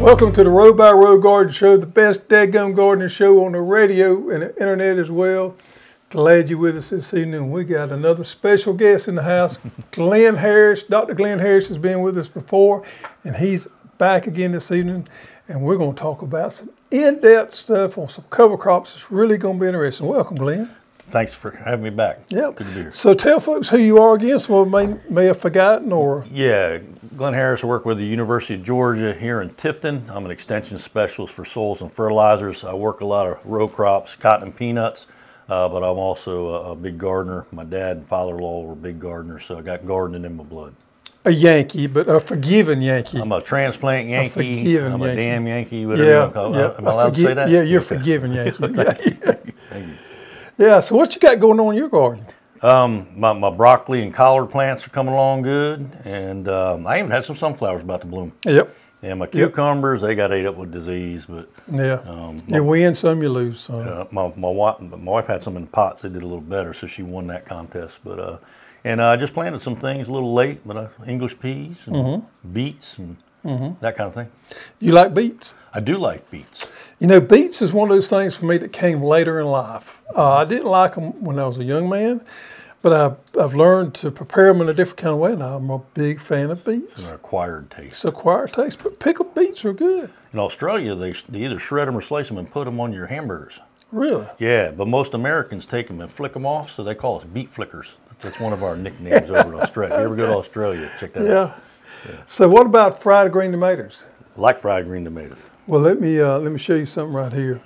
Welcome 0.00 0.32
to 0.32 0.42
the 0.42 0.48
Row 0.48 0.72
by 0.72 0.92
Row 0.92 1.18
Garden 1.18 1.52
Show, 1.52 1.76
the 1.76 1.84
best 1.84 2.26
dadgum 2.26 2.74
gardening 2.74 3.10
show 3.10 3.44
on 3.44 3.52
the 3.52 3.60
radio 3.60 4.30
and 4.30 4.42
the 4.42 4.56
internet 4.56 4.96
as 4.96 5.10
well. 5.10 5.54
Glad 6.08 6.48
you're 6.48 6.58
with 6.58 6.78
us 6.78 6.88
this 6.88 7.12
evening. 7.12 7.50
We 7.50 7.64
got 7.64 7.92
another 7.92 8.24
special 8.24 8.72
guest 8.72 9.08
in 9.08 9.16
the 9.16 9.24
house, 9.24 9.58
Glenn 9.92 10.36
Harris. 10.36 10.84
Dr. 10.84 11.12
Glenn 11.12 11.38
Harris 11.38 11.68
has 11.68 11.76
been 11.76 12.00
with 12.00 12.16
us 12.16 12.28
before, 12.28 12.82
and 13.24 13.36
he's 13.36 13.68
back 13.98 14.26
again 14.26 14.52
this 14.52 14.70
evening. 14.70 15.06
And 15.48 15.60
we're 15.60 15.76
going 15.76 15.94
to 15.94 16.00
talk 16.00 16.22
about 16.22 16.54
some 16.54 16.70
in-depth 16.90 17.52
stuff 17.52 17.98
on 17.98 18.08
some 18.08 18.24
cover 18.30 18.56
crops. 18.56 18.94
It's 18.94 19.12
really 19.12 19.36
going 19.36 19.58
to 19.58 19.60
be 19.60 19.66
interesting. 19.66 20.06
Welcome, 20.06 20.38
Glenn. 20.38 20.74
Thanks 21.10 21.34
for 21.34 21.50
having 21.50 21.82
me 21.82 21.90
back. 21.90 22.20
Yep. 22.28 22.56
Good 22.56 22.66
to 22.68 22.72
be 22.74 22.80
here. 22.82 22.92
So 22.92 23.14
tell 23.14 23.40
folks 23.40 23.68
who 23.68 23.78
you 23.78 23.98
are 23.98 24.14
again. 24.14 24.38
Some 24.38 24.70
may, 24.70 24.96
may 25.08 25.24
have 25.26 25.38
forgotten 25.40 25.92
or 25.92 26.24
Yeah, 26.30 26.78
Glenn 27.16 27.34
Harris. 27.34 27.64
I 27.64 27.66
work 27.66 27.84
with 27.84 27.98
the 27.98 28.04
University 28.06 28.54
of 28.54 28.62
Georgia 28.62 29.12
here 29.12 29.40
in 29.42 29.50
Tifton. 29.50 30.08
I'm 30.10 30.24
an 30.24 30.30
extension 30.30 30.78
specialist 30.78 31.34
for 31.34 31.44
soils 31.44 31.80
and 31.82 31.92
fertilizers. 31.92 32.64
I 32.64 32.74
work 32.74 33.00
a 33.00 33.04
lot 33.06 33.26
of 33.26 33.38
row 33.44 33.66
crops, 33.68 34.14
cotton 34.16 34.48
and 34.48 34.56
peanuts, 34.56 35.06
uh, 35.48 35.68
but 35.68 35.78
I'm 35.82 35.98
also 35.98 36.48
a, 36.48 36.70
a 36.72 36.76
big 36.76 36.96
gardener. 36.98 37.46
My 37.50 37.64
dad 37.64 37.96
and 37.98 38.06
father-in-law 38.06 38.62
were 38.62 38.74
big 38.76 39.00
gardeners, 39.00 39.44
so 39.46 39.58
I 39.58 39.62
got 39.62 39.84
gardening 39.86 40.24
in 40.24 40.36
my 40.36 40.44
blood. 40.44 40.74
a 41.24 41.32
Yankee, 41.32 41.88
but 41.88 42.08
a 42.08 42.20
forgiven 42.20 42.80
Yankee. 42.80 43.18
I'm 43.20 43.32
a 43.32 43.42
transplant 43.42 44.08
Yankee. 44.08 44.28
A 44.28 44.58
forgiven 44.62 44.92
I'm 44.92 45.02
a 45.02 45.06
Yankee. 45.06 45.20
damn 45.22 45.46
Yankee. 45.48 45.86
Whatever 45.86 46.04
you 46.04 46.10
yeah, 46.10 46.20
want 46.20 46.30
to 46.30 46.34
call 46.34 46.54
it. 46.54 46.58
yeah. 46.58 46.74
Am 46.78 46.86
I 46.86 46.90
a 46.90 46.94
allowed 46.94 47.14
to 47.14 47.20
say 47.22 47.34
that? 47.34 47.48
Yeah, 47.50 47.62
you're 47.62 47.80
Okay. 47.82 47.96
forgiven, 47.96 48.32
Yankee. 48.32 48.68
yeah, 48.74 49.34
yeah. 50.60 50.80
So 50.80 50.94
what 50.94 51.14
you 51.14 51.20
got 51.20 51.40
going 51.40 51.58
on 51.58 51.72
in 51.74 51.78
your 51.78 51.88
garden? 51.88 52.24
Um, 52.62 53.08
my, 53.16 53.32
my 53.32 53.48
broccoli 53.50 54.02
and 54.02 54.12
collard 54.12 54.50
plants 54.50 54.86
are 54.86 54.90
coming 54.90 55.14
along 55.14 55.42
good, 55.42 55.90
and 56.04 56.46
um, 56.48 56.86
I 56.86 56.98
even 56.98 57.10
had 57.10 57.24
some 57.24 57.36
sunflowers 57.36 57.82
about 57.82 58.02
to 58.02 58.06
bloom. 58.06 58.32
Yep. 58.44 58.76
And 59.02 59.18
my 59.18 59.26
cucumbers, 59.26 60.02
they 60.02 60.14
got 60.14 60.30
ate 60.30 60.44
up 60.44 60.56
with 60.56 60.70
disease, 60.70 61.24
but 61.26 61.48
Yeah. 61.72 62.00
Um, 62.04 62.42
you 62.46 62.62
win 62.62 62.94
some, 62.94 63.22
you 63.22 63.30
lose 63.30 63.60
some. 63.60 63.80
Uh, 63.88 64.04
my 64.10 64.30
my 64.36 64.50
wife, 64.50 64.78
my 64.80 64.98
wife 64.98 65.26
had 65.26 65.42
some 65.42 65.56
in 65.56 65.66
pots. 65.68 66.02
They 66.02 66.10
did 66.10 66.20
a 66.22 66.26
little 66.26 66.42
better, 66.42 66.74
so 66.74 66.86
she 66.86 67.02
won 67.02 67.26
that 67.28 67.46
contest. 67.46 68.00
But 68.04 68.18
uh, 68.18 68.36
and 68.84 69.00
I 69.00 69.16
just 69.16 69.32
planted 69.32 69.62
some 69.62 69.76
things 69.76 70.08
a 70.08 70.12
little 70.12 70.34
late, 70.34 70.60
but 70.66 70.76
uh, 70.76 70.88
English 71.06 71.38
peas 71.40 71.76
and 71.86 71.96
Mm-hmm. 71.96 72.52
beets 72.52 72.98
and 72.98 73.16
that 73.80 73.96
kind 73.96 74.08
of 74.08 74.12
thing. 74.14 74.28
You 74.80 74.92
like 74.92 75.14
beets? 75.14 75.54
I 75.72 75.80
do 75.80 75.96
like 75.96 76.30
beets. 76.30 76.66
You 77.00 77.06
know, 77.06 77.18
beets 77.18 77.62
is 77.62 77.72
one 77.72 77.90
of 77.90 77.96
those 77.96 78.10
things 78.10 78.36
for 78.36 78.44
me 78.44 78.58
that 78.58 78.72
came 78.72 79.02
later 79.02 79.40
in 79.40 79.46
life. 79.46 80.02
Uh, 80.14 80.34
I 80.34 80.44
didn't 80.44 80.66
like 80.66 80.96
them 80.96 81.24
when 81.24 81.38
I 81.38 81.46
was 81.46 81.56
a 81.56 81.64
young 81.64 81.88
man, 81.88 82.20
but 82.82 82.92
I've, 82.92 83.40
I've 83.42 83.54
learned 83.54 83.94
to 83.94 84.10
prepare 84.10 84.52
them 84.52 84.60
in 84.60 84.68
a 84.68 84.74
different 84.74 84.98
kind 84.98 85.14
of 85.14 85.18
way, 85.18 85.32
and 85.32 85.42
I'm 85.42 85.70
a 85.70 85.78
big 85.78 86.20
fan 86.20 86.50
of 86.50 86.62
beets. 86.62 86.92
It's 86.92 87.08
An 87.08 87.14
acquired 87.14 87.70
taste. 87.70 87.92
It's 87.92 88.04
acquired 88.04 88.52
taste, 88.52 88.82
but 88.82 88.98
pickled 88.98 89.34
beets 89.34 89.64
are 89.64 89.72
good. 89.72 90.10
In 90.34 90.38
Australia, 90.38 90.94
they, 90.94 91.14
they 91.26 91.46
either 91.46 91.58
shred 91.58 91.88
them 91.88 91.96
or 91.96 92.02
slice 92.02 92.28
them 92.28 92.36
and 92.36 92.50
put 92.50 92.66
them 92.66 92.78
on 92.78 92.92
your 92.92 93.06
hamburgers. 93.06 93.54
Really? 93.90 94.26
Yeah, 94.38 94.70
but 94.70 94.86
most 94.86 95.14
Americans 95.14 95.64
take 95.64 95.86
them 95.86 96.02
and 96.02 96.12
flick 96.12 96.34
them 96.34 96.44
off, 96.44 96.76
so 96.76 96.84
they 96.84 96.94
call 96.94 97.18
us 97.18 97.24
beet 97.24 97.48
flickers. 97.48 97.92
That's 98.20 98.38
one 98.38 98.52
of 98.52 98.62
our 98.62 98.76
nicknames 98.76 99.30
over 99.30 99.54
in 99.54 99.58
Australia. 99.58 99.94
If 99.94 100.00
you 100.00 100.04
ever 100.04 100.16
go 100.16 100.26
to 100.26 100.36
Australia, 100.36 100.92
check 101.00 101.14
that 101.14 101.22
out. 101.22 101.58
Yeah. 102.06 102.20
So 102.26 102.46
what 102.46 102.66
about 102.66 103.02
fried 103.02 103.32
green 103.32 103.52
tomatoes? 103.52 104.02
Like 104.36 104.58
fried 104.58 104.84
green 104.84 105.04
tomatoes. 105.04 105.38
Well, 105.70 105.82
let 105.82 106.00
me 106.00 106.18
uh, 106.18 106.36
let 106.40 106.50
me 106.50 106.58
show 106.58 106.74
you 106.74 106.84
something 106.84 107.14
right 107.14 107.32
here. 107.32 107.60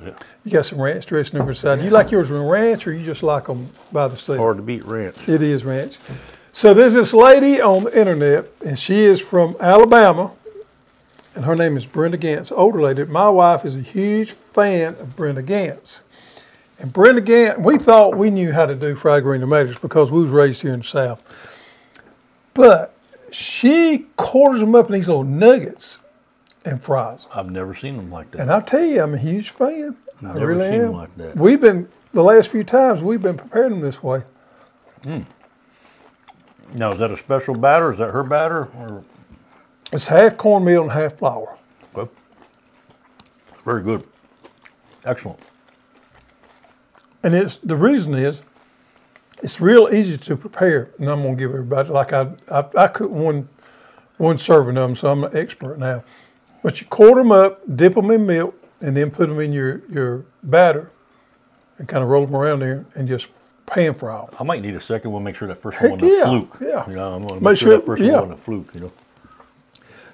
You 0.45 0.51
got 0.51 0.67
some 0.67 0.79
ranch 0.79 1.07
dressing 1.07 1.41
over 1.41 1.53
the 1.53 1.55
side. 1.55 1.79
Do 1.79 1.87
you 1.87 1.91
like 1.91 2.11
yours 2.11 2.31
with 2.31 2.43
ranch, 2.43 2.87
or 2.87 2.93
you 2.93 3.03
just 3.03 3.23
like 3.23 3.47
them 3.47 3.71
by 3.93 4.09
the 4.09 4.19
sea? 4.19 4.37
Hard 4.37 4.59
to 4.59 4.63
beat 4.63 4.85
ranch. 4.85 5.27
It 5.27 5.41
is 5.41 5.65
ranch. 5.65 5.97
So 6.53 6.75
there's 6.75 6.93
this 6.93 7.15
lady 7.15 7.63
on 7.63 7.85
the 7.85 7.99
internet, 7.99 8.45
and 8.63 8.79
she 8.79 8.97
is 9.07 9.23
from 9.23 9.57
Alabama, 9.59 10.33
and 11.35 11.47
her 11.47 11.57
name 11.57 11.79
is 11.79 11.87
Brenda 11.87 12.19
Gantt, 12.19 12.53
older 12.55 12.83
lady. 12.83 13.05
My 13.05 13.31
wife 13.31 13.65
is 13.65 13.75
a 13.75 13.81
huge 13.81 14.33
fan 14.33 14.97
of 14.97 15.17
Brenda 15.17 15.43
Gantt. 15.43 16.01
And 16.79 16.93
Brenda 16.93 17.23
Gantt, 17.23 17.63
we 17.63 17.79
thought 17.79 18.19
we 18.19 18.29
knew 18.29 18.53
how 18.53 18.67
to 18.67 18.75
do 18.75 18.97
fried 18.97 19.23
green 19.23 19.41
tomatoes 19.41 19.79
because 19.79 20.11
we 20.11 20.21
was 20.21 20.31
raised 20.31 20.61
here 20.61 20.75
in 20.75 20.81
the 20.81 20.85
South. 20.85 21.23
But 22.53 22.95
she 23.31 24.09
quarters 24.17 24.61
them 24.61 24.75
up 24.75 24.89
in 24.89 24.93
these 24.93 25.09
little 25.09 25.25
nuggets 25.25 26.01
and 26.65 26.83
fries. 26.83 27.27
I've 27.35 27.51
never 27.51 27.75
seen 27.75 27.97
them 27.97 28.11
like 28.11 28.31
that. 28.33 28.41
And 28.43 28.51
I 28.53 28.61
tell 28.61 28.85
you, 28.85 29.03
I'm 29.03 29.15
a 29.15 29.19
huge 29.19 29.51
fan. 29.51 29.97
I 30.23 30.27
Never 30.35 30.47
really 30.47 30.71
seen 30.71 30.81
am. 30.81 30.87
them 30.89 30.93
like 30.97 31.17
that. 31.19 31.37
We've 31.37 31.61
been 31.61 31.89
the 32.13 32.23
last 32.23 32.51
few 32.51 32.65
times 32.65 33.03
we've 33.03 33.21
been 33.21 33.37
preparing 33.37 33.71
them 33.73 33.81
this 33.81 34.03
way. 34.03 34.23
Hmm. 35.03 35.21
Now, 36.73 36.93
is 36.93 36.99
that 37.01 37.11
a 37.11 37.17
special 37.17 37.55
batter? 37.55 37.93
Is 37.93 37.99
that 37.99 38.11
her 38.11 38.23
batter? 38.23 38.69
Or 38.79 39.05
It's 39.93 40.07
half 40.07 40.37
cornmeal 40.37 40.83
and 40.83 40.93
half 40.93 41.19
flour. 41.19 41.57
well, 41.93 42.09
very 43.65 43.83
good, 43.83 44.05
excellent. 45.05 45.39
And 47.23 47.35
it's 47.35 47.57
the 47.57 47.77
reason 47.77 48.15
is 48.15 48.43
it's 49.43 49.61
real 49.61 49.89
easy 49.93 50.17
to 50.19 50.37
prepare. 50.37 50.91
And 50.99 51.09
I'm 51.09 51.23
gonna 51.23 51.37
give 51.37 51.51
everybody 51.51 51.91
like 51.91 52.13
I 52.13 52.29
I, 52.51 52.65
I 52.77 52.87
cooked 52.89 53.13
one 53.13 53.49
one 54.17 54.39
serving 54.39 54.77
of 54.79 54.89
them, 54.89 54.97
so 54.97 55.11
I'm 55.11 55.25
an 55.25 55.37
expert 55.37 55.79
now. 55.79 56.03
But 56.65 56.81
you 56.81 56.87
quarter 56.87 57.21
them 57.21 57.31
up, 57.31 57.61
dip 57.77 57.95
them 57.95 58.11
in 58.11 58.25
milk, 58.25 58.55
and 58.81 58.97
then 58.97 59.11
put 59.11 59.29
them 59.29 59.39
in 59.39 59.53
your 59.53 59.83
your 59.93 60.25
batter, 60.43 60.91
and 61.77 61.87
kind 61.87 62.03
of 62.03 62.09
roll 62.09 62.25
them 62.25 62.35
around 62.35 62.61
there, 62.61 62.87
and 62.95 63.07
just 63.07 63.29
pan 63.67 63.93
fry 63.93 64.17
them. 64.25 64.35
I 64.41 64.45
might 64.45 64.63
need 64.63 64.75
a 64.75 64.81
second 64.81 65.13
one. 65.13 65.23
Make 65.23 65.37
sure 65.37 65.47
that 65.47 65.57
first 65.59 65.77
Heck 65.77 65.91
one 65.91 66.01
wasn't 66.01 66.19
yeah, 66.19 66.25
a 66.25 66.29
fluke. 66.29 66.57
yeah. 66.63 66.89
You 66.89 66.97
know, 66.97 67.13
I'm 67.13 67.23
gonna 67.27 67.35
Make 67.35 67.43
make, 67.43 67.59
sure, 67.59 67.69
sure- 67.69 67.77
that 67.77 67.85
first 67.85 68.03
yeah. 68.03 68.13
one 68.13 68.31
wasn't 68.31 68.39
a 68.41 68.43
fluke. 68.43 68.75
You 68.75 68.81
know. 68.81 68.93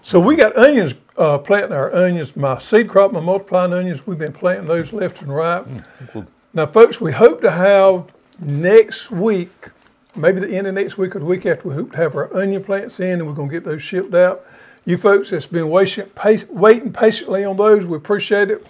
So 0.03 0.19
we 0.19 0.35
got 0.35 0.57
onions, 0.57 0.95
uh, 1.17 1.39
planting 1.39 1.73
our 1.73 1.95
onions. 1.95 2.35
My 2.35 2.59
seed 2.59 2.89
crop, 2.89 3.13
my 3.13 3.21
multiplying 3.21 3.73
onions, 3.73 4.05
we've 4.05 4.19
been 4.19 4.33
planting 4.33 4.67
those 4.67 4.93
left 4.93 5.23
and 5.23 5.33
right. 5.33 5.65
cool. 6.13 6.27
Now, 6.53 6.67
folks, 6.67 7.01
we 7.01 7.13
hope 7.13 7.43
to 7.43 7.51
have 7.53 8.07
next 8.41 9.13
week, 9.13 9.69
maybe 10.17 10.41
the 10.41 10.49
end 10.57 10.67
of 10.67 10.75
next 10.75 10.99
week 10.99 11.15
or 11.15 11.21
the 11.21 11.27
week 11.27 11.47
after, 11.47 11.69
we 11.69 11.75
hope 11.75 11.93
to 11.93 11.97
have 11.99 12.17
our 12.17 12.35
onion 12.37 12.65
plants 12.65 12.99
in 12.99 13.21
and 13.21 13.27
we're 13.29 13.35
going 13.35 13.49
to 13.51 13.53
get 13.55 13.63
those 13.63 13.83
shipped 13.83 14.15
out. 14.15 14.45
You 14.85 14.97
folks 14.97 15.31
that's 15.31 15.47
been 15.47 15.69
waiting, 15.69 16.93
patiently 16.93 17.45
on 17.45 17.57
those, 17.57 17.85
we 17.85 17.97
appreciate 17.97 18.51
it. 18.51 18.67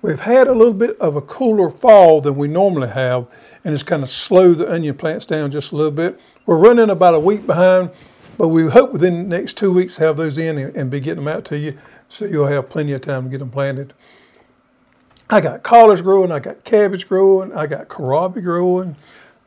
We've 0.00 0.20
had 0.20 0.48
a 0.48 0.52
little 0.52 0.74
bit 0.74 0.98
of 1.00 1.16
a 1.16 1.22
cooler 1.22 1.70
fall 1.70 2.20
than 2.20 2.36
we 2.36 2.46
normally 2.46 2.88
have, 2.88 3.26
and 3.64 3.74
it's 3.74 3.82
kind 3.82 4.02
of 4.02 4.10
slowed 4.10 4.58
the 4.58 4.70
onion 4.70 4.96
plants 4.96 5.26
down 5.26 5.50
just 5.50 5.72
a 5.72 5.76
little 5.76 5.90
bit. 5.90 6.20
We're 6.46 6.58
running 6.58 6.90
about 6.90 7.14
a 7.14 7.18
week 7.18 7.46
behind, 7.46 7.90
but 8.36 8.48
we 8.48 8.68
hope 8.68 8.92
within 8.92 9.28
the 9.28 9.36
next 9.36 9.56
two 9.56 9.72
weeks 9.72 9.96
to 9.96 10.02
have 10.02 10.16
those 10.16 10.38
in 10.38 10.58
and, 10.58 10.90
be 10.90 11.00
getting 11.00 11.24
them 11.24 11.34
out 11.34 11.44
to 11.46 11.58
you, 11.58 11.76
so 12.10 12.26
you'll 12.26 12.46
have 12.46 12.68
plenty 12.68 12.92
of 12.92 13.00
time 13.00 13.24
to 13.24 13.30
get 13.30 13.38
them 13.38 13.50
planted. 13.50 13.94
I 15.30 15.40
got 15.40 15.62
collards 15.62 16.02
growing, 16.02 16.30
I 16.30 16.38
got 16.38 16.64
cabbage 16.64 17.08
growing, 17.08 17.52
I 17.52 17.66
got 17.66 17.88
kohlrabi 17.88 18.42
growing. 18.42 18.96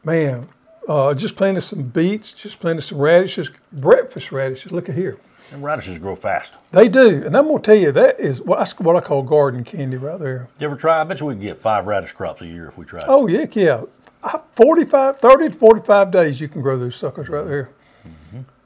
Man, 0.04 0.50
uh, 0.88 1.14
just 1.14 1.36
planted 1.36 1.62
some 1.62 1.84
beets, 1.84 2.34
just 2.34 2.60
planted 2.60 2.82
some 2.82 2.98
radishes, 2.98 3.52
breakfast 3.72 4.32
radishes. 4.32 4.72
Look 4.72 4.90
at 4.90 4.96
here. 4.96 5.20
And 5.52 5.64
radishes 5.64 5.98
grow 6.00 6.16
fast. 6.16 6.54
They 6.72 6.90
do, 6.90 7.24
and 7.26 7.36
I'm 7.38 7.48
gonna 7.48 7.60
tell 7.60 7.76
you 7.76 7.92
that 7.94 8.20
is 8.20 8.42
what 8.42 8.60
that's 8.60 8.78
what 8.80 8.96
I 8.96 9.00
call 9.02 9.24
garden 9.24 9.64
candy 9.64 9.96
right 9.98 10.20
there. 10.20 10.50
You 10.60 10.68
ever 10.68 10.76
try? 10.76 11.00
I 11.00 11.04
bet 11.06 11.20
you 11.22 11.26
we 11.28 11.36
could 11.36 11.42
get 11.42 11.58
five 11.58 11.88
radish 11.88 12.12
crops 12.12 12.42
a 12.42 12.46
year 12.46 12.68
if 12.68 12.78
we 12.78 12.86
tried. 12.86 13.06
Oh 13.08 13.28
yeah, 13.28 13.46
yeah. 13.54 13.84
I- 14.24 14.40
45, 14.56 15.18
30 15.20 15.50
to 15.50 15.56
45 15.56 16.12
days 16.12 16.42
you 16.42 16.48
can 16.50 16.62
grow 16.62 16.78
those 16.78 16.96
suckers 16.96 17.30
right 17.30 17.46
there. 17.46 17.70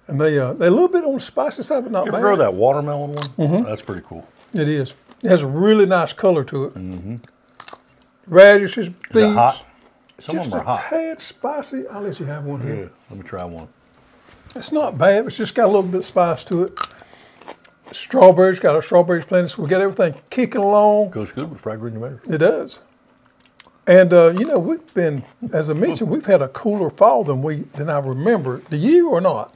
And 0.08 0.20
they 0.20 0.38
uh, 0.40 0.54
they're 0.54 0.68
a 0.68 0.72
little 0.72 0.88
bit 0.90 1.06
on 1.06 1.14
the 1.14 1.20
spicy 1.20 1.64
side, 1.64 1.84
but 1.84 1.92
not 1.92 2.06
You 2.06 2.10
ever 2.10 2.18
bad. 2.18 2.22
grow 2.22 2.36
that 2.38 2.54
watermelon 2.54 3.12
one? 3.14 3.24
Mm-hmm. 3.38 3.64
That's 3.64 3.82
pretty 3.82 4.02
cool. 4.06 4.28
It 4.54 4.68
is. 4.68 4.94
It 5.22 5.30
has 5.30 5.44
a 5.44 5.48
really 5.48 5.86
nice 5.86 6.12
color 6.14 6.44
to 6.46 6.66
it. 6.66 7.20
Radishes, 8.28 8.90
beets. 8.90 9.16
Is 9.16 9.22
it 9.22 9.34
hot? 9.34 9.66
Some 10.20 10.36
Just 10.36 10.48
of 10.48 10.52
them 10.52 10.60
a 10.60 10.64
are 10.64 10.78
hot. 10.78 10.90
tad 10.90 11.20
spicy. 11.22 11.88
I'll 11.88 12.02
let 12.02 12.20
you 12.20 12.26
have 12.26 12.44
one 12.46 12.62
here. 12.62 12.76
Yeah, 12.76 12.86
let 13.10 13.20
me 13.20 13.24
try 13.26 13.44
one. 13.46 13.68
It's 14.56 14.72
not 14.72 14.98
bad. 14.98 15.26
It's 15.28 15.38
just 15.38 15.56
got 15.56 15.66
a 15.66 15.68
little 15.68 15.84
bit 15.84 16.02
of 16.02 16.06
spice 16.06 16.44
to 16.46 16.64
it. 16.64 16.80
Strawberries, 17.94 18.60
got 18.60 18.76
our 18.76 18.82
strawberries 18.82 19.26
planted, 19.26 19.50
so 19.50 19.64
we 19.64 19.70
got 19.70 19.82
everything 19.82 20.16
kicking 20.30 20.62
along. 20.62 21.10
Goes 21.10 21.32
good 21.32 21.50
with 21.50 21.60
fried 21.60 21.80
green 21.80 21.94
tomatoes. 21.94 22.20
It 22.30 22.38
does. 22.38 22.80
And 23.88 24.14
uh, 24.14 24.34
you 24.38 24.46
know, 24.46 24.60
we've 24.60 24.94
been, 24.94 25.24
as 25.52 25.70
I 25.70 25.74
mentioned, 25.74 26.10
we've 26.10 26.26
had 26.26 26.42
a 26.42 26.48
cooler 26.50 26.90
fall 26.90 27.24
than 27.24 27.42
we 27.42 27.62
than 27.76 27.90
I 27.90 28.00
remember. 28.00 28.62
Do 28.70 28.78
you 28.78 29.10
or 29.10 29.20
not? 29.20 29.56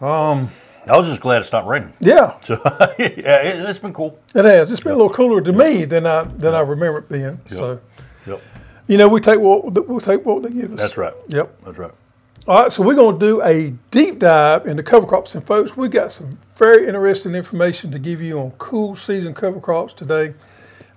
Um, 0.00 0.50
I 0.88 0.96
was 0.98 1.08
just 1.08 1.20
glad 1.20 1.40
it 1.42 1.44
stopped 1.46 1.66
raining. 1.66 1.92
Yeah, 2.00 2.38
So 2.44 2.54
yeah, 2.98 3.42
it, 3.42 3.68
it's 3.68 3.78
been 3.78 3.92
cool. 3.94 4.18
it 4.34 4.44
has. 4.44 4.70
It's 4.70 4.80
been 4.80 4.92
a 4.92 4.96
little 4.96 5.12
cooler 5.12 5.40
to 5.40 5.52
me 5.52 5.84
than 5.84 6.06
I 6.06 6.24
than 6.24 6.54
I 6.54 6.60
remember 6.60 6.98
it 6.98 7.08
being. 7.08 7.40
So, 7.50 7.80
Yep, 8.26 8.40
you 8.88 8.98
know, 8.98 9.08
we 9.08 9.20
take 9.20 9.40
what 9.40 9.72
we'll 9.88 10.00
take 10.00 10.24
what 10.24 10.42
they 10.42 10.50
give 10.50 10.72
us. 10.72 10.78
that's 10.80 10.96
right. 10.96 11.14
Yep. 11.28 11.62
That's 11.64 11.78
right. 11.78 11.92
All 12.48 12.62
right, 12.62 12.72
so 12.72 12.82
we're 12.82 12.94
going 12.96 13.20
to 13.20 13.24
do 13.26 13.42
a 13.42 13.70
deep 13.92 14.18
dive 14.18 14.66
into 14.66 14.82
cover 14.82 15.06
crops. 15.06 15.34
And 15.36 15.46
folks, 15.46 15.76
we 15.76 15.88
got 15.88 16.10
some 16.10 16.38
very 16.56 16.88
interesting 16.88 17.34
information 17.36 17.92
to 17.92 17.98
give 18.00 18.20
you 18.20 18.38
on 18.40 18.50
cool 18.52 18.96
season 18.96 19.32
cover 19.32 19.60
crops 19.60 19.92
today. 19.92 20.34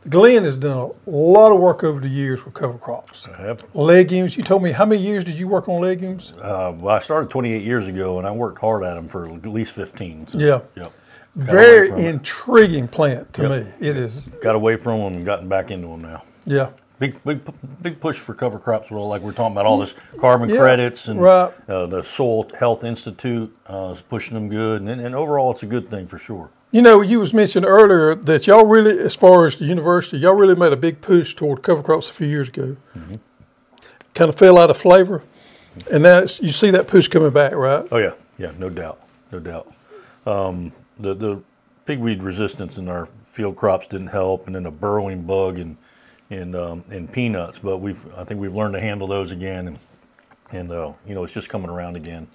Glenn 0.09 0.43
has 0.43 0.57
done 0.57 0.91
a 1.05 1.09
lot 1.09 1.51
of 1.51 1.59
work 1.59 1.83
over 1.83 1.99
the 1.99 2.07
years 2.07 2.43
with 2.45 2.53
cover 2.55 2.77
crops. 2.79 3.27
I 3.27 3.41
have. 3.43 3.63
Legumes, 3.75 4.37
you 4.37 4.43
told 4.43 4.63
me 4.63 4.71
how 4.71 4.85
many 4.85 5.01
years 5.01 5.23
did 5.23 5.35
you 5.35 5.47
work 5.47 5.67
on 5.69 5.81
legumes? 5.81 6.31
Uh, 6.41 6.73
well, 6.77 6.95
I 6.95 6.99
started 6.99 7.29
28 7.29 7.63
years 7.63 7.87
ago, 7.87 8.17
and 8.17 8.27
I 8.27 8.31
worked 8.31 8.59
hard 8.61 8.83
at 8.83 8.95
them 8.95 9.07
for 9.07 9.25
at 9.27 9.45
least 9.45 9.71
15. 9.73 10.27
So, 10.27 10.39
Yeah. 10.39 10.59
Yep. 10.75 10.91
very 11.35 11.89
from 11.89 11.99
it. 11.99 12.05
intriguing 12.05 12.87
plant 12.87 13.33
to 13.33 13.41
Yep. 13.43 13.51
me. 13.81 13.87
It 13.87 13.97
is. 13.97 14.15
Got 14.41 14.55
away 14.55 14.77
from 14.77 14.99
them 14.99 15.13
and 15.13 15.25
gotten 15.25 15.47
back 15.47 15.69
into 15.71 15.87
them 15.87 16.01
now. 16.03 16.23
Yeah. 16.45 16.69
Big, 16.97 17.21
big, 17.25 17.41
big 17.81 17.99
push 17.99 18.17
for 18.17 18.33
cover 18.33 18.57
crops. 18.57 18.89
Well, 18.89 19.07
like 19.07 19.21
we're 19.21 19.33
talking 19.33 19.51
about 19.51 19.65
all 19.65 19.79
this 19.79 19.93
carbon 20.19 20.49
Yeah, 20.49 20.57
credits 20.57 21.07
and 21.09 21.21
right. 21.21 21.51
uh, 21.67 21.87
the 21.87 22.01
Soil 22.03 22.47
Health 22.57 22.85
Institute 22.85 23.53
uh, 23.67 23.93
is 23.95 24.01
pushing 24.01 24.33
them 24.35 24.47
good, 24.47 24.81
and, 24.81 25.01
and 25.01 25.13
overall, 25.13 25.51
it's 25.51 25.63
a 25.63 25.65
good 25.65 25.89
thing 25.89 26.07
for 26.07 26.17
sure. 26.17 26.49
You 26.71 26.81
know, 26.81 27.01
you 27.01 27.19
was 27.19 27.33
mentioning 27.33 27.69
earlier 27.69 28.15
that 28.15 28.47
y'all 28.47 28.65
really, 28.65 28.97
as 28.99 29.13
far 29.15 29.45
as 29.45 29.57
the 29.57 29.65
university, 29.65 30.17
y'all 30.17 30.33
really 30.33 30.55
made 30.55 30.71
a 30.71 30.77
big 30.77 31.01
push 31.01 31.35
toward 31.35 31.63
cover 31.63 31.83
crops 31.83 32.09
a 32.09 32.13
few 32.13 32.27
years 32.27 32.47
ago. 32.47 32.77
Mm-hmm. 32.97 33.15
Kind 34.13 34.29
of 34.29 34.37
fell 34.37 34.57
out 34.57 34.69
of 34.69 34.77
flavor, 34.77 35.23
and 35.91 36.03
now 36.03 36.21
you 36.21 36.51
see 36.53 36.71
that 36.71 36.87
push 36.87 37.09
coming 37.09 37.31
back, 37.31 37.53
right? 37.53 37.85
Oh 37.91 37.97
yeah, 37.97 38.13
yeah, 38.37 38.51
no 38.57 38.69
doubt, 38.69 39.01
no 39.33 39.39
doubt. 39.39 39.73
Um, 40.25 40.71
the 40.97 41.13
the 41.13 41.41
pigweed 41.85 42.23
resistance 42.23 42.77
in 42.77 42.87
our 42.87 43.09
field 43.25 43.57
crops 43.57 43.87
didn't 43.87 44.07
help, 44.07 44.47
and 44.47 44.55
then 44.55 44.65
a 44.65 44.71
burrowing 44.71 45.23
bug 45.23 45.59
in 45.59 45.77
in 46.29 46.55
um, 46.55 46.83
in 46.89 47.07
peanuts. 47.07 47.59
But 47.59 47.77
we've 47.77 48.01
I 48.15 48.23
think 48.23 48.39
we've 48.39 48.55
learned 48.55 48.73
to 48.73 48.81
handle 48.81 49.07
those 49.07 49.31
again, 49.31 49.67
and 49.67 49.79
and 50.51 50.71
uh, 50.71 50.93
you 51.05 51.15
know 51.15 51.23
it's 51.23 51.33
just 51.33 51.49
coming 51.49 51.69
around 51.69 51.95
again. 51.95 52.27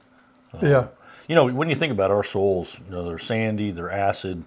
yeah. 0.63 0.89
You 1.29 1.37
know 1.37 1.47
when 1.47 1.69
you 1.69 1.77
think 1.77 1.93
about 1.93 2.11
our 2.11 2.25
soils, 2.25 2.79
you 2.87 2.93
know 2.93 3.05
they're 3.05 3.19
sandy, 3.19 3.71
they're 3.71 3.91
acid, 3.91 4.43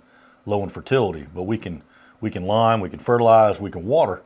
low 0.45 0.63
in 0.63 0.69
fertility, 0.69 1.25
but 1.33 1.43
we 1.43 1.57
can 1.57 1.81
we 2.21 2.29
can 2.29 2.45
lime, 2.45 2.79
we 2.79 2.89
can 2.89 2.99
fertilize, 2.99 3.59
we 3.59 3.71
can 3.71 3.85
water. 3.85 4.21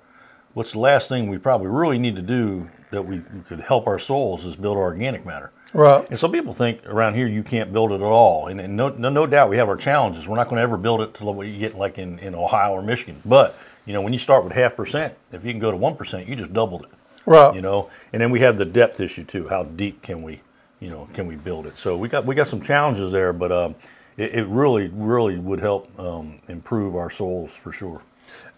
What's 0.54 0.72
the 0.72 0.80
last 0.80 1.08
thing 1.08 1.30
we 1.30 1.38
probably 1.38 1.68
really 1.68 2.00
need 2.00 2.16
to 2.16 2.22
do 2.22 2.70
that 2.92 3.02
we, 3.02 3.20
we 3.20 3.42
could 3.42 3.60
help 3.60 3.86
our 3.88 4.00
soils 4.00 4.46
is 4.46 4.56
build 4.56 4.78
our 4.78 4.84
organic 4.84 5.26
matter. 5.26 5.52
Right. 5.74 6.08
And 6.10 6.18
some 6.18 6.32
people 6.32 6.54
think 6.54 6.86
around 6.86 7.16
here 7.16 7.28
you 7.28 7.44
can't 7.44 7.74
build 7.74 7.92
it 7.92 7.96
at 7.96 8.02
all. 8.02 8.48
And, 8.48 8.62
and 8.62 8.76
no, 8.76 8.90
no, 8.90 9.10
no 9.10 9.28
doubt 9.28 9.50
we 9.50 9.58
have 9.58 9.68
our 9.68 9.76
challenges. 9.76 10.28
We're 10.28 10.38
not 10.38 10.46
going 10.46 10.58
to 10.58 10.62
ever 10.62 10.78
build 10.78 11.02
it 11.02 11.14
to 11.16 11.26
what 11.26 11.48
you 11.48 11.60
get 11.60 11.76
like 11.76 11.98
in, 11.98 12.20
in 12.20 12.34
Ohio 12.34 12.72
or 12.72 12.82
Michigan. 12.82 13.22
But, 13.26 13.58
you 13.88 13.94
know, 13.94 14.02
when 14.02 14.14
you 14.14 14.20
start 14.20 14.44
with 14.44 14.54
half 14.54 14.76
percent, 14.76 15.16
if 15.32 15.44
you 15.46 15.52
can 15.52 15.60
go 15.60 15.72
to 15.72 15.78
1%, 15.78 16.28
you 16.28 16.36
just 16.36 16.54
doubled 16.54 16.84
it, 16.84 16.90
Right. 17.26 17.56
you 17.56 17.62
know. 17.62 17.90
And 18.14 18.22
then 18.22 18.30
we 18.30 18.42
have 18.42 18.58
the 18.58 18.66
depth 18.66 19.00
issue 19.00 19.24
too. 19.24 19.48
How 19.48 19.64
deep 19.64 20.04
can 20.04 20.22
we, 20.22 20.42
you 20.82 20.90
know, 20.90 21.08
can 21.14 21.26
we 21.26 21.36
build 21.38 21.66
it? 21.66 21.78
So 21.78 21.98
we 21.98 22.10
got, 22.10 22.26
we 22.26 22.36
got 22.36 22.48
some 22.48 22.62
challenges 22.62 23.12
there, 23.14 23.32
but 23.32 23.52
um, 23.52 23.76
it, 24.18 24.34
it 24.36 24.48
really, 24.48 24.90
really 24.90 25.38
would 25.38 25.62
help 25.62 25.90
um, 25.98 26.36
improve 26.50 26.96
our 26.98 27.10
soils 27.10 27.52
for 27.52 27.72
sure. 27.72 28.02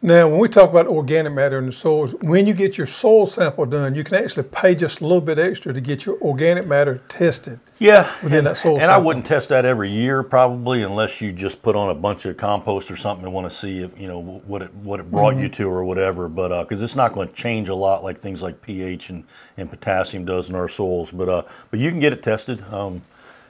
Now, 0.02 0.30
when 0.30 0.40
we 0.40 0.48
talk 0.48 0.70
about 0.70 0.88
organic 0.88 1.34
matter 1.34 1.60
in 1.60 1.66
the 1.66 1.74
soils, 1.74 2.16
when 2.22 2.48
you 2.48 2.54
get 2.54 2.78
your 2.78 2.88
soil 2.88 3.26
sample 3.26 3.66
done, 3.66 3.96
you 3.96 4.06
can 4.06 4.16
actually 4.16 4.44
pay 4.44 4.74
just 4.74 5.02
a 5.02 5.04
little 5.04 5.20
bit 5.20 5.38
extra 5.38 5.74
to 5.74 5.82
get 5.82 6.06
your 6.06 6.18
organic 6.22 6.66
matter 6.66 7.02
tested. 7.10 7.60
Yeah, 7.80 8.10
within 8.24 8.40
and, 8.40 8.48
that 8.48 8.58
soil 8.58 8.80
and 8.80 8.90
I 8.92 8.98
wouldn't 8.98 9.26
test 9.26 9.50
that 9.50 9.66
every 9.66 9.92
year 9.92 10.24
probably, 10.24 10.84
unless 10.84 11.20
you 11.20 11.34
just 11.34 11.62
put 11.62 11.76
on 11.76 11.90
a 11.90 11.96
bunch 11.96 12.26
of 12.26 12.38
compost 12.38 12.90
or 12.90 12.96
something 12.96 13.26
and 13.26 13.34
want 13.34 13.52
to 13.52 13.56
see 13.56 13.80
if 13.80 14.00
you 14.00 14.08
know 14.08 14.22
what 14.22 14.62
it 14.62 14.74
what 14.76 15.02
it 15.02 15.12
brought 15.12 15.34
Mm-hmm. 15.34 15.44
you 15.44 15.50
to 15.50 15.70
or 15.70 15.84
whatever. 15.84 16.30
But 16.30 16.64
because 16.64 16.82
it's 16.82 16.96
not 16.96 17.14
going 17.14 17.28
to 17.28 17.36
change 17.36 17.68
a 17.68 17.76
lot 17.76 18.02
like 18.02 18.22
things 18.22 18.42
like 18.42 18.62
pH 18.62 19.10
and, 19.10 19.26
and 19.58 19.70
potassium 19.70 20.24
does 20.24 20.50
in 20.50 20.56
our 20.56 20.70
soils. 20.70 21.12
But 21.12 21.28
uh, 21.28 21.44
but 21.72 21.80
you 21.80 21.90
can 21.90 22.00
get 22.00 22.14
it 22.14 22.24
tested. 22.24 22.64
Um, 22.72 23.02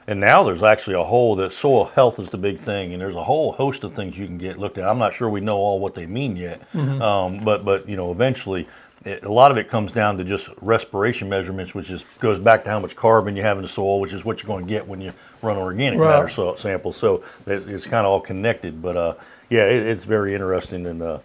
and 0.06 0.20
now 0.20 0.42
there's 0.42 0.62
actually 0.62 0.94
a 0.96 1.04
whole 1.04 1.36
that 1.36 1.52
soil 1.52 1.84
health 1.86 2.18
is 2.18 2.28
the 2.30 2.38
big 2.38 2.58
thing, 2.58 2.92
and 2.92 3.00
there's 3.00 3.14
a 3.14 3.24
whole 3.24 3.52
host 3.52 3.84
of 3.84 3.94
things 3.94 4.16
you 4.18 4.26
can 4.26 4.38
get 4.38 4.58
looked 4.58 4.78
at. 4.78 4.88
I'm 4.88 4.98
not 4.98 5.12
sure 5.12 5.28
we 5.28 5.40
know 5.40 5.56
all 5.56 5.78
what 5.80 5.94
they 5.94 6.06
mean 6.06 6.36
yet, 6.36 6.60
Mm-hmm. 6.72 7.00
um, 7.02 7.44
but 7.44 7.64
but 7.64 7.88
you 7.88 7.96
know 7.96 8.10
eventually. 8.12 8.66
It, 9.02 9.24
a 9.24 9.32
lot 9.32 9.50
of 9.50 9.56
it 9.56 9.66
comes 9.70 9.92
down 9.92 10.18
to 10.18 10.24
just 10.24 10.50
respiration 10.60 11.26
measurements, 11.30 11.74
which 11.74 11.88
is 11.88 12.04
goes 12.18 12.38
back 12.38 12.64
to 12.64 12.70
how 12.70 12.78
much 12.78 12.94
carbon 12.94 13.34
you 13.34 13.40
have 13.40 13.56
in 13.56 13.62
the 13.62 13.68
soil, 13.68 13.98
which 13.98 14.12
is 14.12 14.26
what 14.26 14.42
you're 14.42 14.46
going 14.48 14.66
to 14.66 14.68
get 14.68 14.86
when 14.86 15.00
you 15.00 15.14
run 15.40 15.56
organic 15.56 15.98
Right. 15.98 16.22
matter 16.22 16.54
samples. 16.58 16.98
So 16.98 17.24
it, 17.46 17.66
it's 17.66 17.86
kind 17.86 18.06
of 18.06 18.12
all 18.12 18.20
connected. 18.20 18.82
But 18.82 18.98
uh, 18.98 19.14
yeah, 19.48 19.64
it, 19.64 19.86
it's 19.86 20.04
very 20.04 20.34
interesting, 20.34 20.84
and 20.84 21.00
uh, 21.00 21.18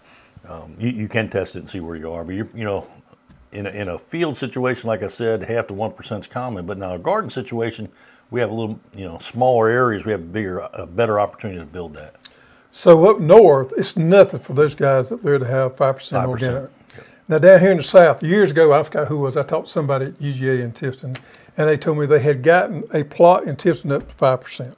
um, 0.48 0.74
you, 0.80 0.90
you 0.90 1.10
can 1.10 1.28
test 1.28 1.58
it 1.58 1.60
and 1.60 1.70
see 1.70 1.82
where 1.82 1.98
you 1.98 2.10
are. 2.14 2.24
But 2.24 2.36
you 2.36 2.48
you 2.56 2.64
know, 2.64 2.88
in 3.52 3.68
a, 3.68 3.72
in 3.72 3.90
a 3.90 4.00
field 4.00 4.38
situation, 4.38 4.88
like 4.88 5.04
I 5.04 5.08
said, 5.08 5.44
half 5.44 5.68
to 5.68 5.74
one 5.74 5.92
percent 5.92 6.24
is 6.24 6.28
common. 6.32 6.66
But 6.66 6.78
now 6.78 6.94
a 6.94 6.98
garden 6.98 7.30
situation, 7.30 7.90
we 8.32 8.40
have 8.40 8.50
a 8.50 8.54
little 8.54 8.80
you 8.96 9.06
know 9.06 9.18
smaller 9.20 9.70
areas. 9.70 10.06
We 10.06 10.12
have 10.12 10.22
a 10.22 10.26
bigger, 10.26 10.60
a 10.74 10.86
better 10.86 11.20
opportunity 11.20 11.60
to 11.60 11.66
build 11.66 11.94
that. 11.96 12.16
So 12.72 13.10
up 13.10 13.20
north, 13.20 13.72
it's 13.78 13.96
nothing 13.96 14.42
for 14.42 14.54
those 14.54 14.76
guys 14.76 15.12
up 15.12 15.22
there 15.22 15.38
to 15.38 15.46
have 15.46 15.78
five 15.78 15.96
percent 15.96 16.26
5%, 16.26 16.30
organic. 16.30 16.70
Now 17.28 17.40
down 17.40 17.60
here 17.60 17.72
in 17.72 17.78
the 17.78 17.84
south, 17.84 18.22
years 18.22 18.52
ago, 18.52 18.72
I 18.74 18.84
forgot 18.84 19.08
who 19.08 19.16
it 19.18 19.22
was. 19.22 19.38
I 19.38 19.44
talked 19.44 19.68
to 19.68 19.74
somebody 19.74 20.08
at 20.08 20.20
UGA 20.20 20.62
in 20.62 20.74
Tifton, 20.74 21.18
and 21.58 21.68
they 21.70 21.78
told 21.78 21.98
me 21.98 22.06
they 22.06 22.20
had 22.20 22.44
gotten 22.44 22.84
a 22.94 23.04
plot 23.04 23.46
in 23.46 23.56
Tifton 23.56 23.92
up 23.92 24.08
to 24.08 24.14
five 24.16 24.42
percent. 24.42 24.78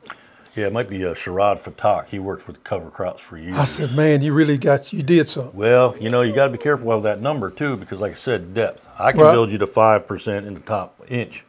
Yeah, 0.56 0.66
it 0.68 0.74
might 0.74 0.90
be 0.90 1.06
uh, 1.06 1.14
Sharad 1.14 1.60
Phatak. 1.60 2.08
He 2.08 2.18
worked 2.18 2.48
with 2.48 2.64
cover 2.64 2.90
crops 2.90 3.22
for 3.22 3.38
years. 3.38 3.58
I 3.58 3.66
said, 3.66 3.96
"Man, 3.96 4.22
you 4.24 4.34
really 4.34 4.58
got 4.58 4.92
you 4.94 5.04
did 5.04 5.30
something." 5.30 5.56
Well, 5.60 5.96
you 6.00 6.10
know, 6.10 6.22
you 6.22 6.34
got 6.34 6.48
to 6.48 6.52
be 6.52 6.58
careful 6.58 6.88
with 6.88 7.04
that 7.04 7.22
number 7.22 7.52
too, 7.52 7.78
because 7.78 8.00
like 8.00 8.14
I 8.14 8.16
said, 8.16 8.54
depth. 8.54 8.88
I 8.98 9.12
can 9.12 9.22
Right. 9.22 9.32
build 9.34 9.52
you 9.52 9.58
to 9.60 9.68
five 9.68 10.08
percent 10.08 10.48
in 10.48 10.54
the 10.56 10.60
top 10.62 11.00
inch, 11.10 11.44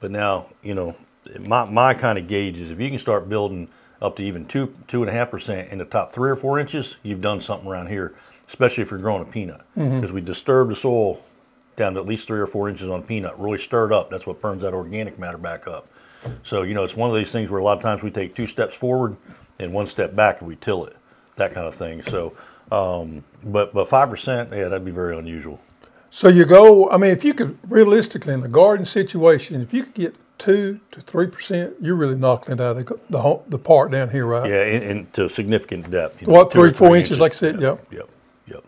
but 0.00 0.10
now 0.10 0.46
you 0.62 0.74
know 0.74 0.96
my 1.40 1.64
my 1.64 1.94
kind 1.94 2.18
of 2.18 2.26
gauge 2.28 2.58
is 2.58 2.70
if 2.70 2.80
you 2.80 2.88
can 2.90 2.98
start 2.98 3.28
building 3.28 3.68
up 4.00 4.16
to 4.16 4.22
even 4.22 4.46
two 4.46 4.74
two 4.86 5.02
and 5.02 5.10
a 5.10 5.12
half 5.12 5.30
percent 5.30 5.70
in 5.70 5.78
the 5.78 5.84
top 5.84 6.12
three 6.12 6.30
or 6.30 6.36
four 6.36 6.58
inches, 6.58 6.96
you've 7.02 7.20
done 7.20 7.40
something 7.40 7.68
around 7.68 7.88
here. 7.88 8.14
Especially 8.48 8.82
if 8.82 8.90
you're 8.90 8.98
growing 9.00 9.20
a 9.20 9.26
peanut, 9.26 9.60
because 9.74 10.10
we 10.10 10.22
disturb 10.22 10.70
the 10.70 10.76
soil 10.76 11.20
down 11.76 11.92
to 11.92 12.00
at 12.00 12.06
least 12.06 12.26
three 12.26 12.40
or 12.40 12.46
four 12.46 12.70
inches 12.70 12.88
on 12.88 13.02
peanut, 13.02 13.38
really 13.38 13.58
stir 13.58 13.86
it 13.86 13.92
up. 13.92 14.08
That's 14.08 14.26
what 14.26 14.40
burns 14.40 14.62
that 14.62 14.72
organic 14.72 15.18
matter 15.18 15.36
back 15.36 15.68
up. 15.68 15.86
So 16.44 16.62
you 16.62 16.72
know, 16.72 16.82
it's 16.82 16.96
one 16.96 17.10
of 17.10 17.16
these 17.16 17.30
things 17.30 17.50
where 17.50 17.60
a 17.60 17.62
lot 17.62 17.76
of 17.76 17.82
times 17.82 18.02
we 18.02 18.10
take 18.10 18.34
two 18.34 18.46
steps 18.46 18.74
forward 18.74 19.18
and 19.58 19.72
one 19.74 19.86
step 19.86 20.16
back 20.16 20.40
and 20.40 20.48
we 20.48 20.56
till 20.56 20.86
it, 20.86 20.96
that 21.36 21.52
kind 21.52 21.66
of 21.66 21.74
thing. 21.74 22.00
So, 22.00 22.32
um, 22.72 23.22
but 23.44 23.74
but 23.74 23.86
five 23.86 24.08
percent, 24.08 24.50
yeah, 24.50 24.68
that'd 24.68 24.84
be 24.84 24.92
very 24.92 25.18
unusual. 25.18 25.60
So 26.10 26.28
you 26.28 26.44
go. 26.44 26.90
I 26.90 26.96
mean, 26.96 27.10
if 27.10 27.24
you 27.24 27.34
could 27.34 27.58
realistically 27.68 28.34
in 28.34 28.42
a 28.42 28.48
garden 28.48 28.86
situation, 28.86 29.60
if 29.60 29.72
you 29.74 29.84
could 29.84 29.94
get 29.94 30.14
two 30.38 30.80
to 30.92 31.00
three 31.00 31.26
percent, 31.26 31.74
you're 31.80 31.96
really 31.96 32.16
knocking 32.16 32.54
it 32.54 32.60
out 32.60 32.76
of 32.76 32.86
the 32.86 32.98
the, 33.10 33.40
the 33.48 33.58
part 33.58 33.90
down 33.90 34.10
here, 34.10 34.26
right? 34.26 34.48
Yeah, 34.48 34.62
and, 34.62 34.82
and 34.84 35.12
to 35.14 35.28
significant 35.28 35.90
depth. 35.90 36.20
you 36.20 36.28
know, 36.28 36.32
What, 36.32 36.52
two 36.52 36.60
or 36.60 36.68
three, 36.68 36.76
four 36.76 36.96
inches, 36.96 37.20
like 37.20 37.32
I 37.32 37.34
said, 37.34 37.60
Yep, 37.60 37.86
yep. 37.92 38.08
yep, 38.46 38.64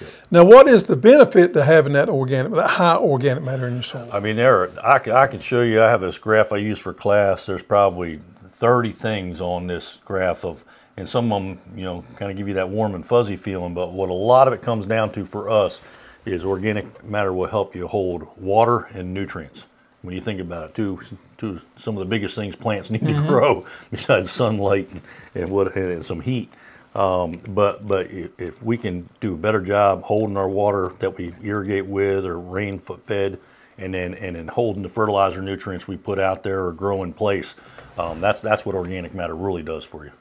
yep. 0.00 0.10
Now, 0.30 0.44
what 0.44 0.66
is 0.66 0.84
the 0.84 0.96
benefit 0.96 1.52
to 1.52 1.64
having 1.64 1.92
that 1.92 2.08
organic, 2.08 2.52
that 2.52 2.70
high 2.70 2.96
organic 2.96 3.44
matter 3.44 3.68
in 3.68 3.74
your 3.74 3.82
soil? 3.82 4.08
I 4.12 4.18
mean, 4.20 4.36
there. 4.36 4.64
Are, 4.64 4.72
I 4.82 4.98
can, 4.98 5.12
I 5.12 5.26
can 5.28 5.40
show 5.40 5.62
you. 5.62 5.82
I 5.82 5.88
have 5.88 6.00
this 6.00 6.18
graph 6.18 6.52
I 6.52 6.56
use 6.56 6.80
for 6.80 6.92
class. 6.92 7.46
There's 7.46 7.62
probably 7.62 8.20
30 8.54 8.90
things 8.90 9.40
on 9.40 9.66
this 9.66 9.98
graph 10.04 10.44
of, 10.44 10.64
and 10.96 11.08
some 11.08 11.32
of 11.32 11.42
them, 11.42 11.60
you 11.76 11.84
know, 11.84 12.04
kind 12.16 12.30
of 12.30 12.36
give 12.36 12.48
you 12.48 12.54
that 12.54 12.68
warm 12.68 12.94
and 12.94 13.06
fuzzy 13.06 13.36
feeling. 13.36 13.72
But 13.74 13.92
what 13.92 14.08
a 14.08 14.14
lot 14.14 14.48
of 14.48 14.54
it 14.54 14.62
comes 14.62 14.86
down 14.86 15.12
to 15.12 15.24
for 15.24 15.48
us 15.48 15.80
is 16.24 16.44
organic 16.44 17.04
matter 17.04 17.32
will 17.32 17.48
help 17.48 17.74
you 17.74 17.88
hold 17.88 18.26
water 18.38 18.88
and 18.92 19.12
nutrients. 19.12 19.64
When 20.02 20.14
you 20.14 20.20
think 20.20 20.40
about 20.40 20.70
it, 20.70 20.74
two, 20.74 21.00
two 21.38 21.60
some 21.78 21.96
of 21.96 22.00
the 22.00 22.06
biggest 22.06 22.34
things 22.34 22.56
plants 22.56 22.90
need 22.90 23.06
to 23.06 23.14
grow 23.14 23.66
besides 23.90 24.30
sunlight 24.30 24.90
and, 24.90 25.00
and 25.34 25.50
what 25.50 25.76
and 25.76 26.04
some 26.04 26.20
heat. 26.20 26.52
Um, 26.94 27.40
but 27.48 27.86
but 27.86 28.10
if, 28.10 28.30
if 28.38 28.62
we 28.62 28.76
can 28.76 29.08
do 29.20 29.34
a 29.34 29.36
better 29.36 29.60
job 29.60 30.02
holding 30.02 30.36
our 30.36 30.48
water 30.48 30.92
that 30.98 31.16
we 31.16 31.32
irrigate 31.42 31.86
with 31.86 32.26
or 32.26 32.38
rain 32.38 32.78
fed, 32.78 33.38
and 33.78 33.94
then 33.94 34.14
and 34.14 34.36
then 34.36 34.48
holding 34.48 34.82
the 34.82 34.88
fertilizer 34.88 35.40
nutrients 35.40 35.88
we 35.88 35.96
put 35.96 36.18
out 36.18 36.42
there 36.42 36.66
or 36.66 36.72
grow 36.72 37.02
in 37.02 37.12
place, 37.12 37.54
um, 37.96 38.20
that's 38.20 38.40
that's 38.40 38.66
what 38.66 38.74
organic 38.74 39.14
matter 39.14 39.34
really 39.34 39.62
does 39.62 39.84
for 39.84 40.04
you. 40.04 40.12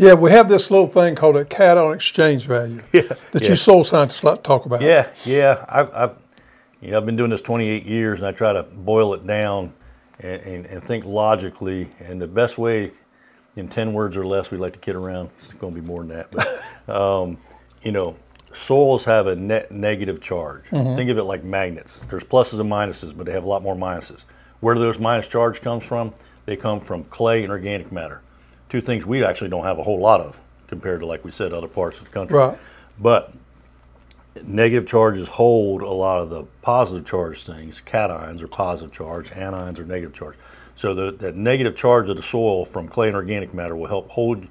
Yeah, 0.00 0.14
we 0.14 0.30
have 0.30 0.48
this 0.48 0.70
little 0.70 0.86
thing 0.86 1.14
called 1.14 1.36
a 1.36 1.44
cation 1.44 1.92
exchange 1.92 2.46
value 2.46 2.80
that 2.92 3.18
yeah. 3.34 3.48
you 3.50 3.54
soil 3.54 3.84
scientists 3.84 4.24
like 4.24 4.36
to 4.38 4.42
talk 4.42 4.64
about. 4.64 4.80
Yeah, 4.80 5.10
yeah. 5.26 5.62
I've, 5.68 5.94
I've, 5.94 6.16
you 6.80 6.90
know, 6.92 6.96
I've 6.96 7.04
been 7.04 7.16
doing 7.16 7.28
this 7.28 7.42
28 7.42 7.84
years, 7.84 8.18
and 8.18 8.26
I 8.26 8.32
try 8.32 8.54
to 8.54 8.62
boil 8.62 9.12
it 9.12 9.26
down 9.26 9.74
and, 10.18 10.40
and, 10.40 10.66
and 10.66 10.82
think 10.82 11.04
logically. 11.04 11.90
And 11.98 12.18
the 12.18 12.26
best 12.26 12.56
way, 12.56 12.92
in 13.56 13.68
10 13.68 13.92
words 13.92 14.16
or 14.16 14.24
less, 14.24 14.50
we 14.50 14.56
like 14.56 14.72
to 14.72 14.78
kid 14.78 14.96
around. 14.96 15.28
It's 15.36 15.52
going 15.52 15.74
to 15.74 15.80
be 15.82 15.86
more 15.86 16.00
than 16.00 16.08
that, 16.16 16.30
but 16.30 16.88
um, 16.96 17.36
you 17.82 17.92
know, 17.92 18.16
soils 18.54 19.04
have 19.04 19.26
a 19.26 19.36
net 19.36 19.70
negative 19.70 20.22
charge. 20.22 20.64
Think 20.70 21.10
of 21.10 21.18
it 21.18 21.24
like 21.24 21.44
magnets. 21.44 22.02
There's 22.08 22.24
pluses 22.24 22.58
and 22.58 22.70
minuses, 22.72 23.14
but 23.14 23.26
they 23.26 23.32
have 23.32 23.44
a 23.44 23.48
lot 23.48 23.62
more 23.62 23.76
minuses. 23.76 24.24
Where 24.60 24.74
do 24.74 24.80
those 24.80 24.98
minus 24.98 25.28
charge 25.28 25.60
comes 25.60 25.84
from? 25.84 26.14
They 26.46 26.56
come 26.56 26.80
from 26.80 27.04
clay 27.04 27.42
and 27.42 27.52
organic 27.52 27.92
matter. 27.92 28.22
Two 28.70 28.80
things 28.80 29.04
we 29.04 29.22
actually 29.24 29.50
don't 29.50 29.64
have 29.64 29.78
a 29.78 29.82
whole 29.82 29.98
lot 29.98 30.20
of 30.20 30.38
compared 30.68 31.00
to, 31.00 31.06
like 31.06 31.24
we 31.24 31.30
said, 31.30 31.52
other 31.52 31.68
parts 31.68 31.98
of 31.98 32.04
the 32.04 32.10
country. 32.10 32.38
Right. 32.38 32.58
But 32.98 33.34
negative 34.44 34.86
charges 34.86 35.28
hold 35.28 35.82
a 35.82 35.90
lot 35.90 36.20
of 36.20 36.30
the 36.30 36.44
positive 36.62 37.04
charge 37.04 37.44
things. 37.44 37.82
Cations 37.84 38.42
are 38.42 38.48
positive 38.48 38.92
charge, 38.92 39.30
anions 39.30 39.78
are 39.80 39.84
negative 39.84 40.14
charge. 40.14 40.36
So 40.76 40.94
the, 40.94 41.10
that 41.18 41.34
negative 41.34 41.76
charge 41.76 42.08
of 42.08 42.16
the 42.16 42.22
soil 42.22 42.64
from 42.64 42.88
clay 42.88 43.08
and 43.08 43.16
organic 43.16 43.52
matter 43.52 43.74
will 43.76 43.88
help 43.88 44.08
hold, 44.08 44.46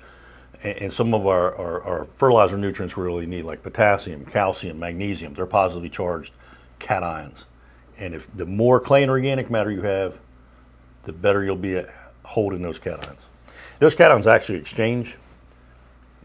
and, 0.64 0.78
and 0.78 0.94
some 0.94 1.14
of 1.14 1.26
our, 1.26 1.56
our, 1.56 1.82
our 1.84 2.06
fertilizer 2.06 2.58
nutrients 2.58 2.98
we 2.98 3.04
really 3.06 3.26
need, 3.26 3.46
like 3.46 3.64
potassium, 3.64 4.26
calcium, 4.26 4.78
magnesium, 4.80 5.34
they're 5.34 5.46
positively 5.46 5.90
charged 5.90 6.34
cations. 6.80 7.46
And 7.98 8.14
if 8.14 8.28
the 8.36 8.46
more 8.46 8.80
clay 8.80 9.04
and 9.04 9.10
organic 9.10 9.50
matter 9.50 9.72
you 9.72 9.82
have, 9.82 10.20
the 11.04 11.14
better 11.14 11.44
you'll 11.44 11.56
be 11.56 11.78
at 11.78 11.90
holding 12.24 12.62
those 12.62 12.80
cations. 12.80 13.18
Those 13.80 13.96
cations 13.96 14.26
actually 14.28 14.60
exchange 14.60 15.18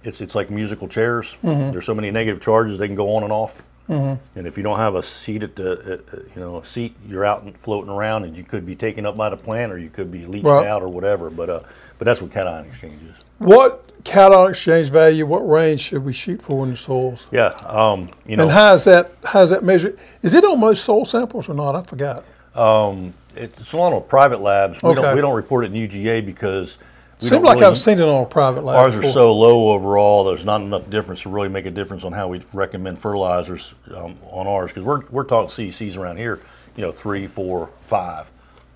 it's 0.05 0.21
it's 0.21 0.35
like 0.35 0.51
musical 0.51 0.87
chairs. 0.87 1.35
Mm-hmm. 1.43 1.73
There's 1.73 1.87
so 1.87 1.95
many 1.95 2.11
negative 2.11 2.43
charges 2.43 2.79
they 2.79 2.87
can 2.87 2.97
go 2.97 3.17
on 3.17 3.23
and 3.23 3.33
off. 3.33 3.63
And 3.87 4.19
if 4.35 4.57
you 4.57 4.63
don't 4.63 4.79
have 4.79 4.95
a 4.95 5.03
seat 5.03 5.43
at 5.43 5.57
the, 5.57 5.73
uh, 5.73 6.17
uh, 6.17 6.21
you 6.35 6.41
know, 6.41 6.57
a 6.57 6.65
seat, 6.65 6.97
you're 7.07 7.25
out 7.27 7.43
and 7.43 7.55
floating 7.57 7.91
around, 7.91 8.25
and 8.25 8.35
you 8.35 8.43
could 8.43 8.65
be 8.65 8.75
taken 8.75 9.05
up 9.05 9.15
by 9.15 9.29
the 9.29 9.37
plant, 9.37 9.71
or 9.73 9.79
you 9.79 9.91
could 9.91 10.11
be 10.11 10.25
leaching 10.25 10.49
Right. 10.49 10.67
out, 10.67 10.83
or 10.83 10.89
whatever. 10.89 11.29
But 11.29 11.51
uh, 11.51 11.61
but 11.99 12.07
that's 12.07 12.23
what 12.23 12.31
cation 12.31 12.65
exchange 12.65 13.03
is. 13.11 13.17
What 13.39 13.91
cation 14.05 14.49
exchange 14.49 14.89
value, 14.89 15.27
what 15.27 15.47
range 15.47 15.81
should 15.81 16.03
we 16.03 16.15
shoot 16.15 16.41
for 16.41 16.65
in 16.65 16.71
the 16.71 16.77
soils? 16.79 17.27
Yeah, 17.31 17.49
um, 17.67 18.09
you 18.27 18.39
know, 18.39 18.45
And 18.45 18.53
how's 18.53 18.85
that, 18.85 19.13
how's 19.23 19.51
that 19.51 19.63
measured? 19.63 19.99
Is 20.23 20.33
it 20.33 20.45
on 20.45 20.61
most 20.61 20.83
soil 20.85 21.05
samples 21.05 21.49
or 21.51 21.55
not? 21.55 21.77
I 21.77 21.83
forgot. 21.83 22.25
Um, 22.55 23.13
it's 23.37 23.75
a 23.75 23.77
lot 23.77 23.93
of 23.93 24.09
private 24.09 24.41
labs. 24.41 24.83
We 24.83 24.91
Okay. 24.91 25.03
don't 25.03 25.15
we 25.15 25.21
don't 25.21 25.37
report 25.37 25.67
it 25.67 25.75
in 25.75 25.89
UGA 25.89 26.25
because 26.25 26.79
we 27.25 27.31
Seemed 27.31 27.45
like 27.45 27.57
really, 27.57 27.67
I've 27.67 27.79
seen 27.79 27.99
it 27.99 28.03
on 28.03 28.23
a 28.23 28.27
private 28.27 28.65
lab. 28.65 28.77
Ours 28.77 28.95
are 28.95 29.11
so 29.11 29.35
low 29.37 29.71
overall. 29.73 30.25
There's 30.25 30.45
not 30.45 30.61
enough 30.61 30.89
difference 30.91 31.23
to 31.23 31.29
really 31.31 31.49
make 31.49 31.67
a 31.67 31.71
difference 31.71 32.05
on 32.05 32.13
how 32.13 32.29
we 32.29 32.43
recommend 32.53 32.99
fertilizers 32.99 33.75
um, 33.95 34.17
on 34.31 34.47
ours 34.47 34.71
because 34.71 34.85
we're 34.85 35.03
we're 35.11 35.25
talking 35.25 35.49
CECs 35.51 35.97
around 35.97 36.17
here. 36.19 36.41
You 36.77 36.83
know, 36.83 36.93
three, 36.93 37.27
four, 37.27 37.71
five. 37.87 38.27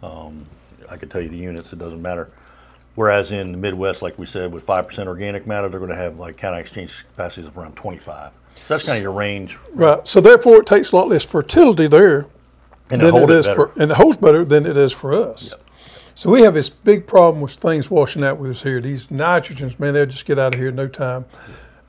Um, 0.02 0.46
I 0.90 0.96
could 0.96 1.10
tell 1.10 1.20
you 1.20 1.28
the 1.28 1.36
units. 1.36 1.72
It 1.72 1.78
doesn't 1.78 2.00
matter. 2.02 2.30
Whereas 2.94 3.30
in 3.30 3.52
the 3.52 3.58
Midwest, 3.58 4.02
like 4.02 4.18
we 4.18 4.26
said, 4.26 4.52
with 4.52 4.64
five 4.64 4.86
percent 4.88 5.08
organic 5.08 5.46
matter, 5.46 5.68
they're 5.68 5.80
going 5.80 5.90
to 5.90 5.96
have 5.96 6.18
like 6.18 6.36
cation 6.36 6.58
exchange 6.58 7.04
capacities 7.14 7.46
of 7.46 7.56
around 7.56 7.76
25. 7.76 8.32
So 8.56 8.74
that's 8.74 8.84
kind 8.84 8.96
of 8.96 9.02
your 9.02 9.12
range. 9.12 9.56
Right. 9.72 10.06
So 10.06 10.20
therefore, 10.20 10.56
it 10.60 10.66
takes 10.66 10.92
a 10.92 10.96
lot 10.96 11.08
less 11.08 11.24
fertility 11.24 11.86
there 11.86 12.26
And 12.90 13.00
than 13.00 13.14
it 13.14 13.22
it 13.24 13.30
is 13.30 13.46
better. 13.46 13.68
for, 13.68 13.80
and 13.82 13.90
it 13.92 13.96
holds 13.96 14.16
better 14.16 14.44
than 14.44 14.66
it 14.66 14.76
is 14.76 14.92
for 14.92 15.12
us. 15.14 15.50
Yep. 15.50 15.60
So 16.18 16.30
we 16.30 16.42
have 16.42 16.54
this 16.54 16.68
big 16.68 17.06
problem 17.06 17.40
with 17.40 17.52
things 17.52 17.92
washing 17.92 18.24
out 18.24 18.38
with 18.38 18.50
us 18.50 18.64
here. 18.64 18.80
These 18.80 19.06
nitrogens, 19.06 19.78
man, 19.78 19.94
they'll 19.94 20.04
just 20.04 20.26
get 20.26 20.36
out 20.36 20.52
of 20.52 20.58
here 20.58 20.70
in 20.70 20.74
no 20.74 20.88
time. 20.88 21.24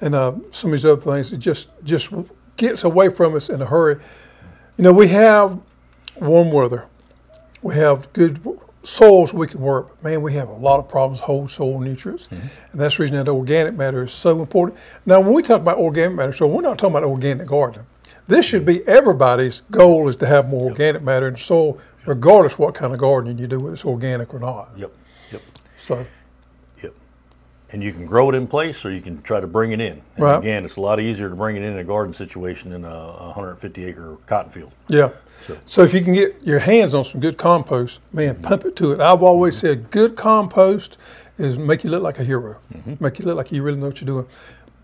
And 0.02 0.14
uh, 0.14 0.34
some 0.52 0.70
of 0.70 0.74
these 0.74 0.86
other 0.86 1.02
things, 1.02 1.34
it 1.34 1.38
just 1.38 1.70
just 1.84 2.12
gets 2.56 2.84
away 2.84 3.10
from 3.10 3.34
us 3.34 3.50
in 3.50 3.60
a 3.60 3.66
hurry. 3.66 3.96
You 4.78 4.84
know, 4.84 4.94
we 4.94 5.08
have 5.08 5.60
warm 6.18 6.52
weather. 6.52 6.86
We 7.64 7.74
have 7.74 8.14
good 8.14 8.40
soils 8.84 9.34
we 9.34 9.48
can 9.48 9.62
work. 9.62 9.88
But 9.96 10.04
man, 10.12 10.22
we 10.22 10.34
have 10.34 10.50
a 10.50 10.54
lot 10.54 10.78
of 10.78 10.88
problems 10.88 11.22
hold 11.22 11.50
soil 11.50 11.80
nutrients, 11.80 12.28
Mm-hmm. 12.28 12.48
and 12.72 12.82
that's 12.82 12.98
the 12.98 13.02
reason 13.02 13.18
that 13.18 13.32
organic 13.32 13.74
matter 13.74 14.04
is 14.04 14.14
so 14.14 14.42
important. 14.44 14.78
Now, 15.08 15.22
when 15.22 15.34
we 15.34 15.42
talk 15.42 15.62
about 15.62 15.80
organic 15.80 16.16
matter, 16.16 16.34
so 16.34 16.46
we're 16.46 16.62
not 16.62 16.78
talking 16.78 16.96
about 16.96 17.04
organic 17.04 17.48
gardening. 17.48 17.88
This 18.30 18.46
should 18.46 18.64
be 18.64 18.88
everybody's 18.88 19.64
goal 19.72 20.08
is 20.08 20.16
to 20.18 20.28
have 20.28 20.50
more 20.50 20.70
organic 20.70 21.02
matter 21.02 21.28
in 21.28 21.34
the 21.34 21.40
soil, 21.40 21.80
regardless 22.06 22.60
what 22.60 22.76
kind 22.76 22.94
of 22.94 23.00
gardening 23.00 23.40
you 23.40 23.48
do, 23.48 23.60
whether 23.60 23.74
it's 23.74 23.84
organic 23.84 24.36
or 24.36 24.40
not. 24.40 24.70
Yep. 24.78 24.92
Yep. 25.32 25.42
So, 25.76 26.06
Yep. 26.84 26.94
And 27.72 27.82
you 27.82 27.92
can 27.92 28.06
grow 28.06 28.30
it 28.30 28.36
in 28.36 28.46
place 28.46 28.86
or 28.86 28.92
you 28.92 29.02
can 29.02 29.20
try 29.24 29.40
to 29.40 29.48
bring 29.48 29.72
it 29.72 29.82
in. 29.82 30.02
And 30.16 30.24
Right. 30.24 30.38
again, 30.38 30.64
it's 30.64 30.76
a 30.76 30.82
lot 30.82 31.00
easier 31.00 31.28
to 31.28 31.36
bring 31.36 31.56
it 31.56 31.64
in 31.64 31.76
a 31.80 31.84
garden 31.84 32.14
situation 32.14 32.70
than 32.70 32.86
a, 32.86 32.88
a 32.88 33.26
150 33.30 33.84
acre 33.84 34.18
cotton 34.28 34.52
field. 34.52 34.72
yeah. 34.88 35.10
So- 35.42 35.58
So 35.66 35.82
if 35.82 35.94
you 35.96 36.02
can 36.02 36.14
get 36.14 36.36
your 36.44 36.60
hands 36.60 36.94
on 36.94 37.06
some 37.06 37.20
good 37.20 37.38
compost, 37.38 38.00
man, 38.14 38.36
mm-hmm. 38.36 38.44
pump 38.44 38.66
it 38.66 38.76
to 38.76 38.92
it. 38.92 39.00
I've 39.00 39.24
always 39.24 39.56
mm-hmm. 39.56 39.68
said 39.68 39.90
good 39.90 40.16
compost 40.16 40.98
is 41.40 41.58
make 41.58 41.84
you 41.84 41.90
look 41.90 42.04
like 42.04 42.20
a 42.20 42.24
hero, 42.24 42.58
mm-hmm. 42.72 43.04
make 43.04 43.18
you 43.18 43.26
look 43.26 43.38
like 43.38 43.52
you 43.52 43.64
really 43.64 43.80
know 43.80 43.88
what 43.88 44.02
you're 44.02 44.06
doing. 44.06 44.28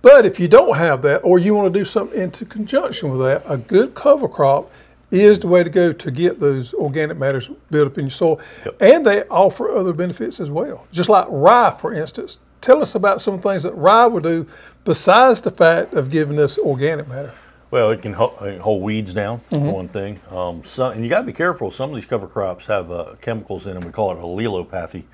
But 0.05 0.23
if 0.23 0.39
you 0.39 0.47
don't 0.47 0.77
have 0.77 1.01
that, 1.01 1.21
or 1.23 1.39
you 1.39 1.55
want 1.55 1.73
to 1.73 1.79
do 1.79 1.83
something 1.83 2.21
into 2.21 2.45
conjunction 2.45 3.09
with 3.09 3.21
that, 3.21 3.41
a 3.51 3.57
good 3.57 3.95
cover 3.95 4.27
crop 4.27 4.69
is 5.09 5.39
the 5.39 5.47
way 5.47 5.63
to 5.63 5.69
go 5.71 5.91
to 5.93 6.11
get 6.11 6.39
those 6.39 6.75
organic 6.75 7.17
matters 7.17 7.49
built 7.71 7.87
up 7.87 7.97
in 7.97 8.05
your 8.05 8.11
soil. 8.11 8.39
Yep. 8.65 8.81
And 8.83 9.03
they 9.03 9.23
offer 9.29 9.75
other 9.75 9.93
benefits 9.93 10.39
as 10.39 10.51
well. 10.51 10.85
Just 10.91 11.09
like 11.09 11.25
rye, 11.31 11.75
for 11.81 11.91
instance. 11.91 12.37
Tell 12.61 12.83
us 12.83 12.93
about 12.93 13.19
some 13.19 13.41
things 13.41 13.63
that 13.63 13.73
rye 13.73 14.05
will 14.05 14.19
do 14.19 14.45
besides 14.83 15.41
the 15.41 15.49
fact 15.49 15.95
of 15.95 16.11
giving 16.11 16.37
us 16.37 16.59
organic 16.59 17.07
matter. 17.07 17.33
Well, 17.71 17.89
it 17.89 18.03
can 18.03 18.13
hold 18.13 18.83
weeds 18.83 19.11
down, 19.11 19.41
Mm-hmm. 19.49 19.71
one 19.71 19.87
thing. 19.87 20.19
Um, 20.29 20.63
some, 20.63 20.91
and 20.91 21.03
you 21.03 21.09
got 21.09 21.21
to 21.21 21.25
be 21.25 21.33
careful. 21.33 21.71
Some 21.71 21.89
of 21.89 21.95
these 21.95 22.05
cover 22.05 22.27
crops 22.27 22.67
have 22.67 22.91
uh, 22.91 23.15
chemicals 23.23 23.65
in 23.65 23.73
them. 23.73 23.83
We 23.83 23.91
call 23.91 24.11
it 24.11 24.19
allelopathy. 24.19 25.05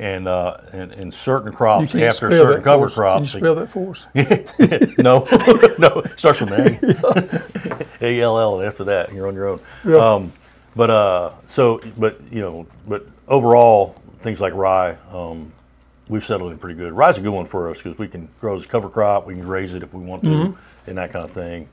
And 0.00 0.28
uh, 0.28 0.58
in, 0.72 0.92
in 0.92 1.10
certain 1.12 1.52
crops, 1.52 1.92
after 1.94 2.30
certain 2.30 2.62
cover 2.62 2.86
us. 2.86 2.94
Can 2.94 3.02
you 3.02 3.04
crops, 3.04 3.30
spell 3.32 3.54
that 3.56 3.70
for 3.72 3.90
us? 3.90 4.06
no, 4.98 5.26
no, 5.78 6.00
it 6.02 6.18
starts 6.18 6.40
with 6.40 6.52
an 6.52 7.86
A. 8.00 8.00
A 8.18 8.20
L 8.22 8.38
L, 8.38 8.58
and 8.60 8.68
after 8.68 8.84
that, 8.84 9.12
you're 9.12 9.26
on 9.26 9.34
your 9.34 9.48
own. 9.48 9.60
Yeah. 9.84 9.96
Um, 9.96 10.32
but 10.76 10.90
uh, 10.90 11.32
so, 11.48 11.80
but 11.96 12.20
you 12.30 12.40
know, 12.40 12.66
but 12.86 13.06
overall, 13.26 13.96
things 14.20 14.40
like 14.40 14.54
rye, 14.54 14.96
um, 15.10 15.52
we've 16.08 16.24
settled 16.24 16.52
in 16.52 16.58
pretty 16.58 16.78
good. 16.78 16.92
Rye's 16.92 17.18
a 17.18 17.20
good 17.20 17.32
one 17.32 17.46
for 17.46 17.68
us 17.68 17.82
because 17.82 17.98
we 17.98 18.06
can 18.06 18.28
grow 18.40 18.54
as 18.54 18.64
a 18.66 18.68
cover 18.68 18.88
crop, 18.88 19.26
we 19.26 19.34
can 19.34 19.42
graze 19.42 19.74
it 19.74 19.82
if 19.82 19.92
we 19.92 20.04
want 20.04 20.22
to, 20.22 20.28
Mm-hmm. 20.28 20.90
and 20.90 20.98
that 20.98 21.12
kind 21.12 21.24
of 21.24 21.32
thing. 21.32 21.68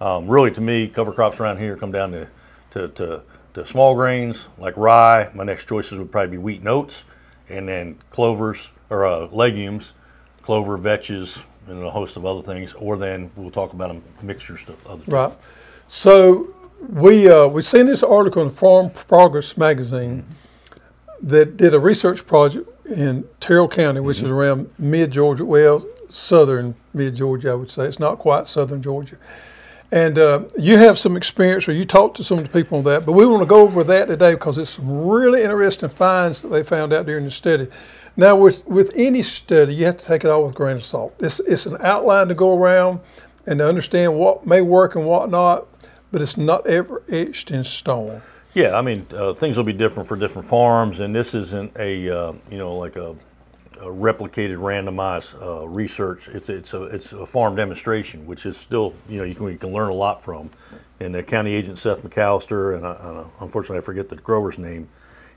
Um, 0.00 0.26
really, 0.26 0.50
to 0.50 0.60
me, 0.60 0.88
cover 0.88 1.12
crops 1.12 1.38
around 1.38 1.58
here 1.58 1.76
come 1.76 1.92
down 1.92 2.10
to, 2.10 2.26
to, 2.72 2.88
to, 2.88 3.22
to 3.54 3.64
small 3.64 3.94
grains 3.94 4.48
like 4.58 4.76
rye. 4.76 5.30
My 5.32 5.44
next 5.44 5.68
choices 5.68 5.96
would 5.98 6.10
probably 6.10 6.32
be 6.32 6.38
wheat 6.38 6.58
and 6.58 6.68
oats, 6.68 7.04
and 7.48 7.68
then 7.68 7.98
clovers 8.10 8.70
or 8.90 9.06
uh, 9.06 9.26
legumes, 9.26 9.92
clover, 10.42 10.78
vetches, 10.78 11.44
and 11.66 11.82
a 11.82 11.90
host 11.90 12.16
of 12.16 12.24
other 12.24 12.42
things. 12.42 12.72
Or 12.74 12.96
then 12.96 13.30
we'll 13.36 13.50
talk 13.50 13.72
about 13.72 13.88
them 13.88 14.02
mixtures 14.22 14.60
of 14.68 14.86
other. 14.86 15.02
Right. 15.06 15.32
So 15.88 16.54
we 16.88 17.28
uh, 17.28 17.48
we 17.48 17.62
seen 17.62 17.86
this 17.86 18.02
article 18.02 18.42
in 18.42 18.50
Farm 18.50 18.90
Progress 18.90 19.56
magazine 19.56 20.24
that 21.22 21.56
did 21.56 21.74
a 21.74 21.80
research 21.80 22.26
project 22.26 22.68
in 22.88 23.28
Terrell 23.40 23.68
County, 23.68 24.00
which 24.00 24.22
is 24.22 24.30
around 24.30 24.70
mid 24.78 25.10
Georgia, 25.10 25.44
well, 25.44 25.84
southern 26.08 26.74
mid 26.94 27.14
Georgia, 27.14 27.50
I 27.50 27.54
would 27.54 27.70
say. 27.70 27.84
It's 27.84 27.98
not 27.98 28.18
quite 28.18 28.48
southern 28.48 28.82
Georgia. 28.82 29.16
And 29.90 30.18
uh, 30.18 30.42
you 30.58 30.76
have 30.76 30.98
some 30.98 31.16
experience, 31.16 31.66
or 31.66 31.72
you 31.72 31.86
talked 31.86 32.18
to 32.18 32.24
some 32.24 32.38
of 32.38 32.44
the 32.44 32.50
people 32.50 32.78
on 32.78 32.84
that, 32.84 33.06
but 33.06 33.12
we 33.12 33.24
want 33.24 33.42
to 33.42 33.46
go 33.46 33.60
over 33.60 33.82
that 33.84 34.08
today 34.08 34.34
because 34.34 34.58
it's 34.58 34.70
some 34.70 35.06
really 35.06 35.42
interesting 35.42 35.88
finds 35.88 36.42
that 36.42 36.48
they 36.48 36.62
found 36.62 36.92
out 36.92 37.06
during 37.06 37.24
the 37.24 37.30
study. 37.30 37.68
Now, 38.14 38.36
with, 38.36 38.66
with 38.66 38.92
any 38.94 39.22
study, 39.22 39.74
you 39.74 39.86
have 39.86 39.96
to 39.98 40.04
take 40.04 40.24
it 40.24 40.28
all 40.28 40.42
with 40.42 40.52
a 40.52 40.54
grain 40.54 40.76
of 40.76 40.84
salt. 40.84 41.14
It's, 41.20 41.40
it's 41.40 41.64
an 41.64 41.78
outline 41.80 42.28
to 42.28 42.34
go 42.34 42.58
around 42.58 43.00
and 43.46 43.60
to 43.60 43.66
understand 43.66 44.14
what 44.14 44.46
may 44.46 44.60
work 44.60 44.94
and 44.94 45.06
what 45.06 45.30
not, 45.30 45.66
but 46.12 46.20
it's 46.20 46.36
not 46.36 46.66
ever 46.66 47.02
etched 47.08 47.50
in 47.50 47.64
stone. 47.64 48.20
Yeah, 48.54 48.76
I 48.76 48.82
mean, 48.82 49.06
uh, 49.14 49.34
things 49.34 49.56
will 49.56 49.64
be 49.64 49.72
different 49.72 50.08
for 50.08 50.16
different 50.16 50.48
farms, 50.48 51.00
and 51.00 51.14
this 51.14 51.32
isn't 51.32 51.76
a 51.78 52.10
uh, 52.10 52.32
you 52.50 52.58
know 52.58 52.76
like 52.76 52.96
a, 52.96 53.10
a 53.10 53.16
replicated, 53.84 54.56
randomized 54.56 55.40
uh, 55.42 55.66
research. 55.66 56.28
It's 56.28 56.48
it's 56.48 56.74
a 56.74 56.84
it's 56.84 57.12
a 57.12 57.26
farm 57.26 57.56
demonstration, 57.56 58.26
which 58.26 58.46
is 58.46 58.56
still 58.56 58.94
you 59.08 59.18
know 59.18 59.24
you 59.24 59.34
can 59.34 59.48
you 59.48 59.58
can 59.58 59.72
learn 59.72 59.88
a 59.88 59.94
lot 59.94 60.22
from. 60.22 60.50
And 61.00 61.14
the 61.14 61.22
county 61.22 61.54
agent 61.54 61.78
Seth 61.78 62.02
McAllister, 62.02 62.74
and 62.74 63.30
unfortunately 63.40 63.78
I 63.78 63.82
forget 63.82 64.08
the 64.08 64.16
grower's 64.16 64.58
name, 64.58 64.88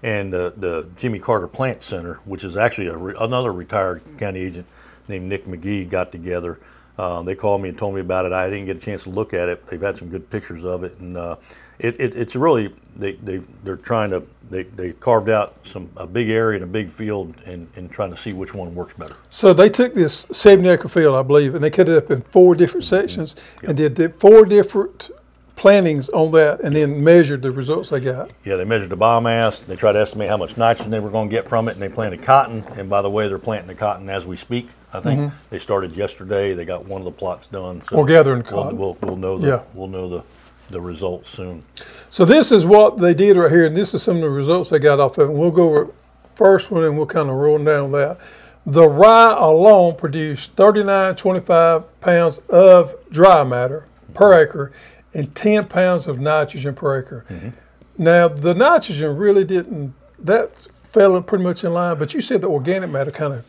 and 0.03 0.31
the 0.33 0.53
the 0.57 0.87
Jimmy 0.97 1.19
Carter 1.19 1.47
Plant 1.47 1.83
Center, 1.83 2.15
which 2.25 2.43
is 2.43 2.57
actually 2.57 2.89
re, 2.89 3.13
another 3.19 3.53
retired 3.53 4.01
county 4.17 4.39
agent 4.39 4.65
named 5.07 5.27
Nick 5.27 5.45
McGee, 5.45 5.89
got 5.89 6.11
together. 6.11 6.59
Uh, 6.97 7.21
they 7.21 7.35
called 7.35 7.61
me 7.61 7.69
and 7.69 7.77
told 7.77 7.95
me 7.95 8.01
about 8.01 8.25
it. 8.25 8.33
I 8.33 8.49
didn't 8.49 8.65
get 8.65 8.77
a 8.77 8.79
chance 8.79 9.03
to 9.03 9.09
look 9.09 9.33
at 9.33 9.49
it. 9.49 9.65
They've 9.67 9.81
had 9.81 9.97
some 9.97 10.09
good 10.09 10.29
pictures 10.29 10.63
of 10.63 10.83
it, 10.83 10.97
and 10.99 11.17
uh, 11.17 11.37
it, 11.79 11.99
it, 11.99 12.15
it's 12.15 12.35
really 12.35 12.73
they, 12.95 13.13
they 13.13 13.41
they're 13.63 13.77
trying 13.77 14.09
to 14.11 14.23
they, 14.51 14.63
they 14.63 14.91
carved 14.91 15.29
out 15.29 15.55
some 15.71 15.89
a 15.95 16.05
big 16.05 16.29
area 16.29 16.57
and 16.57 16.63
a 16.65 16.67
big 16.67 16.89
field 16.89 17.33
and, 17.45 17.67
and 17.75 17.89
trying 17.89 18.11
to 18.11 18.17
see 18.17 18.33
which 18.33 18.53
one 18.53 18.75
works 18.75 18.93
better. 18.93 19.15
So 19.29 19.53
they 19.53 19.69
took 19.69 19.93
this 19.93 20.27
70 20.31 20.67
acre 20.67 20.89
field, 20.89 21.15
I 21.15 21.23
believe, 21.23 21.55
and 21.55 21.63
they 21.63 21.69
cut 21.69 21.87
it 21.87 21.95
up 21.95 22.11
in 22.11 22.21
four 22.21 22.53
different 22.53 22.85
mm-hmm. 22.85 22.95
sections 22.95 23.35
and 23.63 23.77
did 23.77 24.19
four 24.19 24.45
different 24.45 25.09
plantings 25.55 26.09
on 26.09 26.31
that 26.31 26.59
and 26.61 26.75
then 26.75 27.03
measured 27.03 27.41
the 27.41 27.51
results 27.51 27.89
they 27.89 27.99
got. 27.99 28.33
Yeah, 28.43 28.55
they 28.55 28.65
measured 28.65 28.89
the 28.89 28.97
biomass. 28.97 29.65
They 29.65 29.75
tried 29.75 29.93
to 29.93 29.99
estimate 29.99 30.27
how 30.27 30.37
much 30.37 30.57
nitrogen 30.57 30.91
they 30.91 30.99
were 30.99 31.11
going 31.11 31.29
to 31.29 31.31
get 31.31 31.47
from 31.47 31.67
it, 31.67 31.73
and 31.73 31.81
they 31.81 31.89
planted 31.89 32.23
cotton. 32.23 32.63
And 32.75 32.89
by 32.89 33.01
the 33.01 33.09
way, 33.09 33.27
they're 33.27 33.39
planting 33.39 33.67
the 33.67 33.75
cotton 33.75 34.09
as 34.09 34.25
we 34.25 34.35
speak. 34.35 34.69
I 34.91 34.99
think 34.99 35.21
mm-hmm. 35.21 35.35
they 35.49 35.59
started 35.59 35.93
yesterday. 35.93 36.53
They 36.53 36.65
got 36.65 36.85
one 36.85 36.99
of 36.99 37.05
the 37.05 37.11
plots 37.11 37.47
done. 37.47 37.81
So 37.81 37.97
Or 37.97 38.05
gathering 38.05 38.41
we'll, 38.41 38.63
cotton. 38.63 38.77
we'll, 38.77 38.97
we'll 39.01 39.15
know 39.15 39.37
the 39.37 39.47
Yeah. 39.47 39.63
we'll 39.73 39.87
know 39.87 40.09
the 40.09 40.23
the 40.71 40.81
results 40.81 41.29
soon. 41.29 41.63
So 42.09 42.25
this 42.25 42.51
is 42.51 42.65
what 42.65 42.99
they 42.99 43.13
did 43.13 43.37
right 43.37 43.51
here, 43.51 43.65
and 43.65 43.75
this 43.75 43.93
is 43.93 44.03
some 44.03 44.17
of 44.17 44.21
the 44.21 44.29
results 44.29 44.69
they 44.69 44.79
got 44.79 44.99
off 44.99 45.17
of 45.17 45.29
it. 45.29 45.31
And 45.31 45.39
we'll 45.39 45.51
go 45.51 45.69
over 45.69 45.93
first 46.35 46.71
one 46.71 46.83
and 46.83 46.97
we'll 46.97 47.05
kind 47.05 47.29
of 47.29 47.35
roll 47.35 47.63
down 47.63 47.91
that. 47.91 48.17
The 48.65 48.87
rye 48.87 49.35
alone 49.37 49.95
produced 49.95 50.55
39.25 50.55 51.85
pounds 51.99 52.37
of 52.49 52.95
dry 53.11 53.43
matter 53.43 53.85
per 54.13 54.33
mm-hmm. 54.33 54.49
acre 54.49 54.71
and 55.13 55.33
10 55.35 55.67
pounds 55.67 56.07
of 56.07 56.19
nitrogen 56.19 56.73
per 56.73 56.99
acre. 56.99 57.25
Mm-hmm. 57.29 57.49
Now, 57.97 58.27
the 58.27 58.53
nitrogen 58.53 59.15
really 59.17 59.43
didn't, 59.43 59.93
that 60.19 60.55
fell 60.89 61.21
pretty 61.21 61.43
much 61.43 61.63
in 61.63 61.73
line, 61.73 61.97
but 61.97 62.13
you 62.13 62.21
said 62.21 62.41
the 62.41 62.49
organic 62.49 62.89
matter 62.89 63.11
kind 63.11 63.33
of, 63.33 63.45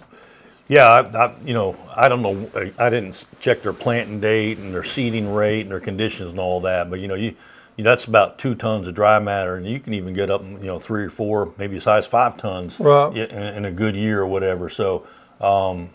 Yeah, 0.73 0.88
I, 0.88 1.00
I, 1.26 1.35
you 1.45 1.52
know, 1.52 1.76
I 1.95 2.09
don't 2.09 2.23
know. 2.23 2.50
I- 2.79 2.88
didn't 2.88 3.26
check 3.41 3.61
their 3.62 3.75
planting 3.75 4.21
date 4.21 4.57
and 4.57 4.73
their 4.73 4.85
seeding 4.85 5.31
rate 5.35 5.61
and 5.62 5.71
their 5.71 5.81
conditions 5.81 6.31
and 6.31 6.38
all 6.38 6.62
that. 6.62 6.88
But 6.88 7.00
you 7.00 7.09
know, 7.09 7.14
you, 7.14 7.35
you 7.76 7.85
that's 7.85 8.07
about 8.07 8.38
two 8.38 8.55
tons 8.55 8.88
of 8.88 8.95
dry 8.95 9.19
matter, 9.19 9.57
and 9.57 9.67
you 9.67 9.79
can 9.81 9.93
even 9.93 10.14
get 10.14 10.31
up, 10.31 10.43
you 10.43 10.57
know, 10.64 10.79
three 10.79 11.05
or 11.05 11.11
four, 11.11 11.52
maybe 11.59 11.76
as 11.76 12.07
five 12.07 12.38
tons 12.38 12.81
Right. 12.81 13.14
in, 13.14 13.31
in 13.43 13.64
a 13.67 13.71
good 13.71 13.95
year 13.95 14.23
or 14.23 14.26
whatever. 14.26 14.71
So, 14.71 15.07
um, 15.43 15.91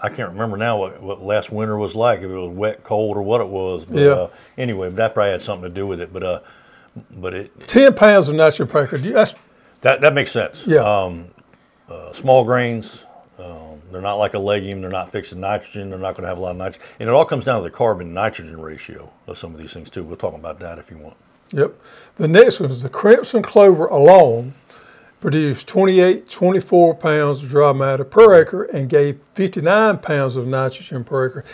I 0.00 0.08
can't 0.08 0.30
remember 0.30 0.56
now 0.56 0.76
what, 0.78 1.02
what 1.02 1.20
last 1.24 1.50
winter 1.50 1.76
was 1.76 1.96
like, 1.96 2.20
if 2.20 2.26
it 2.26 2.34
was 2.34 2.48
wet, 2.56 2.84
cold, 2.84 3.16
or 3.16 3.22
what 3.22 3.40
it 3.40 3.48
was. 3.48 3.84
But, 3.86 4.00
Yeah. 4.00 4.10
Uh, 4.12 4.30
anyway, 4.56 4.86
but 4.88 4.96
that 4.96 5.14
probably 5.14 5.32
had 5.32 5.42
something 5.42 5.68
to 5.68 5.74
do 5.74 5.88
with 5.88 6.00
it. 6.00 6.12
But 6.12 6.22
uh, 6.22 6.40
but 7.10 7.34
it 7.34 7.66
Ten 7.68 7.92
pounds 7.94 8.28
of 8.28 8.36
nitrogen 8.36 8.68
per 8.68 8.84
acre. 8.84 8.98
do 8.98 9.08
you- 9.08 9.14
That's 9.14 9.34
that 9.80 10.00
that 10.02 10.14
makes 10.14 10.30
sense. 10.30 10.64
Yeah. 10.64 10.80
Um, 10.84 11.26
uh, 11.90 12.12
small 12.12 12.44
grains. 12.44 13.04
Um, 13.38 13.69
they're 13.90 14.00
not 14.00 14.14
like 14.14 14.34
a 14.34 14.38
legume. 14.38 14.80
They're 14.80 14.90
not 14.90 15.12
fixing 15.12 15.40
nitrogen. 15.40 15.90
They're 15.90 15.98
not 15.98 16.14
going 16.14 16.22
to 16.22 16.28
have 16.28 16.38
a 16.38 16.40
lot 16.40 16.52
of 16.52 16.56
nitrogen. 16.56 16.86
And 16.98 17.08
it 17.08 17.12
all 17.12 17.24
comes 17.24 17.44
down 17.44 17.62
to 17.62 17.64
the 17.64 17.74
carbon 17.74 18.14
nitrogen 18.14 18.60
ratio 18.60 19.10
of 19.26 19.38
some 19.38 19.54
of 19.54 19.60
these 19.60 19.72
things 19.72 19.90
too. 19.90 20.02
We'll 20.02 20.16
talk 20.16 20.34
about 20.34 20.58
that 20.60 20.78
if 20.78 20.90
you 20.90 20.98
want. 20.98 21.16
Yep. 21.52 21.74
The 22.16 22.28
next 22.28 22.60
one 22.60 22.70
is 22.70 22.82
the 22.82 22.88
crimson 22.88 23.42
clover 23.42 23.86
alone 23.86 24.54
produced 25.20 25.68
28, 25.68 26.28
24 26.28 26.94
pounds 26.94 27.42
of 27.42 27.48
dry 27.48 27.72
matter 27.72 28.04
per 28.04 28.40
acre 28.40 28.64
and 28.64 28.88
gave 28.88 29.20
59 29.34 29.98
pounds 29.98 30.36
of 30.36 30.46
nitrogen 30.46 31.04
per 31.04 31.28
acre. 31.28 31.44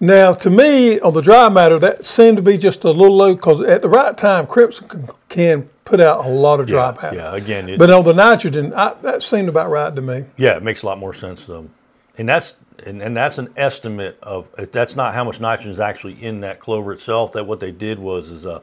Now, 0.00 0.32
to 0.32 0.50
me, 0.50 1.00
on 1.00 1.12
the 1.12 1.20
dry 1.20 1.48
matter, 1.48 1.78
that 1.80 2.04
seemed 2.04 2.36
to 2.36 2.42
be 2.42 2.56
just 2.56 2.84
a 2.84 2.90
little 2.90 3.16
low 3.16 3.34
because 3.34 3.60
at 3.60 3.82
the 3.82 3.88
right 3.88 4.16
time, 4.16 4.46
crimson 4.46 4.86
can, 4.86 5.08
can 5.28 5.62
put 5.84 5.98
out 5.98 6.24
a 6.24 6.28
lot 6.28 6.60
of 6.60 6.66
dry 6.66 6.90
yeah, 6.90 7.00
matter. 7.02 7.16
yeah. 7.16 7.34
Again, 7.34 7.68
it, 7.68 7.78
But 7.78 7.90
on 7.90 8.04
the 8.04 8.14
nitrogen, 8.14 8.72
I, 8.74 8.94
that 9.02 9.24
seemed 9.24 9.48
about 9.48 9.70
right 9.70 9.94
to 9.94 10.00
me. 10.00 10.26
Yeah, 10.36 10.56
it 10.56 10.62
makes 10.62 10.82
a 10.82 10.86
lot 10.86 10.98
more 10.98 11.14
sense. 11.14 11.48
Um, 11.48 11.70
and 12.18 12.28
that's 12.28 12.56
and, 12.84 13.02
and 13.02 13.16
that's 13.16 13.38
an 13.38 13.52
estimate 13.56 14.18
of 14.22 14.48
if 14.58 14.72
that's 14.72 14.94
not 14.94 15.14
how 15.14 15.24
much 15.24 15.40
nitrogen 15.40 15.72
is 15.72 15.80
actually 15.80 16.22
in 16.22 16.40
that 16.40 16.60
clover 16.60 16.92
itself. 16.92 17.32
That 17.32 17.46
what 17.46 17.60
they 17.60 17.72
did 17.72 17.98
was 17.98 18.30
is 18.30 18.46
uh, 18.46 18.60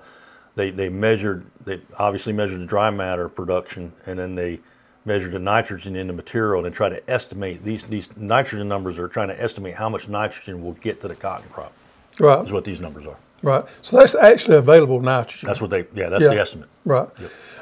they 0.56 0.70
they 0.70 0.90
measured 0.90 1.46
they 1.66 1.82
obviously 1.98 2.34
measured 2.34 2.62
the 2.62 2.66
dry 2.66 2.90
matter 2.90 3.28
production 3.30 3.92
and 4.06 4.20
then 4.20 4.36
they 4.36 4.60
measured 5.06 5.34
the 5.34 5.40
nitrogen 5.40 5.96
in 5.96 6.08
the 6.08 6.14
material 6.14 6.66
and 6.66 6.74
try 6.74 6.90
to 6.90 7.10
estimate 7.10 7.64
these 7.64 7.84
these 7.84 8.10
nitrogen 8.16 8.68
numbers 8.68 8.98
are 8.98 9.08
trying 9.08 9.28
to 9.28 9.42
estimate 9.42 9.76
how 9.76 9.90
much 9.90 10.08
nitrogen 10.08 10.64
will 10.64 10.74
get 10.74 11.02
to 11.02 11.08
the 11.08 11.16
cotton 11.16 11.48
crop. 11.50 11.74
Right, 12.20 12.46
Is 12.46 12.54
what 12.54 12.64
these 12.64 12.80
numbers 12.80 13.06
are. 13.06 13.18
right. 13.42 13.66
So 13.82 13.98
that's 13.98 14.16
actually 14.16 14.56
available 14.58 15.02
nitrogen. 15.02 15.48
That's 15.48 15.62
what 15.62 15.70
they 15.70 15.86
yeah 15.94 16.10
that's 16.10 16.28
the 16.28 16.40
estimate. 16.40 16.70
Right. 16.86 17.10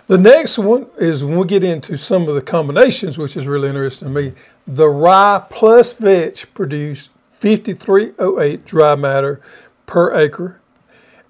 The 0.06 0.18
next 0.18 0.58
one 0.58 0.88
is 0.98 1.24
when 1.24 1.38
we 1.38 1.48
get 1.48 1.64
into 1.64 1.98
some 1.98 2.28
of 2.28 2.36
the 2.36 2.42
combinations, 2.42 3.18
which 3.18 3.38
is 3.38 3.48
really 3.48 3.70
interesting 3.70 4.10
to 4.10 4.14
me. 4.14 4.34
The 4.68 4.88
rye 4.88 5.44
plus 5.50 5.94
vetch 5.94 6.52
produced 6.54 7.10
5308 7.32 8.66
dry 8.66 8.96
matter 8.96 9.42
per 9.86 10.16
acre 10.16 10.62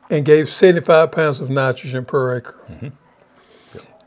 and 0.10 0.24
gave 0.24 0.50
75 0.50 1.12
pounds 1.12 1.40
of 1.40 1.50
nitrogen 1.50 2.06
per 2.06 2.38
acre. 2.38 2.60
Mm-hmm. 2.70 2.88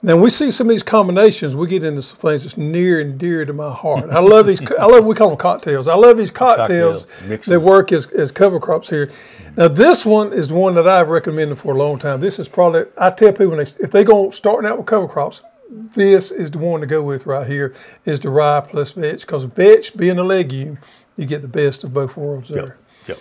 Now, 0.03 0.17
we 0.17 0.31
see 0.31 0.53
some 0.53 0.69
of 0.69 0.75
these 0.75 0.85
combinations, 0.85 1.57
we 1.57 1.67
get 1.67 1.83
into 1.83 2.03
some 2.03 2.19
things 2.19 2.45
that's 2.45 2.57
near 2.57 3.01
and 3.01 3.19
dear 3.19 3.45
to 3.45 3.53
my 3.53 3.73
heart. 3.73 4.11
I 4.11 4.21
love 4.21 4.47
these, 4.47 4.61
I 4.79 4.85
love, 4.85 5.05
we 5.05 5.17
call 5.17 5.31
them 5.31 5.39
cocktails. 5.39 5.89
I 5.89 5.97
love 5.97 6.17
these 6.17 6.31
cocktails 6.31 7.07
Cocktail 7.07 7.39
that 7.47 7.61
work 7.61 7.91
as, 7.91 8.07
as 8.09 8.31
cover 8.31 8.61
crops 8.61 8.89
here. 8.89 9.07
Mm-hmm. 9.07 9.55
Now, 9.57 9.69
this 9.69 10.07
one 10.07 10.33
is 10.33 10.53
one 10.53 10.75
that 10.75 10.87
I've 10.87 11.09
recommended 11.09 11.59
for 11.59 11.75
a 11.75 11.79
long 11.79 11.99
time. 11.99 12.21
This 12.21 12.39
is 12.39 12.47
probably, 12.47 12.85
I 12.97 13.11
tell 13.11 13.33
people 13.33 13.49
when 13.49 13.65
they, 13.65 13.71
if 13.81 13.91
they 13.91 14.05
go 14.05 14.31
starting 14.31 14.71
out 14.71 14.77
with 14.77 14.87
cover 14.87 15.09
crops, 15.09 15.41
this 15.69 16.31
is 16.31 16.51
the 16.51 16.59
one 16.59 16.81
to 16.81 16.87
go 16.87 17.03
with 17.03 17.27
right 17.27 17.47
here 17.47 17.75
is 18.05 18.21
the 18.21 18.31
rye 18.31 18.61
plus 18.61 18.93
vetch 18.93 19.23
because 19.23 19.45
vetch 19.45 19.97
being 19.97 20.19
a 20.19 20.25
legume, 20.25 20.79
you 21.17 21.27
get 21.27 21.43
the 21.43 21.49
best 21.49 21.85
of 21.85 21.93
both 21.93 22.17
worlds 22.17 22.49
there. 22.49 22.77
Yep. 23.07 23.09
Yep. 23.09 23.19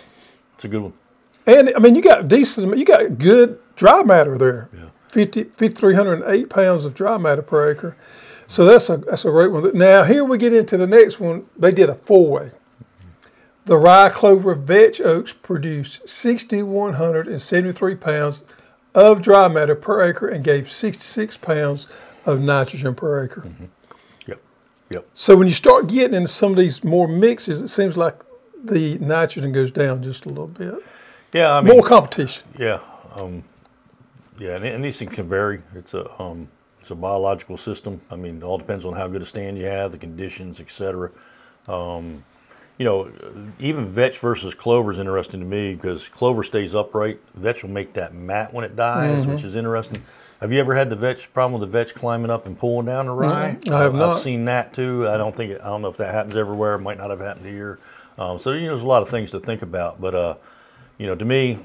It's 0.54 0.64
a 0.64 0.68
good 0.68 0.82
one. 0.82 0.92
And 1.46 1.72
I 1.76 1.78
mean, 1.78 1.94
you 1.94 2.02
got 2.02 2.28
decent, 2.28 2.76
you 2.76 2.84
got 2.84 3.18
good 3.18 3.58
dry 3.76 4.02
matter 4.02 4.36
there. 4.36 4.68
50, 5.08 5.44
5,308 5.44 6.50
pounds 6.50 6.84
of 6.84 6.94
dry 6.94 7.16
matter 7.16 7.42
per 7.42 7.70
acre. 7.70 7.96
So 8.48 8.64
that's 8.64 8.88
a 8.88 8.98
that's 8.98 9.24
a 9.24 9.30
great 9.30 9.50
one. 9.50 9.76
Now 9.76 10.04
here 10.04 10.24
we 10.24 10.38
get 10.38 10.52
into 10.52 10.76
the 10.76 10.86
next 10.86 11.18
one. 11.18 11.46
They 11.56 11.72
did 11.72 11.88
a 11.88 11.94
four 11.94 12.28
way. 12.28 12.50
The 13.64 13.76
rye 13.76 14.10
clover 14.10 14.54
vetch 14.54 15.00
oats 15.00 15.32
produced 15.32 16.08
6,173 16.08 17.94
pounds 17.96 18.44
of 18.94 19.20
dry 19.22 19.48
matter 19.48 19.74
per 19.74 20.08
acre 20.08 20.28
and 20.28 20.44
gave 20.44 20.70
66 20.70 21.36
pounds 21.38 21.88
of 22.26 22.40
nitrogen 22.40 22.94
per 22.94 23.24
acre. 23.24 23.44
Yep. 24.26 24.42
Yep. 24.90 25.08
So 25.14 25.36
when 25.36 25.46
you 25.48 25.54
start 25.54 25.86
getting 25.86 26.14
into 26.14 26.28
some 26.28 26.50
of 26.52 26.58
these 26.58 26.84
more 26.84 27.08
mixes, 27.08 27.60
it 27.62 27.68
seems 27.68 27.96
like 27.96 28.22
the 28.64 28.98
nitrogen 28.98 29.52
goes 29.52 29.70
down 29.70 30.02
just 30.02 30.26
a 30.26 30.28
little 30.28 30.48
bit. 30.48 30.74
Yeah. 31.32 31.56
I 31.56 31.60
mean, 31.60 31.74
More 31.74 31.82
competition. 31.84 32.44
Yeah, 32.58 32.80
um, 33.14 33.44
yeah, 34.38 34.56
and, 34.56 34.64
and 34.64 34.84
these 34.84 34.98
things 34.98 35.14
can 35.14 35.28
vary. 35.28 35.62
It's 35.74 35.94
a 35.94 36.20
um, 36.20 36.48
it's 36.80 36.90
a 36.90 36.94
biological 36.94 37.56
system. 37.56 38.00
I 38.10 38.16
mean, 38.16 38.38
it 38.38 38.42
all 38.42 38.58
depends 38.58 38.84
on 38.84 38.92
how 38.92 39.08
good 39.08 39.22
a 39.22 39.26
stand 39.26 39.58
you 39.58 39.64
have, 39.64 39.92
the 39.92 39.98
conditions, 39.98 40.60
etc. 40.60 41.10
Um, 41.68 42.22
you 42.78 42.84
know, 42.84 43.10
even 43.58 43.88
vetch 43.88 44.18
versus 44.18 44.54
clover 44.54 44.92
is 44.92 44.98
interesting 44.98 45.40
to 45.40 45.46
me 45.46 45.74
because 45.74 46.08
clover 46.08 46.44
stays 46.44 46.74
upright. 46.74 47.18
Vetch 47.34 47.62
will 47.62 47.70
make 47.70 47.94
that 47.94 48.14
mat 48.14 48.52
when 48.52 48.64
it 48.64 48.76
dies, 48.76 49.26
which 49.26 49.44
is 49.44 49.56
interesting. 49.56 50.02
Have 50.40 50.52
you 50.52 50.60
ever 50.60 50.74
had 50.74 50.90
the 50.90 50.96
vetch 50.96 51.32
problem 51.32 51.58
with 51.58 51.70
the 51.70 51.78
vetch 51.78 51.94
climbing 51.94 52.30
up 52.30 52.46
and 52.46 52.58
pulling 52.58 52.86
down 52.86 53.06
the 53.06 53.12
rye? 53.12 53.56
I 53.68 53.78
have 53.78 53.94
I've 53.94 53.94
not. 53.94 54.20
seen 54.22 54.44
that 54.46 54.74
too. 54.74 55.08
I 55.08 55.16
don't 55.16 55.34
think 55.34 55.52
it, 55.52 55.60
I 55.62 55.66
don't 55.66 55.80
know 55.82 55.88
if 55.88 55.96
that 55.96 56.12
happens 56.12 56.36
everywhere. 56.36 56.74
It 56.74 56.80
might 56.80 56.98
not 56.98 57.10
have 57.10 57.20
happened 57.20 57.46
here. 57.46 57.78
Um, 58.18 58.38
so 58.38 58.52
you 58.52 58.62
know, 58.62 58.72
there's 58.72 58.82
a 58.82 58.86
lot 58.86 59.02
of 59.02 59.08
things 59.08 59.30
to 59.30 59.40
think 59.40 59.62
about. 59.62 60.00
But 60.00 60.14
uh, 60.14 60.34
you 60.98 61.06
know, 61.06 61.14
to 61.14 61.24
me, 61.24 61.58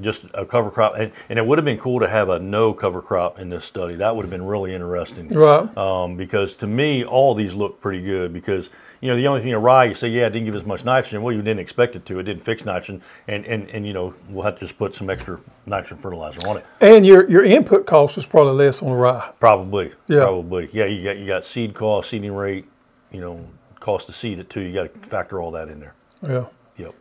just 0.00 0.22
a 0.34 0.44
cover 0.44 0.70
crop, 0.70 0.96
and, 0.96 1.12
and 1.28 1.38
it 1.38 1.46
would 1.46 1.56
have 1.56 1.64
been 1.64 1.78
cool 1.78 2.00
to 2.00 2.08
have 2.08 2.28
a 2.28 2.38
no 2.38 2.74
cover 2.74 3.00
crop 3.00 3.38
in 3.38 3.48
this 3.48 3.64
study. 3.64 3.94
That 3.94 4.14
would 4.16 4.24
have 4.24 4.30
been 4.30 4.44
really 4.44 4.74
interesting. 4.74 5.28
Right. 5.28 5.76
Um, 5.76 6.16
because 6.16 6.54
to 6.56 6.66
me, 6.66 7.04
all 7.04 7.34
these 7.34 7.54
look 7.54 7.80
pretty 7.80 8.02
good. 8.02 8.32
Because 8.32 8.70
you 9.04 9.10
know, 9.10 9.16
the 9.16 9.28
only 9.28 9.42
thing 9.42 9.50
in 9.50 9.58
rye, 9.58 9.84
you 9.84 9.92
say, 9.92 10.08
yeah, 10.08 10.28
it 10.28 10.30
didn't 10.30 10.46
give 10.46 10.54
as 10.54 10.64
much 10.64 10.82
nitrogen. 10.82 11.20
Well, 11.20 11.34
you 11.34 11.42
didn't 11.42 11.60
expect 11.60 11.94
it 11.94 12.06
to. 12.06 12.20
It 12.20 12.22
didn't 12.22 12.42
fix 12.42 12.64
nitrogen, 12.64 13.02
and 13.28 13.44
and 13.44 13.68
and 13.68 13.86
you 13.86 13.92
know, 13.92 14.14
we'll 14.30 14.44
have 14.44 14.54
to 14.54 14.60
just 14.60 14.78
put 14.78 14.94
some 14.94 15.10
extra 15.10 15.38
nitrogen 15.66 15.98
fertilizer 15.98 16.40
on 16.48 16.56
it. 16.56 16.64
And 16.80 17.04
your 17.04 17.30
your 17.30 17.44
input 17.44 17.84
cost 17.84 18.16
was 18.16 18.24
probably 18.24 18.54
less 18.54 18.82
on 18.82 18.88
the 18.88 18.94
rye. 18.94 19.30
Probably. 19.40 19.92
Yeah. 20.06 20.20
Probably. 20.20 20.70
Yeah. 20.72 20.86
You 20.86 21.04
got 21.04 21.18
you 21.18 21.26
got 21.26 21.44
seed 21.44 21.74
cost, 21.74 22.08
seeding 22.08 22.32
rate, 22.32 22.64
you 23.12 23.20
know, 23.20 23.46
cost 23.78 24.06
to 24.06 24.14
seed 24.14 24.38
it 24.38 24.48
too. 24.48 24.62
You 24.62 24.72
got 24.72 25.02
to 25.02 25.06
factor 25.06 25.38
all 25.38 25.50
that 25.50 25.68
in 25.68 25.80
there. 25.80 25.94
Yeah. 26.22 26.46
Yep. 26.78 26.94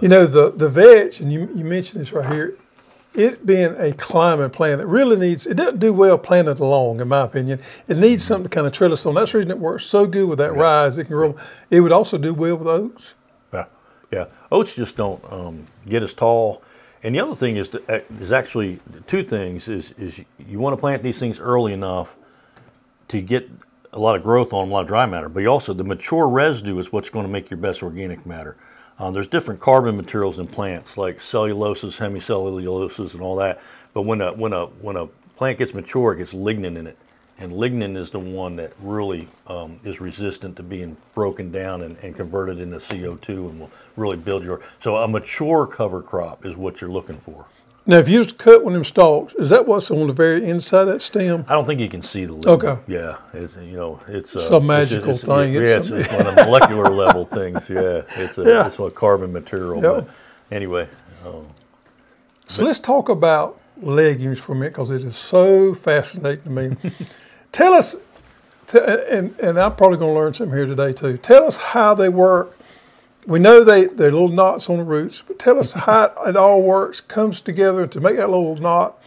You 0.00 0.08
know 0.08 0.26
the 0.26 0.50
the 0.50 0.68
vetch, 0.68 1.20
and 1.20 1.32
you 1.32 1.48
you 1.54 1.64
mentioned 1.64 2.00
this 2.00 2.12
right 2.12 2.28
here. 2.32 2.56
It 3.18 3.44
being 3.44 3.74
a 3.76 3.92
climbing 3.92 4.50
plant, 4.50 4.80
it 4.80 4.86
really 4.86 5.16
needs. 5.16 5.44
It 5.44 5.54
doesn't 5.54 5.80
do 5.80 5.92
well 5.92 6.16
planted 6.16 6.60
along, 6.60 7.00
in 7.00 7.08
my 7.08 7.24
opinion. 7.24 7.60
It 7.88 7.96
needs 7.96 8.22
something 8.22 8.48
to 8.48 8.48
kind 8.48 8.64
of 8.64 8.72
trellis 8.72 9.04
on. 9.06 9.14
That's 9.14 9.32
the 9.32 9.38
reason 9.38 9.50
it 9.50 9.58
works 9.58 9.84
so 9.86 10.06
good 10.06 10.28
with 10.28 10.38
that 10.38 10.54
rise. 10.54 10.98
It 10.98 11.06
can 11.06 11.16
grow. 11.16 11.36
It 11.68 11.80
would 11.80 11.90
also 11.90 12.16
do 12.16 12.32
well 12.32 12.54
with 12.54 12.68
oats. 12.68 13.14
Yeah, 13.52 13.64
yeah. 14.12 14.26
Oats 14.52 14.76
just 14.76 14.96
don't 14.96 15.20
um, 15.32 15.64
get 15.88 16.04
as 16.04 16.14
tall. 16.14 16.62
And 17.02 17.12
the 17.12 17.20
other 17.20 17.34
thing 17.34 17.56
is 17.56 17.66
to, 17.68 17.82
uh, 17.92 18.00
is 18.20 18.30
actually 18.30 18.78
two 19.08 19.24
things 19.24 19.66
is 19.66 19.92
is 19.98 20.20
you 20.38 20.60
want 20.60 20.74
to 20.74 20.80
plant 20.80 21.02
these 21.02 21.18
things 21.18 21.40
early 21.40 21.72
enough 21.72 22.14
to 23.08 23.20
get 23.20 23.50
a 23.92 23.98
lot 23.98 24.14
of 24.14 24.22
growth 24.22 24.52
on 24.52 24.62
them, 24.62 24.70
a 24.70 24.74
lot 24.74 24.80
of 24.82 24.86
dry 24.86 25.06
matter. 25.06 25.28
But 25.28 25.40
you 25.40 25.48
also 25.48 25.74
the 25.74 25.82
mature 25.82 26.28
residue 26.28 26.78
is 26.78 26.92
what's 26.92 27.10
going 27.10 27.26
to 27.26 27.32
make 27.32 27.50
your 27.50 27.58
best 27.58 27.82
organic 27.82 28.24
matter. 28.24 28.56
Um, 28.98 29.14
there's 29.14 29.28
different 29.28 29.60
carbon 29.60 29.96
materials 29.96 30.38
in 30.38 30.48
plants 30.48 30.96
like 30.96 31.18
celluloses, 31.18 31.98
hemicelluloses, 31.98 33.14
and 33.14 33.22
all 33.22 33.36
that. 33.36 33.60
But 33.94 34.02
when 34.02 34.20
a 34.20 34.32
when 34.32 34.52
a 34.52 34.66
when 34.66 34.96
a 34.96 35.06
plant 35.36 35.58
gets 35.58 35.72
mature, 35.72 36.14
it 36.14 36.18
gets 36.18 36.34
lignin 36.34 36.76
in 36.76 36.86
it, 36.86 36.98
and 37.38 37.52
lignin 37.52 37.96
is 37.96 38.10
the 38.10 38.18
one 38.18 38.56
that 38.56 38.72
really 38.80 39.28
um, 39.46 39.78
is 39.84 40.00
resistant 40.00 40.56
to 40.56 40.64
being 40.64 40.96
broken 41.14 41.52
down 41.52 41.82
and, 41.82 41.96
and 41.98 42.16
converted 42.16 42.58
into 42.58 42.78
CO2 42.78 43.50
and 43.50 43.60
will 43.60 43.70
really 43.96 44.16
build 44.16 44.42
your. 44.42 44.60
So 44.80 44.96
a 44.96 45.06
mature 45.06 45.66
cover 45.66 46.02
crop 46.02 46.44
is 46.44 46.56
what 46.56 46.80
you're 46.80 46.90
looking 46.90 47.18
for. 47.18 47.46
Now, 47.88 47.96
if 47.96 48.06
you 48.06 48.22
to 48.22 48.34
cut 48.34 48.62
one 48.62 48.74
of 48.74 48.80
them 48.80 48.84
stalks, 48.84 49.32
is 49.36 49.48
that 49.48 49.66
what's 49.66 49.90
on 49.90 50.08
the 50.08 50.12
very 50.12 50.44
inside 50.44 50.82
of 50.82 50.88
that 50.88 51.00
stem? 51.00 51.46
I 51.48 51.54
don't 51.54 51.64
think 51.64 51.80
you 51.80 51.88
can 51.88 52.02
see 52.02 52.26
the 52.26 52.34
lignin. 52.34 52.46
Okay. 52.62 52.78
Yeah, 52.86 53.16
it's 53.32 53.56
you 53.56 53.78
know 53.78 53.98
it's 54.06 54.36
uh, 54.36 54.40
Some 54.40 54.66
magical 54.66 55.12
it's, 55.12 55.24
thing. 55.24 55.54
Yeah, 55.54 55.60
It's 55.60 55.88
it's, 55.88 55.88
some- 55.88 55.96
it's 56.00 56.12
one 56.12 56.26
of 56.26 56.34
the 56.34 56.44
molecular 56.44 56.90
level 56.90 57.24
things. 57.38 57.70
Yeah, 57.70 58.02
it's 58.16 58.36
a 58.36 58.44
Yeah. 58.44 58.66
it's 58.66 58.78
a 58.78 58.90
carbon 58.90 59.32
material. 59.32 59.76
Yeah. 59.82 59.88
But 60.02 60.08
anyway, 60.50 60.86
So 62.46 62.62
let's 62.62 62.78
talk 62.78 63.08
about 63.08 63.58
legumes 63.80 64.38
for 64.38 64.52
a 64.52 64.54
minute 64.54 64.72
because 64.74 64.90
it 64.90 65.02
is 65.02 65.16
so 65.16 65.72
fascinating 65.72 66.44
to 66.44 66.50
me. 66.50 66.76
Tell 67.52 67.72
us, 67.72 67.96
and, 68.74 69.34
and 69.40 69.58
I'm 69.58 69.76
probably 69.76 69.96
going 69.96 70.10
to 70.12 70.14
learn 70.20 70.34
something 70.34 70.54
here 70.54 70.66
today 70.66 70.92
too. 70.92 71.16
Tell 71.16 71.44
us 71.46 71.56
how 71.56 71.94
they 71.94 72.10
work. 72.10 72.57
We 73.26 73.38
know 73.38 73.62
they, 73.62 73.86
they're 73.86 74.12
little 74.12 74.28
knots 74.28 74.70
on 74.70 74.78
the 74.78 74.84
roots, 74.84 75.22
but 75.26 75.38
tell 75.38 75.58
us 75.58 75.72
how 75.72 76.12
it 76.26 76.36
all 76.36 76.62
works, 76.62 77.00
comes 77.00 77.40
together 77.40 77.86
to 77.86 78.00
make 78.00 78.16
that 78.16 78.30
little 78.30 78.56
knot. 78.56 79.02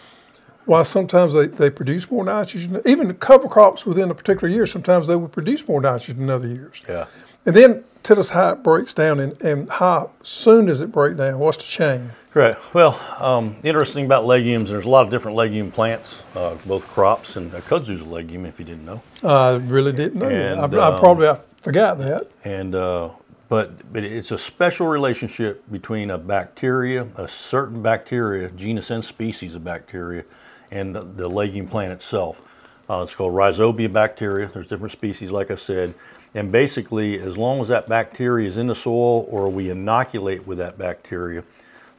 Why 0.66 0.84
sometimes 0.84 1.34
they, 1.34 1.48
they 1.48 1.70
produce 1.72 2.10
more 2.12 2.24
nitrogen. 2.24 2.82
Even 2.86 3.08
the 3.08 3.16
cover 3.16 3.48
crops 3.48 3.86
within 3.86 4.12
a 4.12 4.16
particular 4.16 4.48
year, 4.48 4.68
sometimes 4.68 5.08
they 5.08 5.16
will 5.16 5.28
produce 5.28 5.68
more 5.68 5.82
nitrogen 5.82 6.20
than 6.20 6.30
other 6.30 6.48
years. 6.48 6.82
yeah. 6.88 7.06
And 7.46 7.56
then 7.56 7.84
tell 8.04 8.20
us 8.20 8.30
how 8.30 8.52
it 8.52 8.64
breaks 8.64 8.94
down 8.94 9.20
and, 9.20 9.42
and 9.42 9.70
how 9.70 10.12
soon 10.22 10.68
does 10.68 10.82
it 10.82 10.92
break 10.92 11.18
down? 11.18 11.40
What's 11.40 11.58
the 11.58 11.64
chain? 11.64 12.12
Right. 12.34 12.56
Well, 12.74 13.00
um, 13.20 13.58
interesting 13.64 14.06
about 14.06 14.26
legumes. 14.26 14.70
There's 14.70 14.86
a 14.86 14.90
lot 14.90 15.04
of 15.04 15.12
different 15.12 15.36
legume 15.36 15.72
plants, 15.72 16.16
uh, 16.36 16.56
both 16.66 16.88
crops, 16.88 17.36
and 17.36 17.54
uh, 17.54 17.60
kudzu's 17.62 18.02
a 18.02 18.06
legume 18.06 18.46
if 18.46 18.58
you 18.58 18.66
didn't 18.66 18.86
know. 18.86 19.02
I 19.24 19.56
really 19.56 19.92
didn't 19.92 20.20
know. 20.20 20.30
And, 20.30 20.60
I, 20.60 20.64
I 20.64 20.94
um, 20.94 21.00
probably 21.00 21.28
I 21.28 21.40
forgot 21.58 21.98
that. 21.98 22.28
And 22.46 22.74
uh, 22.74 23.10
But, 23.52 23.92
but 23.92 24.06
it's 24.06 24.32
a 24.32 24.38
special 24.38 24.88
relationship 24.88 25.70
between 25.70 26.10
a 26.10 26.18
bacteria, 26.18 27.10
a 27.18 27.28
certain 27.28 27.82
bacteria, 27.82 28.50
genus 28.52 28.90
and 28.92 29.04
species 29.04 29.56
of 29.56 29.64
bacteria, 29.66 30.24
and 30.72 30.96
the, 30.96 31.04
the 31.04 31.28
legume 31.28 31.68
plant 31.68 31.92
itself. 31.92 32.42
Uh, 32.90 33.02
it's 33.04 33.14
called 33.14 33.34
Rhizobia 33.34 33.92
bacteria. 33.92 34.48
There's 34.48 34.70
different 34.70 34.94
species, 34.94 35.32
like 35.32 35.52
I 35.52 35.56
said. 35.56 35.94
And 36.34 36.50
basically, 36.50 37.20
as 37.20 37.38
long 37.38 37.60
as 37.60 37.68
that 37.68 37.90
bacteria 37.90 38.48
is 38.48 38.56
in 38.56 38.68
the 38.68 38.76
soil 38.76 39.28
or 39.30 39.50
we 39.50 39.70
inoculate 39.70 40.48
with 40.48 40.60
that 40.60 40.78
bacteria, 40.78 41.44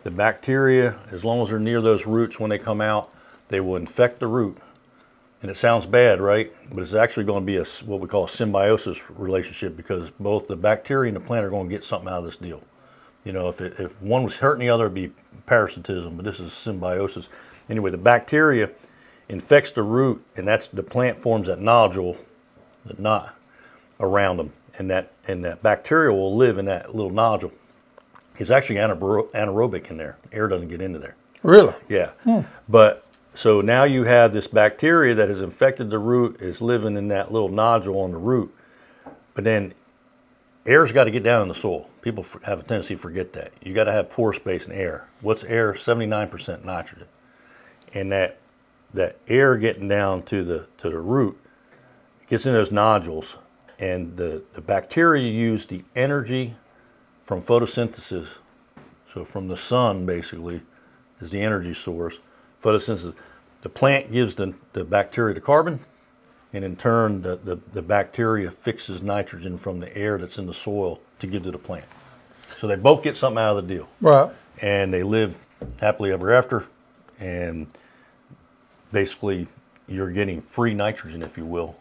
the 0.05 0.11
bacteria, 0.11 0.97
as 1.11 1.23
long 1.23 1.43
as 1.43 1.51
they're 1.51 1.59
near 1.59 1.83
those 1.83 2.07
roots 2.07 2.41
when 2.41 2.49
they 2.49 2.59
come 2.59 2.81
out, 2.81 3.11
they 3.49 3.61
will 3.61 3.77
infect 3.77 4.21
the 4.21 4.27
root. 4.27 4.57
And 5.43 5.51
it 5.51 5.57
sounds 5.57 5.87
bad, 5.87 6.21
right? 6.21 6.53
But 6.71 6.83
it's 6.83 6.95
actually 6.95 7.25
going 7.25 7.43
to 7.43 7.47
be 7.47 7.57
a, 7.57 7.65
what 7.85 8.01
we 8.01 8.07
call 8.07 8.25
a 8.25 8.29
symbiosis 8.29 9.11
relationship 9.11 9.77
because 9.77 10.11
both 10.21 10.47
the 10.47 10.57
bacteria 10.57 11.09
and 11.09 11.17
the 11.17 11.21
plant 11.21 11.45
are 11.45 11.51
going 11.51 11.69
to 11.69 11.75
get 11.75 11.85
something 11.85 12.09
out 12.09 12.21
of 12.21 12.25
this 12.25 12.37
deal. 12.37 12.63
You 13.25 13.33
know, 13.33 13.49
if, 13.49 13.61
it, 13.61 13.79
if 13.79 14.01
one 14.01 14.23
was 14.23 14.39
hurting 14.39 14.61
the 14.61 14.71
other, 14.71 14.85
it'd 14.85 14.95
be 14.95 15.13
parasitism, 15.47 16.17
but 16.17 16.25
this 16.25 16.39
is 16.39 16.53
symbiosis. 16.53 17.29
Anyway, 17.69 17.91
the 17.91 17.99
bacteria 17.99 18.71
infects 19.29 19.73
the 19.73 19.83
root, 19.83 20.25
and 20.37 20.47
that's 20.47 20.69
the 20.69 20.83
plant 20.83 21.19
forms 21.19 21.49
that 21.49 21.61
nodule, 21.61 22.17
the 22.85 23.01
knot 23.01 23.35
around 23.99 24.37
them, 24.37 24.53
and 24.79 24.91
that 24.91 25.13
and 25.29 25.45
that 25.45 25.63
bacteria 25.63 26.13
will 26.13 26.37
live 26.37 26.59
in 26.59 26.65
that 26.67 26.95
little 26.95 27.13
nodule. 27.13 27.53
It's 28.39 28.51
actually 28.51 28.77
anaerobic 28.77 29.91
in 29.91 29.97
there. 29.97 30.19
Air 30.33 30.49
doesn't 30.49 30.69
get 30.69 30.81
into 30.81 30.99
there. 30.99 31.17
Really? 31.43 31.75
Yeah. 31.89 32.11
Hmm. 32.25 32.41
But 32.69 33.07
so 33.35 33.61
now 33.61 33.85
you 33.85 34.05
have 34.05 34.33
this 34.33 34.47
bacteria 34.47 35.14
that 35.14 35.29
has 35.29 35.40
infected 35.40 35.90
the 35.90 35.99
root, 35.99 36.40
is 36.40 36.61
living 36.61 36.97
in 36.97 37.09
that 37.09 37.33
little 37.33 37.49
nodule 37.49 38.01
on 38.01 38.12
the 38.12 38.18
root. 38.18 38.55
But 39.35 39.45
then 39.45 39.75
air's 40.66 40.92
got 40.92 41.05
to 41.05 41.11
get 41.11 41.23
down 41.23 41.42
in 41.42 41.49
the 41.49 41.55
soil. 41.55 41.88
People 42.03 42.27
have 42.45 42.61
a 42.61 42.62
tendency 42.62 42.95
to 42.95 43.01
forget 43.01 43.33
that. 43.33 43.53
You 43.62 43.73
got 43.75 43.85
to 43.85 43.92
have 43.92 44.11
pore 44.11 44.35
space 44.35 44.66
and 44.66 44.75
air. 44.75 45.09
What's 45.21 45.45
air? 45.45 45.73
79% 45.73 46.64
nitrogen. 46.64 47.09
And 47.95 48.12
that 48.12 48.38
that 48.95 49.16
air 49.27 49.57
getting 49.57 49.88
down 49.88 50.23
to 50.23 50.45
the 50.45 50.66
to 50.79 50.90
the 50.90 50.99
root 50.99 51.38
gets 52.29 52.47
in 52.47 52.53
those 52.53 52.71
nodules 52.71 53.37
and 53.79 54.16
the, 54.16 54.45
the 54.55 54.61
bacteria 54.61 55.29
use 55.31 55.66
the 55.66 55.83
energy 55.97 56.55
from 57.23 57.42
photosynthesis 57.42 58.27
so 59.12 59.25
from 59.25 59.49
the 59.49 59.57
sun 59.57 60.05
basically 60.05 60.61
is 61.21 61.31
the 61.31 61.40
energy 61.40 61.75
source 61.75 62.18
photosynthesis. 62.62 63.14
The 63.62 63.68
plant 63.68 64.12
gives 64.12 64.35
the, 64.35 64.55
the 64.72 64.85
bacteria 64.85 65.35
the 65.35 65.40
carbon 65.40 65.81
and 66.53 66.64
in 66.64 66.77
turn 66.77 67.22
the, 67.22 67.37
the, 67.37 67.59
the 67.72 67.83
bacteria 67.83 68.51
fixes 68.51 69.03
nitrogen 69.03 69.57
from 69.59 69.81
the 69.81 69.96
air 69.96 70.18
that's 70.18 70.38
in 70.38 70.46
the 70.46 70.55
soil 70.55 71.01
to 71.20 71.27
give 71.27 71.44
to 71.44 71.51
the 71.51 71.59
plant. 71.59 71.85
So 72.61 72.66
they 72.66 72.77
both 72.77 73.03
get 73.03 73.16
something 73.16 73.42
out 73.42 73.57
of 73.57 73.66
the 73.66 73.75
deal. 73.75 73.88
Right. 74.01 74.31
and 74.61 74.92
they 74.92 75.03
live 75.03 75.38
happily 75.81 76.12
ever 76.12 76.33
after 76.33 76.66
and 77.20 77.66
basically 78.92 79.46
you're 79.88 80.11
getting 80.11 80.40
free 80.40 80.75
nitrogen 80.75 81.22
if 81.22 81.37
you 81.38 81.46
will 81.46 81.77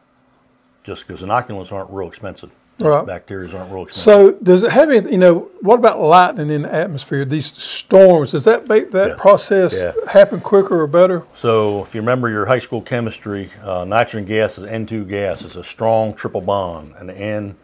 just 0.83 1.05
because 1.05 1.21
inoculants 1.21 1.71
aren't 1.71 1.89
real 1.89 2.07
expensive 2.07 2.51
Right. 2.89 3.05
bacteria 3.05 3.55
aren't 3.57 3.71
real 3.71 3.83
expensive 3.83 4.03
So 4.03 4.31
does 4.43 4.63
it 4.63 4.71
have 4.71 4.89
any, 4.89 5.11
you 5.11 5.17
know, 5.17 5.49
what 5.61 5.75
about 5.77 5.99
lightning 6.01 6.49
in 6.49 6.63
the 6.63 6.73
atmosphere? 6.73 7.25
These 7.25 7.53
storms, 7.61 8.31
does 8.31 8.43
that 8.45 8.67
make 8.67 8.91
that 8.91 9.09
Yeah. 9.09 9.15
process 9.17 9.73
Yeah. 9.73 9.93
happen 10.07 10.39
quicker 10.41 10.81
or 10.81 10.87
better? 10.87 11.23
So 11.35 11.83
if 11.83 11.93
you 11.95 12.01
remember 12.01 12.29
your 12.29 12.45
high 12.45 12.59
school 12.59 12.81
chemistry, 12.81 13.51
uh, 13.63 13.85
nitrogen 13.85 14.25
gas 14.25 14.57
is 14.57 14.63
N2 14.63 15.05
gas. 15.05 15.43
It's 15.43 15.55
a 15.55 15.63
strong 15.63 16.13
triple 16.13 16.41
bond, 16.41 16.93
and 16.99 17.09
the 17.09 17.17
N 17.17 17.55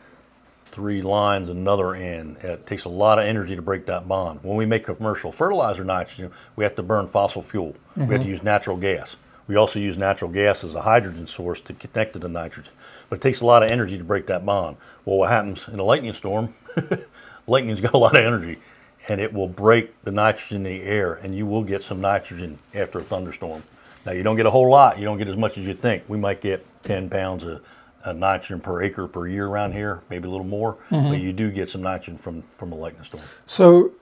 three 0.72 1.02
lines 1.02 1.50
another 1.50 1.96
N. 1.96 2.38
It 2.42 2.68
takes 2.68 2.86
a 2.86 2.90
lot 2.90 3.18
of 3.18 3.26
energy 3.26 3.56
to 3.56 3.64
break 3.64 3.88
that 3.88 4.08
bond. 4.08 4.42
When 4.44 4.56
we 4.56 4.66
make 4.68 4.86
commercial 4.86 5.32
fertilizer 5.32 5.84
nitrogen, 5.84 6.32
we 6.56 6.64
have 6.64 6.76
to 6.76 6.84
burn 6.84 7.08
fossil 7.08 7.42
fuel. 7.42 7.74
We 7.96 8.06
have 8.14 8.22
to 8.22 8.28
use 8.28 8.44
natural 8.44 8.78
gas. 8.78 9.16
We 9.48 9.56
also 9.56 9.80
use 9.80 9.98
natural 9.98 10.30
gas 10.30 10.64
as 10.64 10.76
a 10.76 10.82
hydrogen 10.82 11.26
source 11.26 11.62
to 11.62 11.74
connect 11.74 12.14
to 12.14 12.20
the 12.20 12.28
nitrogen. 12.30 12.74
But 13.10 13.20
it 13.20 13.22
takes 13.22 13.42
a 13.42 13.46
lot 13.46 13.64
of 13.64 13.72
energy 13.72 13.98
to 13.98 14.04
break 14.04 14.28
that 14.28 14.46
bond. 14.46 14.78
Well, 15.06 15.18
what 15.18 15.30
happens 15.30 15.66
in 15.72 15.80
a 15.80 15.84
lightning 15.84 16.14
storm? 16.14 16.54
lightning's 17.48 17.82
got 17.82 17.94
a 17.94 17.98
lot 17.98 18.18
of 18.18 18.24
energy 18.24 18.60
and 19.08 19.22
it 19.22 19.34
will 19.34 19.48
break 19.48 20.04
the 20.04 20.12
nitrogen 20.12 20.58
in 20.58 20.64
the 20.64 20.84
air 20.84 21.14
and 21.16 21.36
you 21.36 21.46
will 21.46 21.64
get 21.64 21.82
some 21.82 22.02
nitrogen 22.02 22.60
after 22.74 23.00
a 23.00 23.04
thunderstorm. 23.04 23.64
Now 24.06 24.12
you 24.12 24.24
don't 24.24 24.36
get 24.36 24.46
a 24.46 24.52
whole 24.52 24.70
lot, 24.70 25.00
you 25.00 25.06
don't 25.06 25.18
get 25.18 25.28
as 25.28 25.38
much 25.38 25.58
as 25.58 25.66
you 25.66 25.74
think. 25.74 26.04
We 26.08 26.18
might 26.18 26.42
get 26.42 26.66
10 26.84 27.10
pounds 27.10 27.44
of, 27.44 27.62
of 28.04 28.18
nitrogen 28.18 28.60
per 28.60 28.84
acre 28.84 29.08
per 29.08 29.28
year 29.28 29.48
around 29.48 29.74
here, 29.74 30.02
maybe 30.10 30.28
a 30.28 30.32
little 30.32 30.46
more, 30.46 30.76
mm-hmm. 30.90 31.10
but 31.10 31.20
you 31.20 31.34
do 31.34 31.52
get 31.52 31.70
some 31.70 31.82
nitrogen 31.82 32.18
from, 32.18 32.44
from 32.54 32.72
a 32.72 32.76
lightning 32.76 33.04
storm. 33.04 33.24
So 33.46 33.94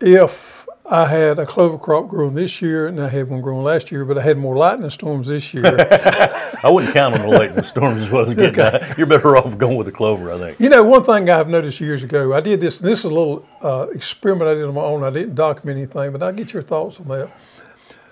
if 0.00 0.63
I 0.86 1.06
had 1.06 1.38
a 1.38 1.46
clover 1.46 1.78
crop 1.78 2.08
growing 2.08 2.34
this 2.34 2.60
year 2.60 2.88
and 2.88 3.00
I 3.00 3.08
had 3.08 3.30
one 3.30 3.40
growing 3.40 3.64
last 3.64 3.90
year, 3.90 4.04
but 4.04 4.18
I 4.18 4.22
had 4.22 4.36
more 4.36 4.54
lightning 4.54 4.90
storms 4.90 5.28
this 5.28 5.54
year, 5.54 5.64
I 6.62 6.68
wouldn't 6.68 6.92
count 6.92 7.14
on 7.14 7.22
the 7.22 7.28
lightning 7.28 7.64
storms 7.64 8.02
as 8.02 8.10
well 8.10 8.28
as 8.28 8.34
getting 8.34 8.52
that. 8.54 8.98
You're 8.98 9.06
better 9.06 9.34
off 9.36 9.56
going 9.56 9.76
with 9.76 9.86
the 9.86 9.92
clover, 9.92 10.30
I 10.30 10.38
think. 10.38 10.60
You 10.60 10.68
know, 10.68 10.82
one 10.82 11.02
thing 11.02 11.30
I've 11.30 11.48
noticed 11.48 11.80
years 11.80 12.02
ago, 12.02 12.34
I 12.34 12.40
did 12.40 12.60
this, 12.60 12.80
and 12.80 12.90
this 12.90 12.98
is 12.98 13.06
a 13.06 13.08
little 13.08 13.48
uh, 13.62 13.86
experiment 13.94 14.50
I 14.50 14.54
did 14.54 14.64
on 14.64 14.74
my 14.74 14.82
own. 14.82 15.04
I 15.04 15.10
didn't 15.10 15.34
document 15.34 15.78
anything, 15.78 16.12
but 16.12 16.22
I'll 16.22 16.32
get 16.32 16.52
your 16.52 16.62
thoughts 16.62 17.00
on 17.00 17.08
that. 17.08 17.30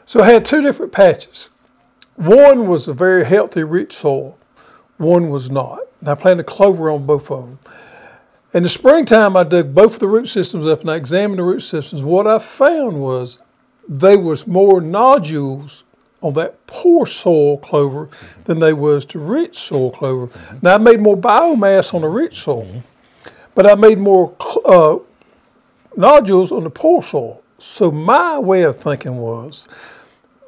So 0.06 0.22
I 0.22 0.30
had 0.30 0.44
two 0.44 0.62
different 0.62 0.92
patches. 0.92 1.50
One 2.16 2.68
was 2.68 2.88
a 2.88 2.94
very 2.94 3.24
healthy, 3.24 3.64
rich 3.64 3.92
soil. 3.92 4.38
One 4.96 5.28
was 5.28 5.50
not. 5.50 5.80
And 6.00 6.08
I 6.08 6.14
planted 6.14 6.44
clover 6.44 6.90
on 6.90 7.04
both 7.04 7.30
of 7.30 7.44
them. 7.44 7.58
In 8.54 8.62
the 8.62 8.68
springtime, 8.68 9.34
I 9.34 9.44
dug 9.44 9.74
both 9.74 9.94
of 9.94 10.00
the 10.00 10.08
root 10.08 10.28
systems 10.28 10.66
up 10.66 10.82
and 10.82 10.90
I 10.90 10.96
examined 10.96 11.38
the 11.38 11.42
root 11.42 11.62
systems. 11.62 12.02
What 12.02 12.26
I 12.26 12.38
found 12.38 13.00
was 13.00 13.38
there 13.88 14.18
was 14.18 14.46
more 14.46 14.82
nodules 14.82 15.84
on 16.20 16.34
that 16.34 16.66
poor 16.66 17.06
soil 17.06 17.56
clover 17.58 18.10
than 18.44 18.60
they 18.60 18.74
was 18.74 19.06
to 19.06 19.18
rich 19.18 19.58
soil 19.58 19.90
clover. 19.90 20.28
Now 20.60 20.74
I 20.74 20.78
made 20.78 21.00
more 21.00 21.16
biomass 21.16 21.94
on 21.94 22.02
the 22.02 22.08
rich 22.08 22.42
soil, 22.42 22.82
but 23.54 23.64
I 23.64 23.74
made 23.74 23.98
more 23.98 24.36
uh, 24.66 24.98
nodules 25.96 26.52
on 26.52 26.64
the 26.64 26.70
poor 26.70 27.02
soil. 27.02 27.42
So 27.58 27.90
my 27.90 28.38
way 28.38 28.64
of 28.64 28.78
thinking 28.78 29.16
was 29.16 29.66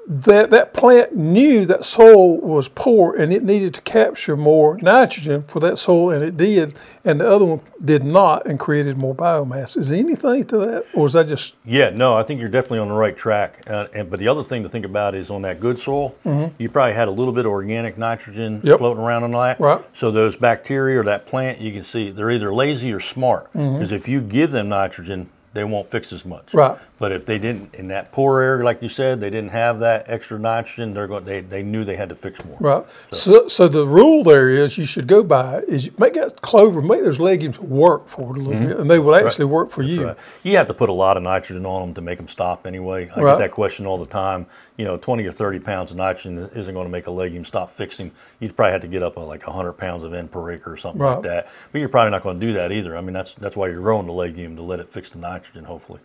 that 0.07 0.51
that 0.51 0.75
plant 0.75 1.15
knew 1.17 1.65
that 1.65 1.85
soil 1.85 2.39
was 2.39 2.69
poor 2.69 3.17
and 3.17 3.33
it 3.33 3.43
needed 3.43 3.73
to 3.75 3.81
capture 3.83 4.37
more 4.37 4.77
nitrogen 4.83 5.43
for 5.43 5.61
that 5.61 5.79
soil, 5.79 6.11
and 6.11 6.23
it 6.23 6.37
did, 6.37 6.75
and 7.05 7.21
the 7.21 7.31
other 7.31 7.45
one 7.45 7.61
did 7.83 8.05
not 8.05 8.47
and 8.47 8.59
created 8.59 8.99
more 8.99 9.15
biomass. 9.15 9.77
Is 9.77 9.89
there 9.89 9.99
anything 9.99 10.45
to 10.47 10.59
that, 10.59 10.87
or 10.93 11.07
is 11.07 11.15
that 11.15 11.29
just 11.29 11.55
Yeah, 11.65 11.91
no, 11.91 12.17
I 12.17 12.23
think 12.23 12.41
you're 12.41 12.49
definitely 12.51 12.81
on 12.81 12.89
the 12.89 12.95
right 12.95 13.17
track. 13.17 13.63
Uh, 13.69 13.87
and, 13.95 14.11
but 14.11 14.19
the 14.21 14.29
other 14.29 14.45
thing 14.45 14.63
to 14.63 14.69
think 14.69 14.85
about 14.85 15.15
is 15.15 15.31
on 15.31 15.43
that 15.43 15.59
good 15.61 15.79
soil, 15.79 16.15
you 16.59 16.69
probably 16.69 16.95
had 16.95 17.09
a 17.09 17.13
little 17.13 17.33
bit 17.33 17.47
of 17.47 17.53
organic 17.53 17.97
nitrogen 17.99 18.59
Mm-hmm. 18.59 18.67
Yep. 18.67 18.79
floating 18.79 19.03
around 19.03 19.25
on 19.25 19.31
that. 19.33 19.59
Right. 19.61 19.81
So 19.93 20.11
those 20.11 20.37
bacteria 20.37 21.01
or 21.01 21.05
that 21.05 21.27
plant, 21.27 21.61
you 21.61 21.73
can 21.73 21.85
see 21.85 22.11
they're 22.11 22.31
either 22.31 22.53
lazy 22.53 22.93
or 22.93 23.01
smart. 23.01 23.51
Because 23.53 23.93
if 23.93 24.07
you 24.09 24.21
give 24.21 24.51
them 24.51 24.69
nitrogen, 24.69 25.29
they 25.53 25.65
won't 25.65 25.87
fix 25.87 26.13
as 26.13 26.25
much. 26.25 26.47
Mm-hmm. 26.47 26.59
Right. 26.59 26.79
But 26.97 27.11
if 27.11 27.27
they 27.27 27.39
didn't, 27.41 27.75
in 27.75 27.89
that 27.89 28.13
poor 28.13 28.41
area, 28.41 28.65
like 28.65 28.81
you 28.81 28.89
said, 28.89 29.19
they 29.19 29.29
didn't 29.29 29.51
have 29.51 29.81
that 29.81 30.05
extra 30.09 30.39
nitrogen, 30.39 30.95
they're 30.95 31.09
going. 31.09 31.25
They, 31.25 31.41
they 31.41 31.63
knew 31.63 31.85
they 31.85 31.97
had 31.97 32.09
to 32.11 32.15
fix 32.15 32.43
more. 32.45 32.57
right? 32.61 32.87
So, 33.11 33.49
so 33.49 33.67
the 33.67 33.85
rule 33.85 34.23
there 34.23 34.49
is 34.49 34.79
you 34.79 34.85
should 34.85 35.09
go 35.09 35.25
by 35.25 35.63
is 35.67 35.87
you 35.87 35.93
make 35.99 36.15
that 36.15 36.41
clover, 36.41 36.81
make 36.81 37.03
those 37.03 37.19
legumes 37.19 37.59
work 37.59 38.07
for 38.09 38.37
it 38.37 38.39
a 38.39 38.43
little 38.43 38.63
bit, 38.69 38.79
and 38.79 38.89
they 38.89 39.01
will 39.01 39.17
actually 39.17 39.47
work 39.47 39.73
for 39.73 39.83
you. 39.83 39.99
Mm-hmm. 39.99 40.07
Right. 40.07 40.17
You 40.45 40.57
have 40.57 40.69
to 40.69 40.75
put 40.75 40.89
a 40.89 40.93
lot 40.93 41.17
of 41.17 41.25
nitrogen 41.25 41.67
on 41.67 41.81
them 41.83 41.95
to 41.95 42.01
make 42.01 42.17
them 42.19 42.29
stop 42.29 42.65
anyway. 42.65 43.11
I 43.15 43.21
Right. 43.21 43.33
get 43.33 43.39
that 43.39 43.51
question 43.51 43.87
all 43.87 43.99
the 43.99 44.07
time. 44.07 44.47
You 44.77 44.85
know, 44.85 44.97
20 44.97 45.25
or 45.27 45.33
30 45.33 45.59
pounds 45.61 45.91
of 45.91 45.97
nitrogen 45.97 46.49
isn't 46.55 46.75
going 46.75 46.87
to 46.87 46.91
make 46.93 47.09
a 47.09 47.11
legume 47.11 47.45
stop 47.45 47.71
fixing. 47.73 48.13
You'd 48.39 48.55
probably 48.57 48.73
have 48.73 48.83
to 48.83 48.89
get 48.89 49.03
up 49.03 49.19
at 49.19 49.23
like 49.23 49.45
100 49.47 49.73
pounds 49.73 50.05
of 50.05 50.15
N 50.15 50.29
per 50.29 50.53
acre 50.53 50.73
or 50.73 50.77
something 50.77 51.03
Right. 51.03 51.15
like 51.15 51.23
that. 51.25 51.49
But 51.73 51.81
you're 51.81 51.89
probably 51.89 52.13
not 52.13 52.23
going 52.23 52.39
to 52.39 52.47
do 52.47 52.53
that 52.53 52.71
either. 52.71 52.97
I 52.97 53.01
mean, 53.01 53.15
that's 53.15 53.35
that's 53.35 53.57
why 53.57 53.67
you're 53.67 53.81
growing 53.81 54.07
the 54.07 54.13
legume 54.13 54.55
to 54.57 54.63
let 54.63 54.79
it 54.79 54.89
fix 54.89 55.11
the 55.11 55.19
nitrogen, 55.19 55.65
hopefully. 55.65 55.99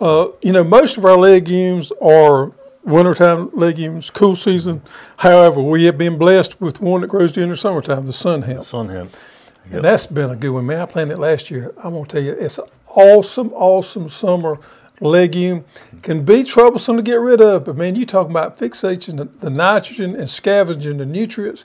Uh, 0.00 0.28
you 0.42 0.52
know, 0.52 0.64
most 0.64 0.96
of 0.96 1.04
our 1.04 1.16
legumes 1.16 1.92
are 2.00 2.52
wintertime 2.82 3.50
legumes, 3.52 4.10
cool 4.10 4.36
season. 4.36 4.82
However, 5.18 5.62
we 5.62 5.84
have 5.84 5.96
been 5.96 6.18
blessed 6.18 6.60
with 6.60 6.80
one 6.80 7.00
that 7.02 7.08
grows 7.08 7.32
during 7.32 7.50
the 7.50 7.56
summertime, 7.56 8.06
the 8.06 8.12
sun 8.12 8.42
hemp. 8.42 8.64
Sun 8.64 8.88
hemp. 8.88 9.16
And 9.70 9.84
that's 9.84 10.06
been 10.06 10.30
a 10.30 10.36
good 10.36 10.50
one, 10.50 10.66
man. 10.66 10.80
I 10.80 10.86
planted 10.86 11.14
it 11.14 11.20
last 11.20 11.50
year. 11.50 11.72
I'm 11.78 11.94
gonna 11.94 12.06
tell 12.06 12.22
you, 12.22 12.32
it's 12.32 12.58
an 12.58 12.66
awesome, 12.88 13.50
awesome 13.54 14.08
summer 14.10 14.58
legume. 15.00 15.64
Can 16.02 16.24
be 16.24 16.44
troublesome 16.44 16.96
to 16.96 17.02
get 17.02 17.20
rid 17.20 17.40
of, 17.40 17.64
but 17.64 17.76
man, 17.76 17.94
you 17.94 18.04
talking 18.04 18.30
about 18.30 18.58
fixating 18.58 19.16
the, 19.16 19.24
the 19.24 19.50
nitrogen 19.50 20.14
and 20.16 20.28
scavenging 20.28 20.98
the 20.98 21.06
nutrients, 21.06 21.64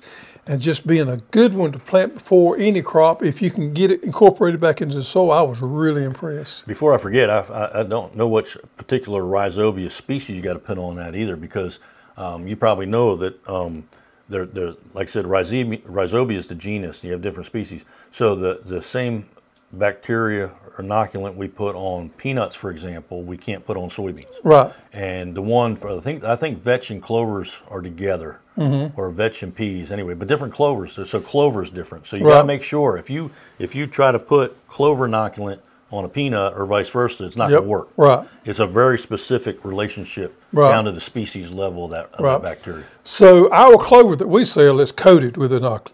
and 0.50 0.60
just 0.60 0.88
being 0.88 1.08
a 1.08 1.18
good 1.30 1.54
one 1.54 1.72
to 1.72 1.78
plant 1.78 2.16
before 2.16 2.58
any 2.58 2.82
crop. 2.82 3.24
If 3.24 3.40
you 3.40 3.52
can 3.52 3.72
get 3.72 3.92
it 3.92 4.04
incorporated 4.04 4.60
back 4.60 4.82
into 4.82 4.96
the 4.96 5.04
soil, 5.04 5.32
I 5.32 5.44
was 5.44 5.62
really 5.62 6.04
impressed. 6.04 6.66
Before 6.66 6.92
I 6.96 6.98
forget, 6.98 7.30
I, 7.30 7.42
I, 7.42 7.80
I 7.82 7.84
don't 7.84 8.16
know 8.16 8.28
which 8.28 8.58
particular 8.76 9.22
rhizobia 9.22 9.92
species 9.92 10.36
you 10.36 10.42
got 10.42 10.54
to 10.54 10.60
put 10.60 10.80
on 10.80 10.96
that 10.96 11.16
either, 11.16 11.36
because 11.36 11.78
um, 12.18 12.48
you 12.48 12.56
probably 12.56 12.88
know 12.88 13.16
that 13.16 13.48
um, 13.48 13.88
they're, 14.28 14.48
they're 14.48 14.74
like 14.96 15.10
I 15.10 15.12
said, 15.12 15.26
rhizobia, 15.26 15.84
rhizobia 15.84 16.38
is 16.38 16.48
the 16.48 16.56
genus. 16.56 17.02
And 17.02 17.04
you 17.06 17.12
have 17.12 17.22
different 17.22 17.46
species, 17.46 17.86
so 18.12 18.34
the 18.34 18.62
the 18.66 18.82
same 18.82 19.30
bacteria 19.72 20.50
inoculant 20.82 21.36
we 21.36 21.48
put 21.48 21.76
on 21.76 22.10
peanuts, 22.12 22.56
for 22.56 22.72
example, 22.72 23.22
we 23.24 23.38
can't 23.38 23.66
put 23.66 23.78
on 23.78 23.90
soybeans. 23.90 24.26
Right. 24.44 24.74
And 24.94 25.36
the 25.36 25.42
one 25.42 25.76
for 25.76 25.90
I 25.98 26.00
think 26.02 26.24
I 26.24 26.36
think 26.36 26.60
vetch 26.60 26.90
and 26.92 27.02
clovers 27.02 27.54
are 27.70 27.82
together, 27.82 28.40
Mm-hmm. 28.58 29.00
or 29.00 29.10
vetch 29.10 29.42
and 29.42 29.56
peas 29.56 29.90
anyway, 29.90 30.14
but 30.16 30.28
different 30.28 30.54
clovers. 30.54 30.92
So, 30.92 31.06
so 31.06 31.22
clover 31.22 31.64
is 31.64 31.70
different. 31.70 32.08
So 32.08 32.18
you 32.18 32.26
Right. 32.26 32.34
got 32.34 32.42
to 32.42 32.48
make 32.48 32.62
sure 32.64 32.98
if 32.98 33.10
you 33.10 33.32
if 33.58 33.74
you 33.74 33.88
try 33.88 34.12
to 34.12 34.20
put 34.20 34.56
clover 34.68 35.08
inoculant 35.08 35.60
on 35.92 36.04
a 36.06 36.10
peanut 36.10 36.54
or 36.56 36.66
vice 36.66 36.90
versa, 36.90 37.24
it's 37.26 37.36
not 37.38 37.50
Yep. 37.50 37.60
going 37.60 37.64
to 37.64 37.70
work. 37.70 37.88
Right. 37.98 38.28
It's 38.46 38.60
a 38.60 38.68
very 38.68 39.00
specific 39.00 39.64
relationship 39.64 40.36
Right. 40.52 40.72
down 40.72 40.86
to 40.86 40.92
the 40.92 41.00
species 41.02 41.52
level 41.52 41.86
of 41.86 41.92
that, 41.92 42.10
of 42.14 42.24
Right. 42.26 42.34
that 42.34 42.42
bacteria. 42.44 42.84
So 43.06 43.50
our 43.52 43.78
clover 43.78 44.16
that 44.18 44.28
we 44.28 44.44
sell 44.46 44.80
is 44.82 44.92
coated 44.92 45.38
with 45.38 45.52
inoculant, 45.52 45.94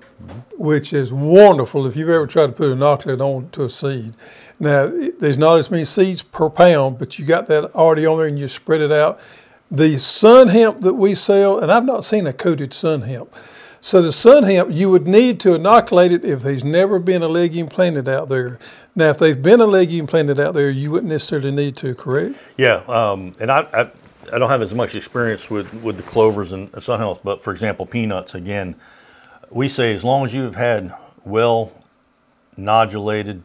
which 0.58 0.92
is 0.92 1.14
wonderful 1.14 1.86
if 1.86 1.96
you've 1.96 2.10
ever 2.10 2.26
tried 2.28 2.48
to 2.48 2.52
put 2.54 2.76
inoculant 2.76 3.22
on 3.22 3.50
to 3.52 3.64
a 3.64 3.70
seed. 3.70 4.14
Now, 4.60 4.88
there's 5.20 5.38
not 5.38 5.60
as 5.60 5.70
many 5.70 5.86
seeds 5.86 6.22
per 6.22 6.50
pound, 6.50 6.98
but 6.98 7.20
you 7.20 7.26
got 7.26 7.48
that 7.48 7.76
already 7.76 8.06
on 8.06 8.18
there 8.18 8.28
and 8.28 8.40
you 8.40 8.48
spread 8.48 8.82
it 8.82 8.92
out. 8.92 9.20
The 9.70 9.98
sun 9.98 10.48
hemp 10.50 10.82
that 10.82 10.94
we 10.94 11.16
sell, 11.16 11.60
and 11.60 11.72
I've 11.72 11.86
not 11.86 12.06
seen 12.06 12.28
a 12.28 12.34
coated 12.34 12.74
sun 12.74 13.02
hemp. 13.02 13.34
So 13.82 14.02
the 14.02 14.12
sun 14.12 14.44
hemp, 14.44 14.72
you 14.72 14.90
would 14.90 15.08
need 15.08 15.40
to 15.42 15.56
inoculate 15.56 16.12
it 16.12 16.24
if 16.24 16.42
there's 16.42 16.64
never 16.64 17.00
been 17.00 17.22
a 17.22 17.28
legume 17.28 17.68
planted 17.68 18.08
out 18.08 18.30
there. 18.30 18.58
Now, 18.96 19.10
if 19.10 19.18
they've 19.18 19.42
been 19.42 19.62
a 19.62 19.66
legume 19.66 20.08
planted 20.08 20.40
out 20.40 20.54
there, 20.54 20.70
you 20.70 20.90
wouldn't 20.90 21.12
necessarily 21.12 21.52
need 21.52 21.76
to, 21.78 21.94
correct? 21.94 22.36
Yeah, 22.58 22.82
um, 22.88 23.36
and 23.40 23.52
I, 23.52 23.68
I 23.74 23.92
I 24.34 24.40
don't 24.40 24.50
have 24.50 24.62
as 24.62 24.74
much 24.74 24.96
experience 24.96 25.50
with, 25.50 25.72
with 25.76 25.98
the 25.98 26.04
clovers 26.04 26.52
and 26.52 26.70
sun 26.82 27.00
health, 27.00 27.20
but 27.24 27.44
for 27.44 27.52
example, 27.52 27.86
peanuts 27.86 28.34
again, 28.34 28.76
we 29.52 29.68
say 29.68 29.94
as 29.94 30.04
long 30.04 30.26
as 30.26 30.34
you've 30.34 30.56
had 30.56 30.94
well 31.24 31.72
nodulated 32.58 33.42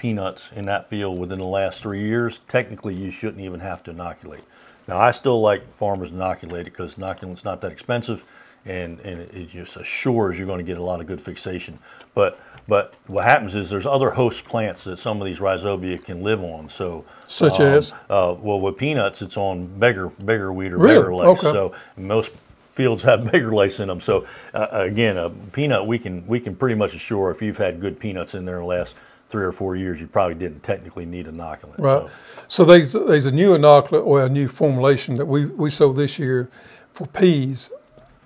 peanuts 0.00 0.48
in 0.56 0.64
that 0.64 0.88
field 0.88 1.18
within 1.18 1.38
the 1.38 1.44
last 1.44 1.82
three 1.82 2.00
years, 2.00 2.40
technically 2.48 2.94
you 2.94 3.10
shouldn't 3.10 3.42
even 3.42 3.60
have 3.60 3.82
to 3.84 3.90
inoculate. 3.90 4.42
Now 4.88 4.98
I 4.98 5.10
still 5.10 5.42
like 5.42 5.74
farmers 5.74 6.08
to 6.08 6.14
inoculate 6.14 6.62
it 6.62 6.70
because 6.70 6.96
inoculant's 6.96 7.44
not 7.44 7.60
that 7.60 7.70
expensive, 7.70 8.24
and 8.64 8.98
and 9.00 9.20
it, 9.20 9.50
just 9.50 9.76
assures 9.76 10.38
you're 10.38 10.46
going 10.46 10.58
to 10.58 10.64
get 10.64 10.78
a 10.78 10.82
lot 10.82 11.00
of 11.00 11.06
good 11.06 11.20
fixation. 11.20 11.78
But 12.14 12.40
but 12.66 12.94
what 13.08 13.24
happens 13.24 13.54
is 13.54 13.68
there's 13.68 13.84
other 13.84 14.12
host 14.12 14.44
plants 14.44 14.84
that 14.84 14.98
some 14.98 15.20
of 15.20 15.26
these 15.26 15.38
rhizobia 15.38 16.02
can 16.02 16.22
live 16.22 16.42
on. 16.42 16.70
So 16.70 17.04
Such 17.26 17.60
um, 17.60 17.66
as? 17.66 17.92
uh, 18.08 18.34
well, 18.40 18.58
with 18.58 18.78
peanuts, 18.78 19.20
it's 19.20 19.36
on 19.36 19.66
beggar 19.78 20.08
beggarweed 20.08 20.70
or 20.70 20.78
Really? 20.78 20.96
beggar 20.96 21.14
lace. 21.14 21.44
Okay. 21.44 21.52
So 21.52 21.74
most 21.98 22.32
fields 22.70 23.02
have 23.02 23.24
beggar 23.32 23.54
lace 23.54 23.80
in 23.80 23.88
them. 23.88 24.00
So 24.00 24.26
uh, 24.54 24.68
again, 24.72 25.18
a 25.18 25.28
peanut 25.28 25.86
we 25.86 25.98
can 25.98 26.26
we 26.26 26.40
can 26.40 26.56
pretty 26.56 26.74
much 26.74 26.94
assure 26.94 27.30
if 27.30 27.42
you've 27.42 27.58
had 27.58 27.82
good 27.82 28.00
peanuts 28.00 28.34
in 28.34 28.46
there 28.46 28.60
the 28.60 28.64
last 28.64 28.94
three 29.30 29.44
or 29.44 29.52
four 29.52 29.76
years, 29.76 30.00
you 30.00 30.08
probably 30.08 30.34
didn't 30.34 30.62
technically 30.62 31.06
need 31.06 31.26
inoculant. 31.26 31.78
Right. 31.78 32.02
So, 32.02 32.10
So 32.48 32.64
there's 32.64 32.92
there's 32.92 33.26
a 33.26 33.30
new 33.30 33.56
inoculant 33.56 34.04
or 34.04 34.24
a 34.24 34.28
new 34.28 34.48
formulation 34.48 35.16
that 35.16 35.24
we, 35.26 35.46
we 35.46 35.70
sold 35.70 35.96
this 35.96 36.18
year 36.18 36.50
for 36.92 37.06
peas. 37.06 37.70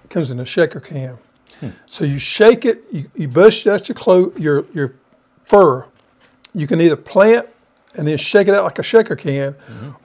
It 0.03 0.11
comes 0.11 0.31
in 0.31 0.40
a 0.40 0.45
shaker 0.45 0.81
can. 0.81 1.19
Hmm. 1.61 1.69
So 1.87 2.05
you 2.05 2.19
shake 2.19 2.64
it, 2.64 2.85
you, 2.90 3.11
you 3.14 3.29
bust 3.29 3.67
out 3.67 3.88
your 3.88 3.95
clo- 3.95 4.33
your 4.37 4.64
your 4.73 4.95
fur. 5.45 5.87
You 6.55 6.67
can 6.67 6.81
either 6.81 6.97
plant 6.97 7.49
and 7.96 8.07
then 8.09 8.16
shake 8.18 8.48
it 8.48 8.54
out 8.54 8.64
like 8.64 8.78
a 8.78 8.83
shaker 8.83 9.16
can, 9.16 9.54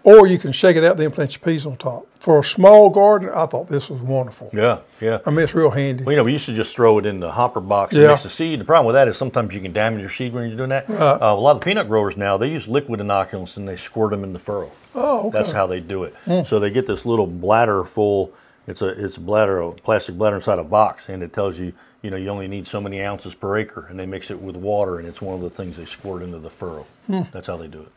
or 0.03 0.27
you 0.27 0.37
can 0.37 0.51
shake 0.51 0.75
it 0.77 0.83
out 0.83 0.97
then 0.97 1.11
plant 1.11 1.31
your 1.33 1.39
peas 1.39 1.65
on 1.65 1.77
top. 1.77 2.05
For 2.19 2.39
a 2.39 2.43
small 2.43 2.89
garden, 2.89 3.29
I 3.29 3.45
thought 3.45 3.69
this 3.69 3.89
was 3.89 4.01
wonderful. 4.01 4.49
yeah, 4.53 4.79
yeah. 4.99 5.19
I 5.25 5.29
mean, 5.29 5.39
it's 5.39 5.55
real 5.55 5.69
handy. 5.69 6.03
Well, 6.03 6.11
you 6.11 6.17
know, 6.17 6.23
we 6.23 6.33
used 6.33 6.45
to 6.47 6.53
just 6.53 6.75
throw 6.75 6.97
it 6.99 7.05
in 7.05 7.19
the 7.21 7.31
hopper 7.31 7.61
box 7.61 7.93
and 7.93 8.03
Yeah. 8.03 8.09
mix 8.09 8.23
the 8.23 8.29
seed. 8.29 8.59
The 8.59 8.65
problem 8.65 8.85
with 8.87 8.95
that 8.95 9.07
is 9.07 9.17
sometimes 9.17 9.53
you 9.53 9.61
can 9.61 9.71
damage 9.71 10.01
your 10.01 10.09
seed 10.09 10.33
when 10.33 10.47
you're 10.47 10.57
doing 10.57 10.69
that. 10.69 10.89
Uh, 10.89 11.17
a 11.21 11.33
lot 11.33 11.55
of 11.55 11.61
peanut 11.61 11.87
growers 11.87 12.17
now 12.17 12.35
they 12.37 12.49
use 12.51 12.67
liquid 12.67 12.99
inoculants 12.99 13.55
and 13.57 13.67
they 13.67 13.75
squirt 13.77 14.11
them 14.11 14.23
in 14.25 14.33
the 14.33 14.39
furrow. 14.39 14.71
Oh, 14.95 15.27
okay. 15.27 15.37
That's 15.37 15.51
how 15.53 15.65
they 15.67 15.79
do 15.79 16.03
it. 16.03 16.13
So 16.45 16.59
they 16.59 16.69
get 16.69 16.85
this 16.85 17.05
little 17.05 17.27
bladder 17.27 17.83
full. 17.85 18.33
It's 18.67 18.81
a 18.81 18.87
it's 18.87 19.17
a 19.17 19.21
bladder, 19.21 19.61
a 19.61 19.71
plastic 19.71 20.15
bladder 20.17 20.35
inside 20.35 20.59
a 20.59 20.63
box, 20.63 21.09
and 21.09 21.23
it 21.23 21.31
tells 21.33 21.57
you 21.57 21.73
you 22.03 22.11
know 22.11 22.17
you 22.17 22.29
only 22.29 22.47
need 22.47 22.67
so 22.67 22.79
many 22.81 23.01
ounces 23.01 23.33
per 23.33 23.57
acre, 23.57 23.87
and 23.89 23.97
they 23.99 24.05
mix 24.05 24.29
it 24.29 24.39
with 24.39 24.55
water, 24.55 24.99
and 24.99 25.07
it's 25.07 25.21
one 25.21 25.33
of 25.35 25.41
the 25.41 25.49
things 25.49 25.77
they 25.77 25.85
squirt 25.85 26.21
into 26.21 26.37
the 26.37 26.49
furrow. 26.51 26.85
That's 27.31 27.47
how 27.47 27.57
they 27.57 27.67
do 27.67 27.81
it. 27.81 27.91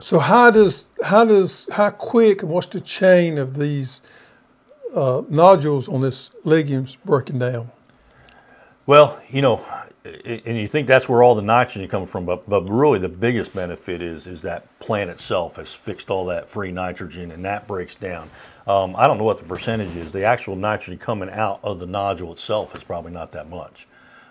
So 0.00 0.18
how 0.18 0.50
does 0.50 0.88
how 1.02 1.24
does 1.24 1.66
how 1.70 1.90
quick 1.90 2.42
and 2.42 2.50
what's 2.50 2.66
the 2.68 2.80
chain 2.80 3.38
of 3.38 3.58
these 3.58 4.02
uh, 4.94 5.22
nodules 5.28 5.88
on 5.88 6.00
this 6.00 6.30
legumes 6.44 6.96
breaking 7.04 7.38
down? 7.38 7.70
Well, 8.86 9.20
you 9.30 9.42
know, 9.42 9.64
and 10.24 10.56
you 10.56 10.68
think 10.68 10.86
that's 10.86 11.08
where 11.08 11.22
all 11.22 11.34
the 11.34 11.42
nitrogen 11.42 11.88
comes 11.88 12.10
from, 12.10 12.24
but 12.24 12.48
but 12.48 12.62
really 12.68 12.98
the 12.98 13.08
biggest 13.08 13.54
benefit 13.54 14.00
is 14.02 14.26
is 14.26 14.42
that 14.42 14.66
plant 14.78 15.10
itself 15.10 15.56
has 15.56 15.72
fixed 15.72 16.10
all 16.10 16.26
that 16.26 16.48
free 16.48 16.72
nitrogen, 16.72 17.32
and 17.32 17.44
that 17.44 17.66
breaks 17.66 17.94
down. 17.94 18.30
Um, 18.66 18.94
I 18.96 19.06
don't 19.06 19.18
know 19.18 19.24
what 19.24 19.38
the 19.38 19.44
percentage 19.44 19.94
is. 19.96 20.12
The 20.12 20.24
actual 20.24 20.56
nitrogen 20.56 20.98
coming 20.98 21.30
out 21.30 21.60
of 21.62 21.78
the 21.78 21.86
nodule 21.86 22.32
itself 22.32 22.74
is 22.76 22.82
probably 22.82 23.12
not 23.12 23.32
that 23.32 23.48
much, 23.48 23.86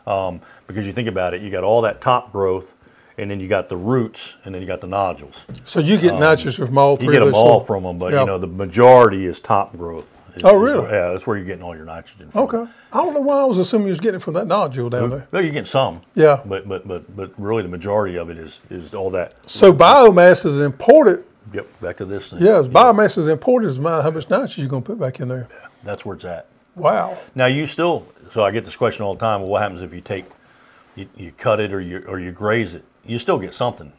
um, 0.05 0.41
because 0.67 0.85
you 0.85 0.93
think 0.93 1.07
about 1.07 1.33
it, 1.33 1.41
you 1.41 1.49
got 1.49 1.63
all 1.63 1.81
that 1.81 2.01
top 2.01 2.31
growth, 2.31 2.73
and 3.17 3.29
then 3.31 3.39
you 3.39 3.47
got 3.47 3.69
the 3.69 3.77
roots, 3.77 4.35
and 4.43 4.53
then 4.53 4.61
you 4.61 4.67
got 4.67 4.81
the 4.81 4.87
nodules. 4.87 5.45
So 5.63 5.79
you 5.79 5.97
get 5.97 6.15
nitrogen 6.15 6.67
from 6.67 6.77
all 6.77 6.97
three 6.97 7.07
Um, 7.07 7.13
You 7.13 7.19
get 7.19 7.25
them 7.25 7.35
all 7.35 7.59
from 7.59 7.83
them, 7.83 7.97
but 7.97 8.13
Yeah. 8.13 8.21
you 8.21 8.25
know 8.25 8.37
the 8.37 8.47
majority 8.47 9.25
is 9.25 9.39
top 9.39 9.75
growth. 9.77 10.15
Is- 10.35 10.43
Oh, 10.43 10.57
is- 10.65 10.71
really? 10.73 10.85
yeah, 10.91 11.11
that's 11.11 11.25
where 11.25 11.37
you're 11.37 11.45
getting 11.45 11.63
all 11.63 11.75
your 11.75 11.85
nitrogen 11.85 12.29
from. 12.29 12.41
Okay. 12.43 12.65
I 12.91 12.97
don't 12.97 13.13
know 13.13 13.21
why 13.21 13.39
I 13.39 13.45
was 13.45 13.57
assuming 13.57 13.87
you 13.87 13.91
was 13.91 14.01
getting 14.01 14.19
it 14.19 14.23
from 14.23 14.33
that 14.33 14.47
nodule 14.47 14.89
down 14.89 15.09
there. 15.09 15.27
Well, 15.31 15.41
you're 15.41 15.51
getting 15.53 15.65
some. 15.65 16.01
Yeah. 16.13 16.41
But 16.45 16.67
but 16.67 16.85
but 16.87 17.15
but 17.15 17.31
really, 17.37 17.61
the 17.63 17.69
majority 17.69 18.17
of 18.17 18.29
it 18.29 18.37
is 18.37 18.59
is 18.69 18.93
all 18.93 19.09
that. 19.11 19.33
So 19.47 19.71
biomass 19.71 20.45
is 20.45 20.59
important. 20.59 21.23
Yep. 21.53 21.67
Back 21.79 21.97
to 21.97 22.05
this. 22.05 22.27
Thing. 22.31 22.39
Yeah, 22.41 22.63
biomass 22.63 23.17
is 23.17 23.27
important 23.29 23.71
as 23.71 23.77
amount 23.77 24.03
how 24.03 24.11
much 24.11 24.29
nitrogen 24.29 24.61
you're 24.63 24.69
going 24.69 24.83
to 24.83 24.87
put 24.87 24.99
back 24.99 25.21
in 25.21 25.29
there. 25.29 25.47
Yeah, 25.49 25.67
that's 25.83 26.05
where 26.05 26.15
it's 26.17 26.25
at. 26.25 26.47
Wow. 26.75 27.17
Now 27.33 27.45
you 27.45 27.65
still. 27.65 28.05
So 28.33 28.43
I 28.43 28.51
get 28.51 28.65
this 28.65 28.75
question 28.75 29.05
all 29.05 29.13
the 29.13 29.19
time. 29.21 29.39
Well, 29.39 29.49
what 29.51 29.61
happens 29.61 29.81
if 29.81 29.93
you 29.93 30.01
take, 30.01 30.25
you, 30.95 31.07
you 31.15 31.31
cut 31.37 31.61
it 31.61 31.71
or 31.73 31.79
you 31.79 32.03
or 32.09 32.19
you 32.19 32.31
graze 32.33 32.73
it? 32.73 32.83
You 33.05 33.19
still 33.19 33.37
get 33.37 33.53
something. 33.53 33.91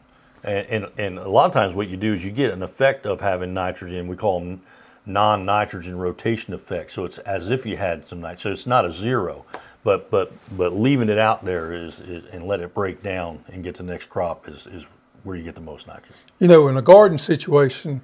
And, 0.43 0.67
and 0.67 0.87
and 0.97 1.19
a 1.19 1.29
lot 1.29 1.45
of 1.45 1.51
times 1.51 1.73
what 1.75 1.87
you 1.87 1.97
do 1.97 2.13
is 2.13 2.23
you 2.23 2.31
get 2.31 2.51
an 2.51 2.63
effect 2.63 3.05
of 3.05 3.21
having 3.21 3.53
nitrogen. 3.53 4.07
We 4.07 4.15
call 4.15 4.39
them 4.39 4.61
non-nitrogen 5.05 5.97
rotation 5.97 6.53
effect. 6.53 6.91
So 6.91 7.05
it's 7.05 7.17
as 7.19 7.49
if 7.49 7.65
you 7.65 7.77
had 7.77 8.07
some 8.07 8.21
nitrogen. 8.21 8.41
So 8.41 8.51
it's 8.51 8.67
not 8.67 8.85
a 8.85 8.91
zero, 8.91 9.45
but 9.83 10.11
but 10.11 10.31
but 10.57 10.73
leaving 10.77 11.09
it 11.09 11.17
out 11.17 11.43
there 11.43 11.73
is, 11.73 11.99
is 12.01 12.25
and 12.33 12.45
let 12.45 12.59
it 12.59 12.73
break 12.73 13.01
down 13.01 13.43
and 13.47 13.63
get 13.63 13.75
the 13.75 13.83
next 13.83 14.09
crop 14.09 14.47
is 14.47 14.67
is 14.67 14.85
where 15.23 15.35
you 15.35 15.43
get 15.43 15.55
the 15.55 15.61
most 15.61 15.87
nitrogen. 15.87 16.15
You 16.39 16.47
know, 16.47 16.67
in 16.67 16.77
a 16.77 16.81
garden 16.81 17.17
situation, 17.17 18.01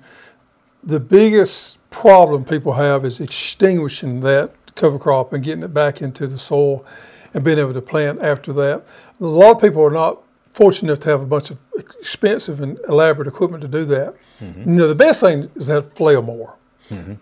the 0.84 1.00
biggest 1.00 1.78
problem 1.90 2.44
people 2.44 2.74
have 2.74 3.06
is 3.06 3.20
extinguishing 3.20 4.22
that 4.22 4.54
cover 4.76 4.98
crop 4.98 5.34
and 5.34 5.44
getting 5.44 5.64
it 5.64 5.74
back 5.74 6.02
into 6.02 6.28
the 6.28 6.40
soil 6.40 6.86
and 7.34 7.44
being 7.44 7.60
able 7.60 7.74
to 7.74 7.82
plant 7.82 8.22
after 8.22 8.52
that. 8.54 8.84
A 9.22 9.26
lot 9.26 9.56
of 9.56 9.62
people 9.62 9.84
are 9.84 9.92
not 9.92 10.24
fortunate 10.54 10.90
enough 10.92 11.00
to 11.02 11.10
have 11.10 11.22
a 11.22 11.26
bunch 11.26 11.50
of 11.50 11.60
expensive 12.00 12.62
and 12.62 12.80
elaborate 12.88 13.28
equipment 13.28 13.62
to 13.62 13.68
do 13.68 13.86
that. 13.86 14.16
Mm-hmm. 14.40 14.70
You 14.70 14.76
know, 14.76 14.88
the 14.88 14.96
best 14.96 15.22
thing 15.22 15.50
is 15.56 15.66
to 15.66 15.72
have 15.74 15.94
flail 15.94 16.22
mower. 16.22 16.56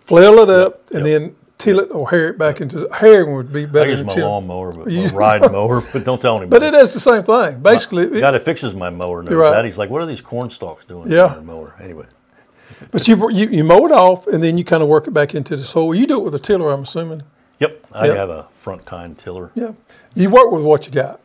Flail 0.00 0.38
it 0.40 0.50
up 0.50 0.90
and 0.92 1.06
yep. 1.06 1.20
then 1.22 1.36
till 1.56 1.80
it 1.80 1.88
or 1.92 2.10
hair 2.10 2.28
it 2.28 2.36
back 2.38 2.60
into 2.60 2.86
herring 2.92 3.34
would 3.34 3.50
be 3.52 3.64
better. 3.64 3.86
I 3.86 3.90
use 3.90 3.98
than 4.00 4.06
my 4.08 4.14
till. 4.14 4.28
lawnmower, 4.28 4.72
but 4.72 4.86
my 4.92 5.06
ride 5.06 5.50
mower, 5.52 5.80
but 5.92 6.04
don't 6.04 6.20
tell 6.20 6.36
anybody. 6.36 6.50
But 6.50 6.62
it 6.62 6.74
is 6.78 6.92
the 6.92 7.00
same 7.00 7.22
thing. 7.22 7.62
Basically, 7.62 8.04
The 8.06 8.18
it- 8.18 8.20
guy 8.20 8.30
that 8.32 8.42
fixes 8.42 8.74
my 8.74 8.90
mower 8.90 9.22
knows 9.22 9.32
right. 9.32 9.50
that. 9.52 9.64
He's 9.64 9.78
like, 9.78 9.88
"What 9.88 10.02
are 10.02 10.06
these 10.06 10.20
corn 10.20 10.50
stalks 10.50 10.84
doing?" 10.84 11.10
Yeah. 11.10 11.38
in 11.38 11.46
my 11.46 11.54
mower. 11.54 11.74
Anyway, 11.80 12.04
but 12.90 13.08
you, 13.08 13.30
you 13.30 13.48
you 13.48 13.64
mow 13.64 13.86
it 13.86 13.92
off 13.92 14.26
and 14.26 14.42
then 14.44 14.58
you 14.58 14.64
kind 14.64 14.82
of 14.82 14.88
work 14.90 15.06
it 15.06 15.12
back 15.12 15.34
into 15.34 15.56
the 15.56 15.64
soil. 15.64 15.94
You 15.94 16.06
do 16.06 16.20
it 16.20 16.24
with 16.24 16.34
a 16.34 16.38
tiller, 16.40 16.70
I'm 16.70 16.82
assuming. 16.82 17.22
yep. 17.60 17.86
I 17.92 18.08
Yep. 18.08 18.16
have 18.16 18.28
a 18.30 18.48
front 18.60 18.84
tine 18.84 19.14
tiller. 19.14 19.52
Yeah. 19.54 19.72
You 20.14 20.28
work 20.28 20.50
with 20.50 20.64
what 20.64 20.84
you 20.86 20.92
got. 20.92 21.20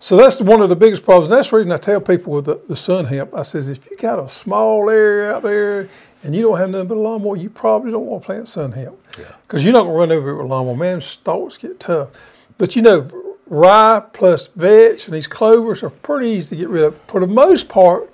So 0.00 0.16
that's 0.16 0.40
one 0.40 0.60
of 0.60 0.68
the 0.68 0.76
biggest 0.76 1.04
problems. 1.04 1.30
That's 1.30 1.50
the 1.50 1.56
reason 1.56 1.72
I 1.72 1.78
tell 1.78 2.00
people 2.00 2.34
with 2.34 2.44
the, 2.44 2.60
the 2.68 2.76
sun 2.76 3.06
hemp, 3.06 3.34
I 3.34 3.42
says, 3.42 3.68
if 3.68 3.90
you 3.90 3.96
got 3.96 4.18
a 4.18 4.28
small 4.28 4.88
area 4.90 5.32
out 5.32 5.42
there 5.42 5.88
and 6.22 6.34
you 6.34 6.42
don't 6.42 6.58
have 6.58 6.70
nothing 6.70 6.88
but 6.88 6.96
a 6.96 7.00
lawnmower, 7.00 7.36
you 7.36 7.50
probably 7.50 7.90
don't 7.92 8.06
want 8.06 8.22
to 8.22 8.26
plant 8.26 8.48
sun 8.48 8.72
hemp. 8.72 8.98
Yeah. 9.18 9.24
Because 9.42 9.64
you're 9.64 9.72
not 9.72 9.84
going 9.84 9.94
to 9.94 9.98
run 9.98 10.12
over 10.12 10.30
it 10.30 10.36
with 10.36 10.46
a 10.46 10.48
lawnmower. 10.48 10.76
Man, 10.76 11.00
stalks 11.00 11.56
get 11.56 11.80
tough. 11.80 12.10
But 12.58 12.76
you 12.76 12.82
know, 12.82 13.08
rye 13.46 14.02
plus 14.12 14.48
vetch 14.48 15.06
and 15.06 15.14
these 15.14 15.26
clovers 15.26 15.82
are 15.82 15.90
pretty 15.90 16.28
easy 16.30 16.56
to 16.56 16.62
get 16.62 16.68
rid 16.68 16.84
of. 16.84 16.98
For 17.06 17.20
the 17.20 17.26
most 17.26 17.68
part, 17.68 18.12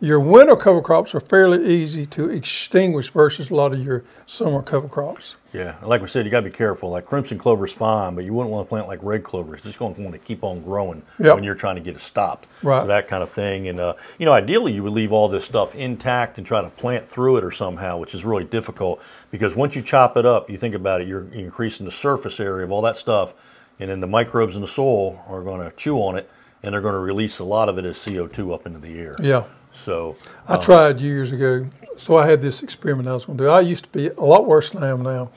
your 0.00 0.20
winter 0.20 0.54
cover 0.56 0.80
crops 0.80 1.14
are 1.14 1.20
fairly 1.20 1.66
easy 1.66 2.06
to 2.06 2.30
extinguish 2.30 3.10
versus 3.10 3.50
a 3.50 3.54
lot 3.54 3.74
of 3.74 3.84
your 3.84 4.04
summer 4.26 4.62
cover 4.62 4.88
crops. 4.88 5.36
Yeah. 5.52 5.76
Like 5.82 6.02
we 6.02 6.08
said, 6.08 6.24
you 6.26 6.30
got 6.30 6.40
to 6.40 6.50
be 6.50 6.54
careful. 6.54 6.90
Like 6.90 7.06
crimson 7.06 7.38
clover 7.38 7.66
is 7.66 7.72
fine, 7.72 8.14
but 8.14 8.24
you 8.24 8.34
wouldn't 8.34 8.52
want 8.52 8.66
to 8.66 8.68
plant 8.68 8.86
like 8.86 9.00
red 9.02 9.24
clover. 9.24 9.54
It's 9.54 9.64
just 9.64 9.78
going 9.78 9.94
to 9.94 10.00
want 10.02 10.12
to 10.12 10.18
keep 10.18 10.44
on 10.44 10.62
growing 10.62 11.02
Yep. 11.18 11.34
when 11.36 11.44
you're 11.44 11.54
trying 11.54 11.76
to 11.76 11.80
get 11.80 11.96
it 11.96 12.00
stopped. 12.02 12.46
Right. 12.62 12.82
So 12.82 12.86
that 12.88 13.08
kind 13.08 13.22
of 13.22 13.30
thing. 13.30 13.68
And 13.68 13.80
uh, 13.80 13.94
you 14.18 14.26
know, 14.26 14.32
ideally, 14.32 14.72
you 14.72 14.82
would 14.82 14.92
leave 14.92 15.10
all 15.12 15.28
this 15.28 15.44
stuff 15.44 15.74
intact 15.74 16.36
and 16.38 16.46
try 16.46 16.60
to 16.60 16.68
plant 16.68 17.08
through 17.08 17.38
it 17.38 17.44
or 17.44 17.50
somehow, 17.50 17.96
which 17.98 18.14
is 18.14 18.24
really 18.24 18.44
difficult 18.44 19.00
because 19.30 19.54
once 19.54 19.74
you 19.74 19.82
chop 19.82 20.16
it 20.16 20.26
up, 20.26 20.50
you 20.50 20.58
think 20.58 20.74
about 20.74 21.00
it, 21.00 21.08
you're 21.08 21.26
increasing 21.32 21.86
the 21.86 21.92
surface 21.92 22.40
area 22.40 22.64
of 22.64 22.70
all 22.70 22.82
that 22.82 22.96
stuff, 22.96 23.34
and 23.80 23.90
then 23.90 24.00
the 24.00 24.06
microbes 24.06 24.54
in 24.56 24.62
the 24.62 24.68
soil 24.68 25.24
are 25.28 25.42
going 25.42 25.60
to 25.68 25.74
chew 25.76 25.96
on 25.98 26.16
it 26.16 26.28
and 26.62 26.74
they're 26.74 26.80
going 26.80 26.92
to 26.94 26.98
release 26.98 27.38
a 27.38 27.44
lot 27.44 27.68
of 27.68 27.78
it 27.78 27.84
as 27.84 27.96
CO2 27.96 28.52
up 28.52 28.66
into 28.66 28.80
the 28.80 28.98
air. 28.98 29.14
Yeah. 29.20 29.44
So 29.72 30.16
I 30.46 30.54
um, 30.54 30.60
tried 30.60 31.00
years 31.00 31.32
ago. 31.32 31.66
So 31.96 32.16
I 32.16 32.28
had 32.28 32.40
this 32.40 32.62
experiment 32.62 33.08
I 33.08 33.14
was 33.14 33.24
going 33.24 33.38
to 33.38 33.44
do. 33.44 33.50
I 33.50 33.60
used 33.60 33.84
to 33.84 33.90
be 33.90 34.08
a 34.08 34.24
lot 34.24 34.46
worse 34.46 34.70
than 34.70 34.82
I 34.82 34.88
am 34.88 35.02
now. 35.02 35.30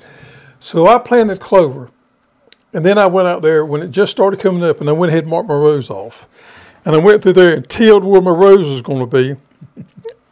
So 0.60 0.88
I 0.88 1.00
planted 1.00 1.40
clover. 1.40 1.90
And 2.74 2.86
then 2.86 2.98
I 2.98 3.08
went 3.08 3.28
out 3.28 3.42
there 3.42 3.66
when 3.66 3.82
it 3.82 3.92
just 3.92 4.12
started 4.12 4.40
coming 4.40 4.64
up 4.64 4.80
and 4.80 4.90
I 4.90 4.94
went 4.94 5.12
ahead 5.12 5.24
and 5.24 5.32
marked 5.32 5.50
my 5.50 5.56
rows 5.56 5.90
off. 5.90 6.30
And 6.86 6.96
I 6.96 7.00
went 7.00 7.22
through 7.22 7.34
there 7.34 7.54
and 7.54 7.68
tilled 7.68 8.04
where 8.04 8.22
my 8.22 8.32
rows 8.32 8.68
was 8.68 8.82
going 8.82 9.00
to 9.00 9.06
be. 9.06 9.36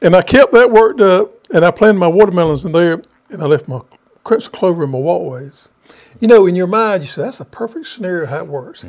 And 0.01 0.15
I 0.15 0.21
kept 0.21 0.53
that 0.53 0.71
worked 0.71 1.01
up 1.01 1.31
and 1.51 1.65
I 1.65 1.71
planted 1.71 1.99
my 1.99 2.07
watermelons 2.07 2.63
in 2.63 2.71
there 2.71 3.01
and 3.29 3.43
I 3.43 3.45
left 3.45 3.67
my 3.67 3.81
crimson 4.23 4.51
clover 4.51 4.83
in 4.83 4.91
my 4.91 4.99
walkways. 4.99 5.69
You 6.19 6.27
know, 6.27 6.45
in 6.45 6.55
your 6.55 6.67
mind, 6.67 7.03
you 7.03 7.07
say, 7.07 7.21
that's 7.21 7.39
a 7.39 7.45
perfect 7.45 7.87
scenario 7.87 8.25
how 8.25 8.39
it 8.39 8.47
works. 8.47 8.83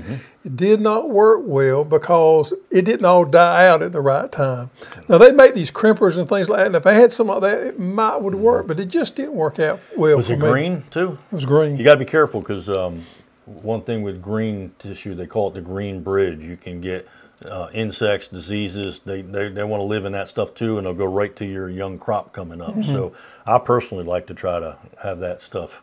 It 0.44 0.56
did 0.56 0.80
not 0.80 1.10
work 1.10 1.42
well 1.44 1.84
because 1.84 2.52
it 2.70 2.82
didn't 2.82 3.04
all 3.04 3.24
die 3.24 3.66
out 3.66 3.82
at 3.82 3.92
the 3.92 4.00
right 4.00 4.30
time. 4.30 4.70
Now, 5.08 5.18
they 5.18 5.32
make 5.32 5.54
these 5.54 5.70
crimpers 5.70 6.16
and 6.16 6.28
things 6.28 6.48
like 6.48 6.58
that, 6.58 6.66
and 6.66 6.76
if 6.76 6.86
I 6.86 6.94
had 6.94 7.12
something 7.12 7.40
like 7.40 7.42
that, 7.42 7.66
it 7.66 7.78
might 7.78 8.16
would 8.16 8.34
work, 8.34 8.66
but 8.66 8.80
it 8.80 8.86
just 8.86 9.16
didn't 9.16 9.34
work 9.34 9.58
out 9.58 9.80
well 9.96 10.16
was 10.16 10.30
it 10.30 10.38
me. 10.38 10.48
green 10.48 10.84
too? 10.90 11.18
It 11.30 11.34
was 11.34 11.44
green. 11.44 11.76
You 11.76 11.84
got 11.84 11.94
to 11.94 11.98
be 11.98 12.04
careful 12.04 12.40
because 12.40 12.68
um, 12.68 13.04
one 13.44 13.82
thing 13.82 14.02
with 14.02 14.22
green 14.22 14.72
tissue, 14.78 15.14
they 15.14 15.26
call 15.26 15.48
it 15.48 15.54
the 15.54 15.60
green 15.60 16.02
bridge. 16.02 16.40
You 16.40 16.56
can 16.56 16.80
get 16.80 17.06
uh, 17.44 17.68
insects, 17.72 18.28
diseases. 18.28 19.00
They, 19.04 19.22
they, 19.22 19.48
they 19.48 19.64
want 19.64 19.80
to 19.80 19.84
live 19.84 20.04
in 20.04 20.12
that 20.12 20.28
stuff 20.28 20.54
too, 20.54 20.78
and 20.78 20.86
they'll 20.86 20.94
go 20.94 21.06
right 21.06 21.34
to 21.36 21.44
your 21.44 21.70
young 21.70 21.98
crop 21.98 22.32
coming 22.32 22.60
up. 22.60 22.74
So 22.84 23.12
I 23.46 23.58
personally 23.58 24.04
like 24.04 24.26
to 24.28 24.34
try 24.34 24.60
to 24.60 24.76
have 25.02 25.20
that 25.20 25.40
stuff, 25.40 25.80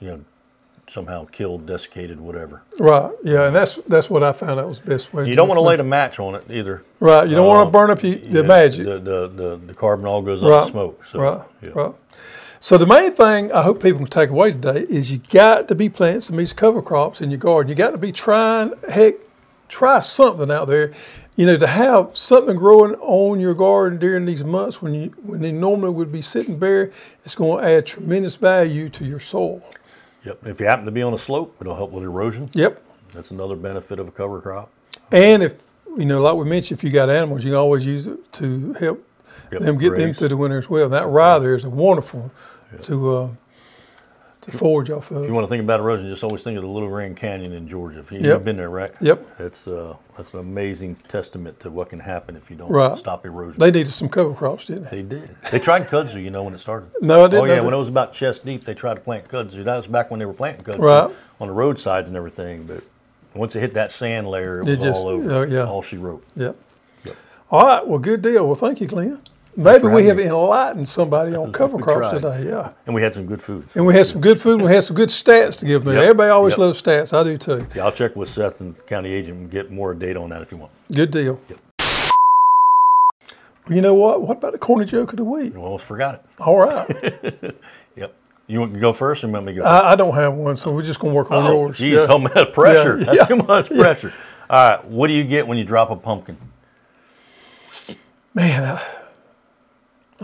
you 0.00 0.08
know, 0.08 0.24
somehow 0.88 1.24
killed, 1.26 1.66
desiccated, 1.66 2.20
whatever. 2.20 2.62
Right, 2.78 3.10
yeah, 3.22 3.46
and 3.46 3.56
that's 3.56 3.76
that's 3.86 4.10
what 4.10 4.22
I 4.22 4.32
found 4.32 4.60
out 4.60 4.68
was 4.68 4.80
the 4.80 4.90
best 4.90 5.12
way. 5.12 5.24
You 5.24 5.30
do 5.30 5.36
don't 5.36 5.48
want 5.48 5.58
to 5.58 5.62
light 5.62 5.80
a 5.80 5.84
match 5.84 6.18
on 6.18 6.34
it 6.34 6.44
either. 6.50 6.84
Right, 7.00 7.28
you 7.28 7.34
don't 7.34 7.46
want 7.46 7.62
uh, 7.62 7.64
to 7.64 7.70
burn 7.70 7.90
up 7.90 8.00
the 8.00 8.20
Yeah, 8.28 8.42
magic. 8.42 8.86
The, 8.86 8.98
the, 8.98 9.28
the, 9.28 9.60
the 9.66 9.74
carbon 9.74 10.06
all 10.06 10.22
goes 10.22 10.42
up 10.42 10.66
in 10.66 10.70
smoke. 10.70 11.04
So, 11.04 11.20
right, 11.20 11.42
yeah. 11.62 11.70
right. 11.74 11.94
So 12.60 12.78
the 12.78 12.86
main 12.86 13.12
thing 13.12 13.52
I 13.52 13.62
hope 13.62 13.82
people 13.82 13.98
can 13.98 14.06
take 14.06 14.30
away 14.30 14.52
today 14.52 14.86
is 14.88 15.10
you 15.10 15.20
got 15.30 15.68
to 15.68 15.74
be 15.74 15.90
planting 15.90 16.22
some 16.22 16.36
of 16.36 16.38
these 16.38 16.54
cover 16.54 16.80
crops 16.80 17.20
in 17.20 17.30
your 17.30 17.36
garden. 17.36 17.68
You 17.68 17.74
got 17.74 17.90
to 17.90 17.98
be 17.98 18.10
trying, 18.10 18.72
heck, 18.88 19.16
try 19.68 20.00
something 20.00 20.50
out 20.50 20.68
there. 20.68 20.92
You 21.36 21.44
know, 21.44 21.58
to 21.58 21.66
have 21.66 22.16
something 22.16 22.56
growing 22.56 22.94
on 22.94 23.38
your 23.38 23.52
garden 23.52 23.98
during 23.98 24.24
these 24.24 24.42
months 24.42 24.80
when 24.80 24.94
you 24.94 25.12
when 25.24 25.42
they 25.42 25.52
normally 25.52 25.90
would 25.90 26.10
be 26.10 26.22
sitting 26.22 26.58
bare, 26.58 26.90
it's 27.24 27.34
going 27.34 27.62
to 27.62 27.70
add 27.70 27.84
tremendous 27.84 28.36
value 28.36 28.88
to 28.88 29.04
your 29.04 29.20
soil. 29.20 29.62
Yep. 30.24 30.46
If 30.46 30.60
you 30.60 30.66
happen 30.66 30.84
to 30.86 30.90
be 30.90 31.02
on 31.02 31.12
a 31.14 31.18
slope, 31.18 31.56
it'll 31.60 31.76
help 31.76 31.90
with 31.90 32.04
erosion. 32.04 32.50
Yep. 32.54 32.82
That's 33.12 33.30
another 33.30 33.56
benefit 33.56 33.98
of 33.98 34.08
a 34.08 34.10
cover 34.10 34.40
crop. 34.40 34.70
And 35.12 35.42
if 35.42 35.54
you 35.96 36.04
know, 36.04 36.20
like 36.22 36.34
we 36.34 36.44
mentioned, 36.44 36.78
if 36.78 36.84
you 36.84 36.90
got 36.90 37.10
animals, 37.10 37.44
you 37.44 37.50
can 37.52 37.58
always 37.58 37.86
use 37.86 38.06
it 38.06 38.32
to 38.34 38.72
help 38.74 39.06
Yep, 39.52 39.60
them 39.62 39.78
get 39.78 39.96
them 39.96 40.12
through 40.12 40.28
the 40.28 40.36
winter 40.36 40.58
as 40.58 40.68
well. 40.68 40.88
That 40.88 41.06
rye 41.06 41.38
there 41.38 41.54
is 41.54 41.64
a 41.64 41.70
wonderful 41.70 42.32
to 42.82 43.16
uh, 43.16 43.28
to 44.44 44.52
forage 44.52 44.90
off 44.90 45.10
If 45.10 45.26
you 45.26 45.32
want 45.34 45.44
to 45.44 45.48
think 45.48 45.62
about 45.62 45.80
erosion, 45.80 46.08
just 46.08 46.22
always 46.24 46.42
think 46.42 46.56
of 46.56 46.62
the 46.62 46.68
Little 46.68 46.88
Grand 46.88 47.16
Canyon 47.16 47.52
in 47.52 47.68
Georgia. 47.68 47.98
If 48.00 48.12
you, 48.12 48.18
Yep. 48.18 48.26
You've 48.26 48.44
been 48.44 48.56
there, 48.56 48.70
right? 48.70 48.92
Yep. 49.00 49.40
It's 49.40 49.66
uh, 49.68 49.96
that's 50.16 50.32
an 50.34 50.40
amazing 50.40 50.96
testament 51.08 51.58
to 51.60 51.70
what 51.70 51.88
can 51.90 51.98
happen 52.00 52.36
if 52.36 52.50
you 52.50 52.56
don't 52.56 52.70
Right. 52.70 52.96
stop 52.98 53.24
erosion. 53.26 53.58
They 53.60 53.70
needed 53.70 53.92
some 53.92 54.08
cover 54.08 54.32
crops, 54.34 54.66
didn't 54.66 54.84
they? 54.90 55.02
They 55.02 55.02
did. 55.02 55.36
They 55.50 55.58
tried 55.58 55.88
kudzu, 55.88 56.22
you 56.22 56.30
know, 56.30 56.42
when 56.42 56.54
it 56.54 56.58
started. 56.60 56.90
No, 57.00 57.24
I 57.24 57.28
didn't 57.28 57.42
Oh 57.42 57.44
yeah, 57.44 57.60
when 57.60 57.74
it 57.74 57.78
was 57.78 57.88
about 57.88 58.12
chest 58.12 58.44
deep, 58.44 58.64
they 58.64 58.74
tried 58.74 58.94
to 58.94 59.00
plant 59.00 59.28
kudzu. 59.28 59.64
That 59.64 59.76
was 59.76 59.86
back 59.86 60.10
when 60.10 60.20
they 60.20 60.26
were 60.26 60.32
planting 60.32 60.64
kudzu 60.64 60.78
Right. 60.78 61.16
on 61.40 61.48
the 61.48 61.54
roadsides 61.54 62.08
and 62.08 62.16
everything. 62.16 62.64
But 62.64 62.82
once 63.34 63.56
it 63.56 63.60
hit 63.60 63.74
that 63.74 63.92
sand 63.92 64.28
layer, 64.28 64.60
it 64.60 64.68
It 64.68 64.70
was 64.72 64.78
just- 64.80 65.02
all 65.04 65.08
over. 65.10 65.32
oh, 65.32 65.42
yeah. 65.42 65.66
All 65.66 65.82
she 65.82 65.96
wrote. 65.96 66.22
Yep. 66.36 66.56
Yep. 67.04 67.16
All 67.50 67.62
right. 67.66 67.86
Well, 67.86 67.98
good 67.98 68.22
deal. 68.22 68.46
Well, 68.46 68.54
thank 68.54 68.80
you, 68.80 68.86
Glenn. 68.86 69.20
Maybe 69.56 69.86
we 69.86 70.06
have 70.06 70.16
me. 70.16 70.24
enlightened 70.24 70.88
somebody 70.88 71.34
on 71.36 71.52
cover 71.60 71.78
crops 71.78 72.10
today. 72.10 72.46
Yeah. 72.48 72.70
And 72.86 72.94
we 72.94 73.02
had 73.02 73.14
some 73.14 73.26
good 73.26 73.40
food. 73.42 73.66
And 73.74 73.86
we 73.86 73.94
had 73.94 74.06
some 74.06 74.20
good 74.20 74.40
food. 74.40 74.54
and 74.60 74.64
We 74.68 74.74
had 74.74 74.82
some 74.84 74.96
good 74.96 75.10
stats 75.10 75.58
to 75.60 75.64
give 75.66 75.84
them. 75.84 75.94
Yep. 75.94 76.02
Everybody 76.02 76.30
always 76.30 76.52
Yep. 76.52 76.58
loves 76.58 76.82
stats. 76.82 77.12
I 77.12 77.22
do 77.22 77.38
too. 77.38 77.66
Yeah, 77.74 77.84
I'll 77.84 77.92
check 77.92 78.16
with 78.16 78.28
Seth 78.28 78.60
and 78.60 78.74
county 78.86 79.12
agent 79.12 79.38
and 79.38 79.50
get 79.50 79.70
more 79.70 79.94
data 79.94 80.20
on 80.20 80.30
that 80.30 80.42
if 80.42 80.50
you 80.50 80.58
want. 80.58 80.72
Good 80.92 81.10
deal. 81.12 81.38
Yep. 81.48 81.58
You 83.70 83.80
know 83.80 83.94
what? 83.94 84.20
What 84.22 84.38
about 84.38 84.52
the 84.52 84.58
corny 84.58 84.84
joke 84.84 85.12
of 85.12 85.16
the 85.16 85.24
week? 85.24 85.54
You 85.54 85.60
almost 85.62 85.84
forgot 85.84 86.14
it. 86.16 86.22
All 86.40 86.58
right. 86.58 87.54
Yep. 87.96 88.12
You 88.48 88.58
want 88.60 88.74
to 88.74 88.80
go 88.80 88.92
first 88.92 89.22
or 89.22 89.28
want 89.28 89.46
me 89.46 89.52
go? 89.54 89.62
I, 89.62 89.92
I 89.92 89.96
don't 89.96 90.14
have 90.16 90.34
one, 90.34 90.56
so 90.56 90.72
we're 90.72 90.82
just 90.82 90.98
going 90.98 91.12
to 91.12 91.16
work 91.16 91.30
on 91.30 91.46
Oh, 91.46 91.52
yours. 91.52 91.78
geez, 91.78 91.92
Yeah. 91.94 92.06
so 92.06 92.18
much 92.18 92.52
pressure. 92.52 92.98
Yeah, 92.98 93.04
That's 93.04 93.18
yeah, 93.18 93.24
too 93.24 93.36
much 93.36 93.68
pressure. 93.68 94.12
All 94.50 94.70
right, 94.70 94.84
what 94.84 95.06
do 95.06 95.14
you 95.14 95.22
get 95.24 95.46
when 95.46 95.56
you 95.56 95.64
drop 95.64 95.90
a 95.90 95.96
pumpkin? 95.96 96.36
Man, 98.34 98.64
I, 98.64 98.82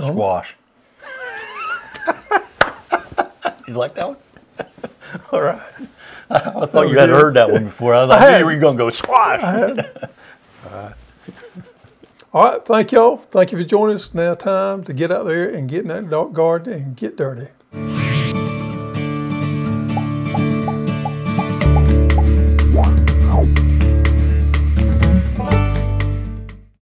Oh. 0.01 0.09
Squash. 0.09 0.57
you 3.69 3.75
like 3.75 3.95
that 3.95 4.09
one? 4.09 4.17
All 5.33 5.43
right. 5.43 5.61
I 6.31 6.39
thought 6.39 6.75
oh, 6.75 6.85
was 6.85 6.93
you 6.93 6.99
had 6.99 7.09
good. 7.09 7.21
heard 7.21 7.35
that 7.35 7.51
one 7.51 7.65
before. 7.65 7.95
I, 7.95 8.05
I 8.05 8.07
thought 8.07 8.21
had. 8.21 8.39
you 8.39 8.47
were 8.47 8.57
going 8.57 8.79
to 8.79 8.85
go 8.85 8.91
squash. 8.91 9.43
all 12.33 12.45
right. 12.45 12.65
Thank 12.65 12.93
y'all. 12.93 13.17
Thank 13.17 13.51
you 13.51 13.59
for 13.59 13.65
joining 13.65 13.97
us. 13.97 14.15
Now, 14.15 14.35
time 14.35 14.85
to 14.85 14.93
get 14.93 15.11
out 15.11 15.27
there 15.27 15.51
and 15.51 15.69
get 15.69 15.81
in 15.81 15.89
that 15.89 16.09
dark 16.09 16.33
garden 16.33 16.73
and 16.73 16.97
get 16.97 17.17
dirty. 17.17 17.49